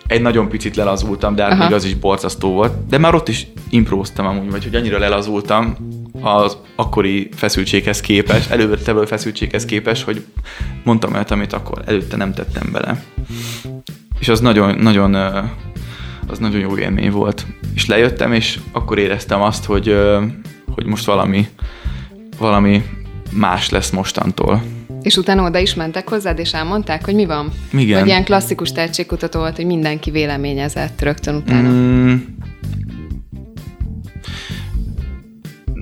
Egy 0.08 0.22
nagyon 0.22 0.50
picit 0.50 0.76
lelazultam, 0.76 1.36
de 1.36 1.44
hát 1.44 1.58
még 1.58 1.74
az 1.74 1.86
is 1.86 1.96
borzasztó 1.96 2.52
volt. 2.52 2.74
De 2.90 2.98
már 2.98 3.16
ott 3.16 3.28
is 3.28 3.48
impróztam 3.70 4.26
amúgy, 4.26 4.52
vagy 4.52 4.64
hogy 4.64 4.76
annyira 4.76 5.00
lelazultam 5.00 5.76
az 6.22 6.58
akkori 6.76 7.30
feszültséghez 7.36 8.02
képest, 8.02 8.50
előtte 8.50 9.06
feszültséghez 9.06 9.66
képest, 9.66 10.04
hogy 10.04 10.26
mondtam 10.84 11.14
olyat, 11.14 11.32
amit 11.32 11.54
akkor 11.54 11.82
előtte 11.86 12.18
nem 12.18 12.34
tettem 12.34 12.72
bele. 12.72 13.04
És 14.20 14.30
az 14.30 14.40
nagyon, 14.40 14.76
nagyon, 14.76 15.14
az 16.28 16.40
nagyon 16.40 16.60
jó 16.60 16.78
élmény 16.78 17.12
volt. 17.12 17.46
És 17.76 17.86
lejöttem, 17.86 18.34
és 18.34 18.60
akkor 18.72 18.98
éreztem 18.98 19.42
azt, 19.42 19.66
hogy, 19.66 19.96
hogy 20.76 20.86
most 20.86 21.06
valami, 21.06 21.48
valami 22.38 22.84
más 23.32 23.70
lesz 23.70 23.90
mostantól. 23.90 24.64
És 25.02 25.16
utána 25.16 25.44
oda 25.44 25.60
is 25.60 25.74
mentek 25.74 26.10
hozzád, 26.10 26.40
és 26.40 26.54
elmondták, 26.54 27.06
hogy 27.06 27.16
mi 27.16 27.26
van? 27.26 27.52
Igen. 27.72 28.00
Vagy 28.00 28.08
ilyen 28.08 28.24
klasszikus 28.24 28.72
tehetségkutató 28.72 29.40
volt, 29.40 29.56
hogy 29.56 29.66
mindenki 29.66 30.12
véleményezett 30.12 31.02
rögtön 31.02 31.36
utána. 31.36 31.70
Mm, 31.70 32.16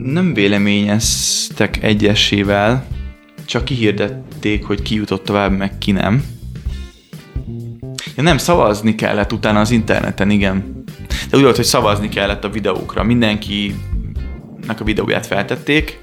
nem 0.04 0.34
véleményeztek 0.34 1.84
egyesével, 1.84 2.86
csak 3.46 3.66
kihirdették, 3.66 4.66
hogy 4.66 4.82
ki 4.82 4.96
jutott 4.96 5.24
tovább, 5.24 5.58
meg 5.58 5.78
ki 5.78 5.92
nem. 5.92 6.24
Ja, 8.16 8.24
nem, 8.24 8.38
szavazni 8.38 8.96
kellett 8.96 9.34
utána 9.34 9.60
az 9.60 9.72
interneten, 9.72 10.30
igen. 10.30 10.84
De 11.30 11.38
úgy 11.38 11.44
volt, 11.44 11.56
hogy 11.56 11.66
szavazni 11.66 12.10
kellett 12.10 12.44
a 12.44 12.50
videókra. 12.50 13.04
Mindenkinek 13.04 14.80
a 14.80 14.84
videóját 14.84 15.26
feltették, 15.26 16.00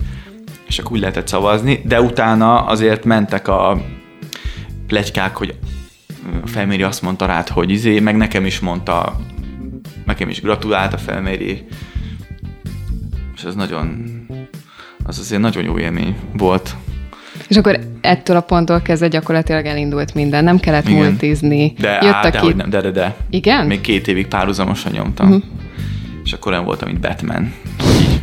és 0.67 0.79
akkor 0.79 0.93
úgy 0.93 1.01
lehetett 1.01 1.29
szavazni, 1.29 1.83
de 1.85 2.01
utána 2.01 2.65
azért 2.65 3.05
mentek 3.05 3.49
a 3.49 3.83
plegykák, 4.87 5.37
hogy 5.37 5.59
a 6.43 6.47
felméri 6.47 6.83
azt 6.83 7.03
mondta 7.03 7.27
rád, 7.27 7.49
hogy 7.49 7.71
izé, 7.71 8.01
meg 8.01 8.17
nekem 8.17 8.47
is 8.47 8.61
mondta, 8.61 9.21
nekem 10.05 10.29
is 10.29 10.41
gratulált 10.41 10.93
a 10.93 10.99
felméri, 10.99 11.67
ez 13.49 13.55
nagyon, 13.55 14.05
az 15.05 15.19
azért 15.19 15.41
nagyon 15.41 15.65
jó 15.65 15.79
élmény 15.79 16.17
volt. 16.37 16.77
És 17.49 17.57
akkor 17.57 17.79
ettől 18.01 18.37
a 18.37 18.41
ponttól 18.41 18.81
kezdve 18.81 19.09
gyakorlatilag 19.09 19.67
elindult 19.67 20.15
minden. 20.15 20.45
Nem 20.45 20.59
kellett 20.59 20.89
Igen. 20.89 21.03
multizni. 21.03 21.75
De, 21.79 21.99
Jött, 22.03 22.13
á, 22.13 22.23
de, 22.23 22.29
aki... 22.29 22.47
hogy 22.47 22.57
nem, 22.57 22.71
de, 22.71 22.81
de, 22.81 22.91
de. 22.91 23.17
Igen? 23.31 23.67
Még 23.67 23.81
két 23.81 24.09
évig 24.09 24.27
párhuzamosan 24.27 24.93
nyomtam. 24.93 25.27
Uh-huh. 25.27 25.43
És 26.25 26.33
akkor 26.33 26.53
nem 26.53 26.65
voltam, 26.65 26.89
mint 26.89 27.01
Batman. 27.01 27.53
Így 27.85 28.21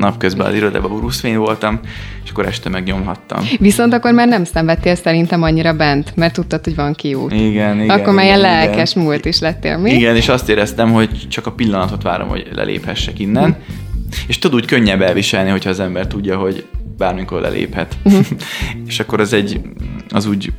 napközben 0.00 0.46
az 0.46 0.54
irodában 0.54 0.90
Wayne 1.22 1.38
voltam, 1.38 1.80
és 2.24 2.30
akkor 2.30 2.46
este 2.46 2.68
megnyomhattam. 2.68 3.44
Viszont 3.58 3.92
akkor 3.92 4.12
már 4.12 4.28
nem 4.28 4.44
szenvedtél 4.44 4.94
szerintem 4.94 5.42
annyira 5.42 5.72
bent, 5.72 6.16
mert 6.16 6.34
tudtad, 6.34 6.64
hogy 6.64 6.74
van 6.74 6.94
kiút. 6.94 7.32
Igen, 7.32 7.80
igen. 7.80 7.90
akkor 7.98 8.14
már 8.14 8.24
igen, 8.24 8.38
ilyen 8.38 8.38
igen. 8.38 8.66
lelkes 8.66 8.94
múlt 8.94 9.24
is 9.24 9.38
lettél, 9.38 9.78
mi? 9.78 9.90
Igen, 9.90 10.16
és 10.16 10.28
azt 10.28 10.48
éreztem, 10.48 10.92
hogy 10.92 11.28
csak 11.28 11.46
a 11.46 11.52
pillanatot 11.52 12.02
várom, 12.02 12.28
hogy 12.28 12.48
leléphessek 12.54 13.18
innen. 13.18 13.56
És 14.26 14.38
tud 14.38 14.54
úgy 14.54 14.64
könnyebb 14.64 15.02
elviselni, 15.02 15.50
hogyha 15.50 15.70
az 15.70 15.80
ember 15.80 16.06
tudja, 16.06 16.38
hogy 16.38 16.66
bármikor 16.96 17.40
leléphet. 17.40 17.96
és 18.86 19.00
akkor 19.00 19.20
az 19.20 19.32
egy, 19.32 19.60
az 20.08 20.26
úgy, 20.26 20.52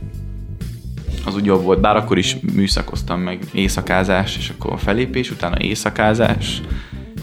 az 1.25 1.35
úgy 1.35 1.45
jobb 1.45 1.63
volt. 1.63 1.81
Bár 1.81 1.95
akkor 1.95 2.17
is 2.17 2.37
műszakoztam 2.53 3.19
meg 3.19 3.39
éjszakázás, 3.53 4.37
és 4.37 4.51
akkor 4.57 4.79
felépés, 4.79 5.31
utána 5.31 5.55
éjszakázás, 5.59 6.61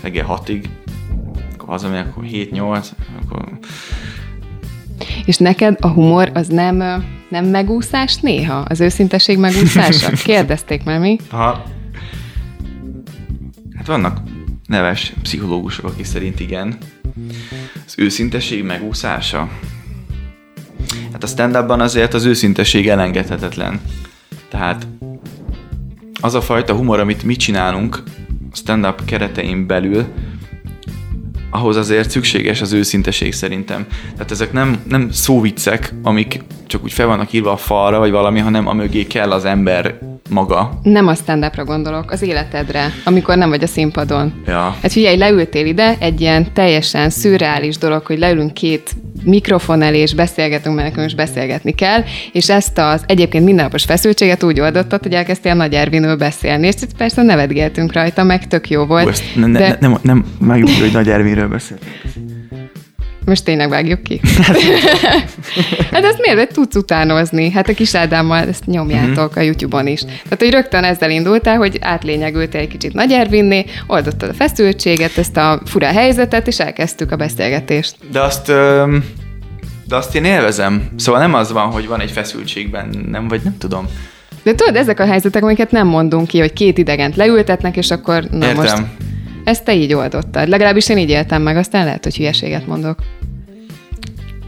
reggel 0.02 0.24
hatig, 0.24 0.68
akkor 1.52 1.68
hazamegyek, 1.68 2.06
akkor 2.06 2.24
7-8, 2.32 2.86
akkor 3.22 3.48
És 5.24 5.36
neked 5.36 5.76
a 5.80 5.88
humor 5.88 6.30
az 6.34 6.48
nem, 6.48 6.76
nem 7.28 7.44
megúszás 7.46 8.16
néha? 8.16 8.56
Az 8.58 8.80
őszinteség 8.80 9.38
megúszása? 9.38 10.10
Kérdezték 10.24 10.84
már 10.84 10.98
mi? 10.98 11.16
Aha. 11.30 11.64
Hát 13.76 13.86
vannak 13.86 14.18
neves 14.68 15.12
pszichológusok, 15.22 15.84
akik 15.84 16.04
szerint 16.04 16.40
igen. 16.40 16.78
Az 17.86 17.94
őszinteség 17.96 18.64
megúszása. 18.64 19.48
Hát 21.12 21.22
a 21.22 21.26
stand 21.26 21.56
azért 21.56 22.14
az 22.14 22.24
őszinteség 22.24 22.88
elengedhetetlen. 22.88 23.80
Tehát 24.48 24.86
az 26.20 26.34
a 26.34 26.40
fajta 26.40 26.74
humor, 26.74 27.00
amit 27.00 27.22
mi 27.22 27.36
csinálunk 27.36 28.02
a 28.52 28.56
stand-up 28.56 29.04
keretein 29.04 29.66
belül, 29.66 30.06
ahhoz 31.50 31.76
azért 31.76 32.10
szükséges 32.10 32.60
az 32.60 32.72
őszinteség 32.72 33.32
szerintem. 33.32 33.86
Tehát 34.12 34.30
ezek 34.30 34.52
nem, 34.52 34.80
nem 34.88 35.10
szóviccek, 35.10 35.94
amik 36.02 36.42
csak 36.66 36.82
úgy 36.82 36.92
fel 36.92 37.06
vannak 37.06 37.32
írva 37.32 37.52
a 37.52 37.56
falra, 37.56 37.98
vagy 37.98 38.10
valami, 38.10 38.38
hanem 38.38 38.66
amögé 38.66 39.06
kell 39.06 39.32
az 39.32 39.44
ember 39.44 39.98
maga. 40.30 40.78
Nem 40.82 41.06
a 41.06 41.14
stand 41.14 41.46
gondolok, 41.64 42.10
az 42.10 42.22
életedre, 42.22 42.92
amikor 43.04 43.36
nem 43.36 43.48
vagy 43.48 43.62
a 43.62 43.66
színpadon. 43.66 44.32
Ja. 44.46 44.76
Hát 44.82 44.92
figyelj, 44.92 45.16
leültél 45.16 45.66
ide, 45.66 45.96
egy 45.98 46.20
ilyen 46.20 46.52
teljesen 46.52 47.10
szürreális 47.10 47.78
dolog, 47.78 48.06
hogy 48.06 48.18
leülünk 48.18 48.54
két 48.54 48.96
mikrofon 49.24 49.82
elé, 49.82 49.98
és 49.98 50.14
beszélgetünk, 50.14 50.76
mert 50.76 50.88
nekünk 50.88 51.06
is 51.06 51.14
beszélgetni 51.14 51.72
kell, 51.72 52.02
és 52.32 52.50
ezt 52.50 52.78
az 52.78 53.02
egyébként 53.06 53.44
mindennapos 53.44 53.84
feszültséget 53.84 54.42
úgy 54.42 54.60
oldottad, 54.60 55.02
hogy 55.02 55.12
elkezdtél 55.14 55.54
Nagy 55.54 55.74
Ervinről 55.74 56.16
beszélni, 56.16 56.66
és 56.66 56.74
persze 56.96 57.22
nevetgéltünk 57.22 57.92
rajta, 57.92 58.22
meg 58.22 58.46
tök 58.46 58.70
jó 58.70 58.84
volt. 58.84 59.02
Hú, 59.02 59.08
ezt 59.08 59.24
ne, 59.34 59.46
de 59.46 59.68
ne, 59.68 59.76
nem, 59.88 59.98
nem 60.02 60.24
megmondja, 60.38 60.82
hogy 60.82 60.92
Nagy 60.92 61.08
Ervinről 61.08 61.48
beszéltünk. 61.48 61.92
Most 63.28 63.44
tényleg 63.44 63.68
vágjuk 63.68 64.02
ki. 64.02 64.20
hát 65.92 66.04
ezt 66.04 66.20
miért 66.20 66.38
hogy 66.38 66.48
tudsz 66.48 66.76
utánozni? 66.76 67.50
Hát 67.50 67.68
a 67.68 67.74
kis 67.74 67.94
Ádámmal 67.94 68.48
ezt 68.48 68.66
nyomjátok 68.66 69.36
a 69.36 69.40
YouTube-on 69.40 69.86
is. 69.86 70.00
Tehát, 70.00 70.38
hogy 70.38 70.50
rögtön 70.50 70.84
ezzel 70.84 71.10
indultál, 71.10 71.56
hogy 71.56 71.78
átlényegültél 71.80 72.60
egy 72.60 72.68
kicsit 72.68 72.92
Nagy 72.92 73.12
Ervinné, 73.12 73.64
oldottad 73.86 74.28
a 74.28 74.34
feszültséget, 74.34 75.18
ezt 75.18 75.36
a 75.36 75.60
fura 75.64 75.86
helyzetet, 75.86 76.46
és 76.46 76.60
elkezdtük 76.60 77.12
a 77.12 77.16
beszélgetést. 77.16 77.96
De 78.12 78.20
azt, 78.20 78.46
de 79.86 79.96
azt 79.96 80.14
én 80.14 80.24
élvezem. 80.24 80.88
Szóval 80.96 81.20
nem 81.20 81.34
az 81.34 81.52
van, 81.52 81.66
hogy 81.70 81.86
van 81.86 82.00
egy 82.00 82.10
feszültségben, 82.10 83.06
nem, 83.10 83.28
vagy 83.28 83.40
nem 83.44 83.58
tudom. 83.58 83.86
De 84.42 84.54
tudod, 84.54 84.76
ezek 84.76 85.00
a 85.00 85.06
helyzetek, 85.06 85.42
amiket 85.42 85.70
nem 85.70 85.86
mondunk 85.86 86.26
ki, 86.26 86.38
hogy 86.38 86.52
két 86.52 86.78
idegent 86.78 87.16
leültetnek, 87.16 87.76
és 87.76 87.90
akkor 87.90 88.24
na 88.30 88.46
Értem. 88.46 88.56
most 88.56 88.76
ezt 89.48 89.64
te 89.64 89.74
így 89.74 89.94
oldottad. 89.94 90.48
Legalábbis 90.48 90.88
én 90.88 90.98
így 90.98 91.10
éltem 91.10 91.42
meg, 91.42 91.56
aztán 91.56 91.84
lehet, 91.84 92.04
hogy 92.04 92.16
hülyeséget 92.16 92.66
mondok. 92.66 92.98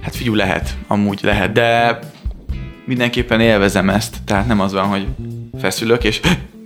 Hát 0.00 0.16
figyú, 0.16 0.34
lehet, 0.34 0.70
amúgy 0.86 1.20
lehet, 1.22 1.52
de 1.52 1.98
mindenképpen 2.84 3.40
élvezem 3.40 3.90
ezt. 3.90 4.16
Tehát 4.24 4.46
nem 4.46 4.60
az 4.60 4.72
van, 4.72 4.84
hogy 4.84 5.06
feszülök, 5.60 6.04
és 6.04 6.20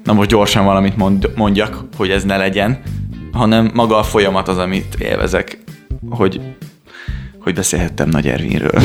na 0.05 0.12
most 0.12 0.28
gyorsan 0.28 0.64
valamit 0.64 0.97
mond, 0.97 1.30
mondjak, 1.35 1.85
hogy 1.97 2.11
ez 2.11 2.24
ne 2.24 2.37
legyen, 2.37 2.80
hanem 3.32 3.70
maga 3.74 3.99
a 3.99 4.03
folyamat 4.03 4.49
az, 4.49 4.59
amit 4.59 4.95
élvezek, 4.99 5.59
hogy, 6.11 6.41
hogy 7.41 7.55
beszélhettem 7.55 8.09
Nagy 8.09 8.28
Ervinről. 8.28 8.82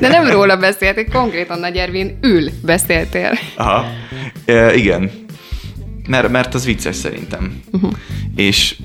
De 0.00 0.08
nem 0.08 0.30
róla 0.30 0.56
beszéltél, 0.56 1.08
konkrétan 1.08 1.58
Nagy 1.58 1.76
Ervin 1.76 2.18
ül 2.20 2.50
beszéltél. 2.62 3.32
Aha. 3.56 3.84
E, 4.44 4.74
igen. 4.74 5.10
Mert, 6.08 6.28
mert 6.28 6.54
az 6.54 6.64
vicces 6.64 6.96
szerintem. 6.96 7.62
Uh-huh. 7.72 7.92
És 8.36 8.76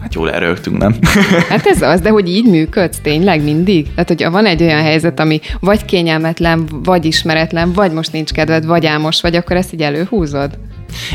hát 0.00 0.14
jól 0.14 0.32
elrögtünk, 0.32 0.78
nem? 0.78 0.94
Hát 1.48 1.66
ez 1.66 1.82
az, 1.82 2.00
de 2.00 2.10
hogy 2.10 2.28
így 2.28 2.44
működsz 2.44 2.98
tényleg 3.02 3.42
mindig? 3.42 3.88
Tehát, 3.88 4.08
hogyha 4.08 4.30
van 4.30 4.46
egy 4.46 4.62
olyan 4.62 4.82
helyzet, 4.82 5.20
ami 5.20 5.40
vagy 5.60 5.84
kényelmetlen, 5.84 6.66
vagy 6.82 7.04
ismeretlen, 7.04 7.72
vagy 7.72 7.92
most 7.92 8.12
nincs 8.12 8.32
kedved, 8.32 8.64
vagy 8.66 8.86
álmos 8.86 9.20
vagy, 9.20 9.36
akkor 9.36 9.56
ezt 9.56 9.72
így 9.72 9.82
előhúzod? 9.82 10.58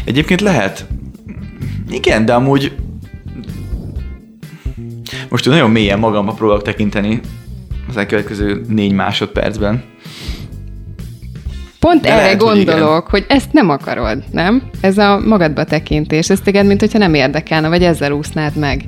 Egyébként 0.06 0.42
lehet. 0.42 0.86
Igen, 1.90 2.26
de 2.26 2.34
amúgy 2.34 2.72
most 5.30 5.46
nagyon 5.46 5.72
mélyen 5.72 6.00
magamba 6.00 6.32
próbálok 6.32 6.62
tekinteni 6.62 7.20
az 7.90 7.98
elkövetkező 7.98 8.62
négy 8.68 8.92
másodpercben. 8.92 9.84
Pont 11.80 12.02
De 12.02 12.10
erre 12.10 12.22
lehet, 12.22 12.38
gondolok, 12.38 13.08
hogy, 13.08 13.26
hogy 13.28 13.38
ezt 13.38 13.52
nem 13.52 13.70
akarod, 13.70 14.24
nem? 14.32 14.64
Ez 14.82 14.98
a 14.98 15.20
magadba 15.20 15.64
tekintés. 15.64 16.30
Ez 16.30 16.40
téged, 16.40 16.66
mint 16.66 16.80
hogyha 16.80 16.98
nem 16.98 17.14
érdekelne, 17.14 17.68
vagy 17.68 17.84
ezzel 17.84 18.12
úsznád 18.12 18.56
meg. 18.56 18.86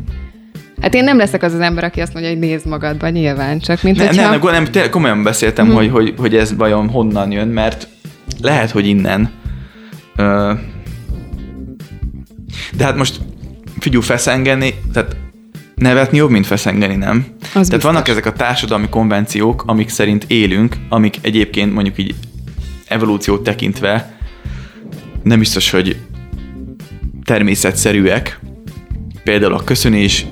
Hát 0.81 0.93
én 0.93 1.03
nem 1.03 1.17
leszek 1.17 1.43
az 1.43 1.53
az 1.53 1.59
ember, 1.59 1.83
aki 1.83 2.01
azt 2.01 2.13
mondja, 2.13 2.31
hogy 2.31 2.39
nézd 2.39 2.65
magadba, 2.65 3.09
nyilván, 3.09 3.59
csak 3.59 3.83
mint 3.83 3.97
Ne, 3.97 4.05
hogyha... 4.05 4.21
nem, 4.21 4.41
nem, 4.41 4.67
nem, 4.73 4.89
komolyan 4.89 5.23
beszéltem, 5.23 5.65
hmm. 5.65 5.75
hogy, 5.75 5.89
hogy, 5.89 6.13
hogy 6.17 6.35
ez 6.35 6.55
vajon 6.55 6.89
honnan 6.89 7.31
jön, 7.31 7.47
mert 7.47 7.87
lehet, 8.41 8.71
hogy 8.71 8.87
innen. 8.87 9.31
Ö, 10.15 10.53
de 12.77 12.83
hát 12.83 12.95
most 12.95 13.19
figyú 13.79 14.01
feszengeni, 14.01 14.73
tehát 14.93 15.15
nevetni 15.75 16.17
jobb, 16.17 16.29
mint 16.29 16.45
feszengeni, 16.45 16.95
nem? 16.95 17.25
Az 17.39 17.49
Tehát 17.49 17.59
biztos. 17.59 17.83
vannak 17.83 18.07
ezek 18.07 18.25
a 18.25 18.31
társadalmi 18.31 18.89
konvenciók, 18.89 19.63
amik 19.65 19.89
szerint 19.89 20.25
élünk, 20.27 20.75
amik 20.89 21.15
egyébként 21.21 21.73
mondjuk 21.73 21.97
így 21.97 22.15
evolúciót 22.91 23.43
tekintve 23.43 24.17
nem 25.23 25.39
biztos, 25.39 25.69
hogy 25.69 25.97
természetszerűek. 27.23 28.39
Például 29.23 29.53
a 29.53 29.63
köszönés, 29.63 30.25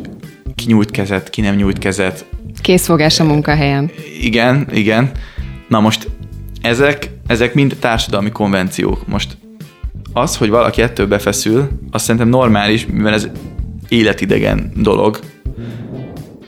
ki 0.55 0.65
nyújt 0.67 0.91
kezet, 0.91 1.29
ki 1.29 1.41
nem 1.41 1.55
nyújt 1.55 1.77
kezet. 1.77 2.25
Készfogás 2.61 3.19
a 3.19 3.23
munkahelyen. 3.23 3.91
Igen, 4.21 4.67
igen. 4.73 5.11
Na 5.67 5.79
most 5.79 6.09
ezek, 6.61 7.09
ezek 7.27 7.53
mind 7.53 7.75
társadalmi 7.79 8.31
konvenciók. 8.31 9.07
Most 9.07 9.37
az, 10.13 10.37
hogy 10.37 10.49
valaki 10.49 10.81
ettől 10.81 11.07
befeszül, 11.07 11.69
azt 11.91 12.03
szerintem 12.03 12.29
normális, 12.29 12.85
mivel 12.85 13.13
ez 13.13 13.29
életidegen 13.87 14.71
dolog. 14.75 15.19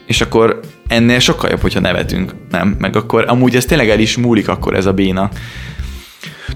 És 0.06 0.20
akkor 0.20 0.60
ennél 0.86 1.18
sokkal 1.18 1.50
jobb, 1.50 1.60
hogyha 1.60 1.80
nevetünk, 1.80 2.34
nem? 2.50 2.76
Meg 2.78 2.96
akkor 2.96 3.24
amúgy 3.28 3.56
ez 3.56 3.64
tényleg 3.64 3.90
el 3.90 3.98
is 3.98 4.16
múlik 4.16 4.48
akkor 4.48 4.74
ez 4.74 4.86
a 4.86 4.92
béna. 4.92 5.30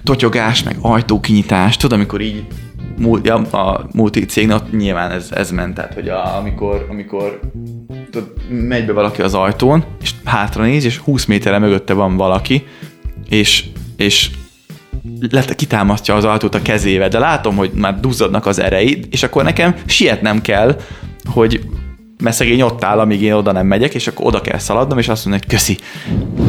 Totyogás, 0.03 0.62
meg 0.62 0.76
ajtókinyitás, 0.80 1.76
tudod, 1.76 1.99
amikor 1.99 2.20
így 2.20 2.44
ja, 3.22 3.34
a 3.34 3.88
multi 3.92 4.24
cégnek 4.24 4.70
nyilván 4.70 5.11
ez, 5.11 5.28
ez 5.34 5.51
ment, 5.51 5.74
tehát 5.74 5.94
hogy 5.94 6.09
a, 6.09 6.36
amikor, 6.36 6.86
amikor 6.90 7.40
tudod, 8.11 8.32
megy 8.49 8.86
be 8.86 8.92
valaki 8.92 9.22
az 9.22 9.34
ajtón, 9.34 9.84
és 10.03 10.11
hátra 10.24 10.62
néz, 10.62 10.84
és 10.84 10.97
20 10.97 11.24
méterre 11.24 11.59
mögötte 11.59 11.92
van 11.92 12.16
valaki, 12.16 12.66
és, 13.28 13.64
és 13.97 14.30
lett, 15.30 15.55
kitámasztja 15.55 16.14
az 16.14 16.24
ajtót 16.24 16.55
a 16.55 16.62
kezével, 16.62 17.09
de 17.09 17.18
látom, 17.18 17.57
hogy 17.57 17.70
már 17.74 18.01
duzzadnak 18.01 18.47
az 18.47 18.59
ereid, 18.59 19.07
és 19.11 19.22
akkor 19.22 19.44
nekem 19.44 19.74
sietnem 19.86 20.40
kell, 20.40 20.80
hogy 21.24 21.61
mert 22.22 22.36
szegény 22.36 22.62
ott 22.62 22.84
áll, 22.84 22.99
amíg 22.99 23.22
én 23.22 23.32
oda 23.32 23.53
nem 23.53 23.66
megyek, 23.66 23.94
és 23.94 24.07
akkor 24.07 24.26
oda 24.26 24.40
kell 24.40 24.59
szaladnom, 24.59 24.99
és 24.99 25.09
azt 25.09 25.24
mondom, 25.24 25.42
hogy 25.42 25.57
köszi. 25.57 25.78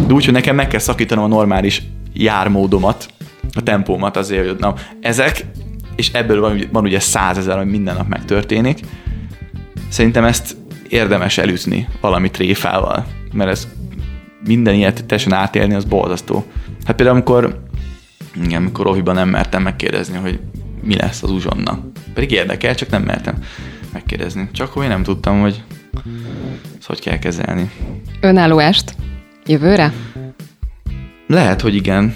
De 0.07 0.13
úgy, 0.13 0.25
hogy 0.25 0.33
nekem 0.33 0.55
meg 0.55 0.67
kell 0.67 0.79
szakítanom 0.79 1.23
a 1.23 1.27
normális 1.27 1.83
jármódomat, 2.13 3.07
a 3.53 3.63
tempómat 3.63 4.17
azért, 4.17 4.47
hogy 4.47 4.59
na, 4.59 4.73
ezek, 5.01 5.45
és 5.95 6.11
ebből 6.11 6.39
van, 6.39 6.61
van 6.71 6.83
ugye 6.83 6.99
százezer, 6.99 7.57
ami 7.57 7.71
minden 7.71 7.95
nap 7.95 8.07
megtörténik. 8.07 8.79
Szerintem 9.89 10.23
ezt 10.23 10.55
érdemes 10.89 11.37
elüzni 11.37 11.87
valami 12.01 12.31
tréfával, 12.31 13.05
mert 13.33 13.49
ez 13.49 13.67
minden 14.47 14.73
ilyet 14.73 15.05
teljesen 15.05 15.33
átélni, 15.33 15.73
az 15.73 15.83
borzasztó. 15.83 16.45
Hát 16.85 16.95
például 16.95 17.17
amikor, 17.17 17.63
igen, 18.43 18.61
amikor 18.61 18.85
Rohiban 18.85 19.15
nem 19.15 19.29
mertem 19.29 19.61
megkérdezni, 19.61 20.17
hogy 20.17 20.39
mi 20.81 20.95
lesz 20.95 21.23
az 21.23 21.31
uzsonna. 21.31 21.79
Pedig 22.13 22.31
érdekel, 22.31 22.75
csak 22.75 22.89
nem 22.89 23.03
mertem 23.03 23.35
megkérdezni. 23.93 24.49
Csak 24.51 24.71
hogy 24.73 24.83
én 24.83 24.89
nem 24.89 25.03
tudtam, 25.03 25.41
hogy 25.41 25.63
ezt 26.77 26.87
hogy 26.87 26.99
kell 26.99 27.19
kezelni. 27.19 27.71
Önálló 28.21 28.59
est? 28.59 28.95
Jövőre? 29.45 29.93
Lehet, 31.27 31.61
hogy 31.61 31.75
igen. 31.75 32.13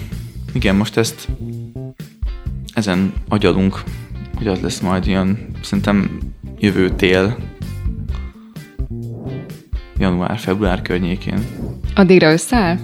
Igen, 0.52 0.74
most 0.74 0.96
ezt 0.96 1.28
ezen 2.74 3.12
agyalunk, 3.28 3.82
hogy 4.36 4.46
az 4.46 4.60
lesz 4.60 4.80
majd 4.80 5.06
ilyen, 5.06 5.48
szerintem 5.62 6.18
jövő 6.58 6.90
tél, 6.90 7.36
január-február 9.98 10.82
környékén. 10.82 11.44
Addigra 11.94 12.32
összeáll? 12.32 12.78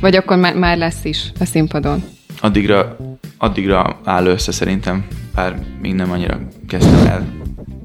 Vagy 0.00 0.16
akkor 0.16 0.36
már, 0.36 0.54
már 0.54 0.78
lesz 0.78 1.04
is 1.04 1.32
a 1.40 1.44
színpadon? 1.44 2.04
Addigra, 2.40 2.96
addigra 3.38 4.00
áll 4.04 4.26
össze 4.26 4.52
szerintem, 4.52 5.06
bár 5.34 5.58
még 5.80 5.94
nem 5.94 6.10
annyira 6.10 6.40
kezdtem 6.68 7.06
el, 7.06 7.26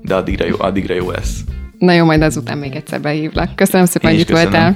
de 0.01 0.15
addigra 0.15 0.45
jó, 0.45 0.55
addigra 0.59 0.93
jó 0.93 1.11
lesz. 1.11 1.39
Na 1.77 1.93
jó, 1.93 2.05
majd 2.05 2.21
azután 2.21 2.57
még 2.57 2.75
egyszer 2.75 3.01
behívlak. 3.01 3.55
Köszönöm 3.55 3.85
szépen, 3.85 4.11
hogy 4.11 4.19
itt 4.19 4.29
voltál. 4.29 4.75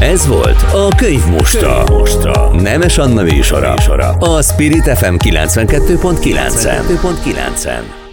Ez 0.00 0.26
volt 0.26 0.62
a 0.72 0.88
Könyv 0.96 1.26
Mostra. 1.26 1.82
Mostra. 1.90 2.50
Nemes 2.60 2.98
Anna 2.98 3.22
műsora. 3.22 3.74
A 4.18 4.42
Spirit 4.42 4.98
FM 4.98 5.14
92.9. 5.14 5.98
92.9. 6.18 8.07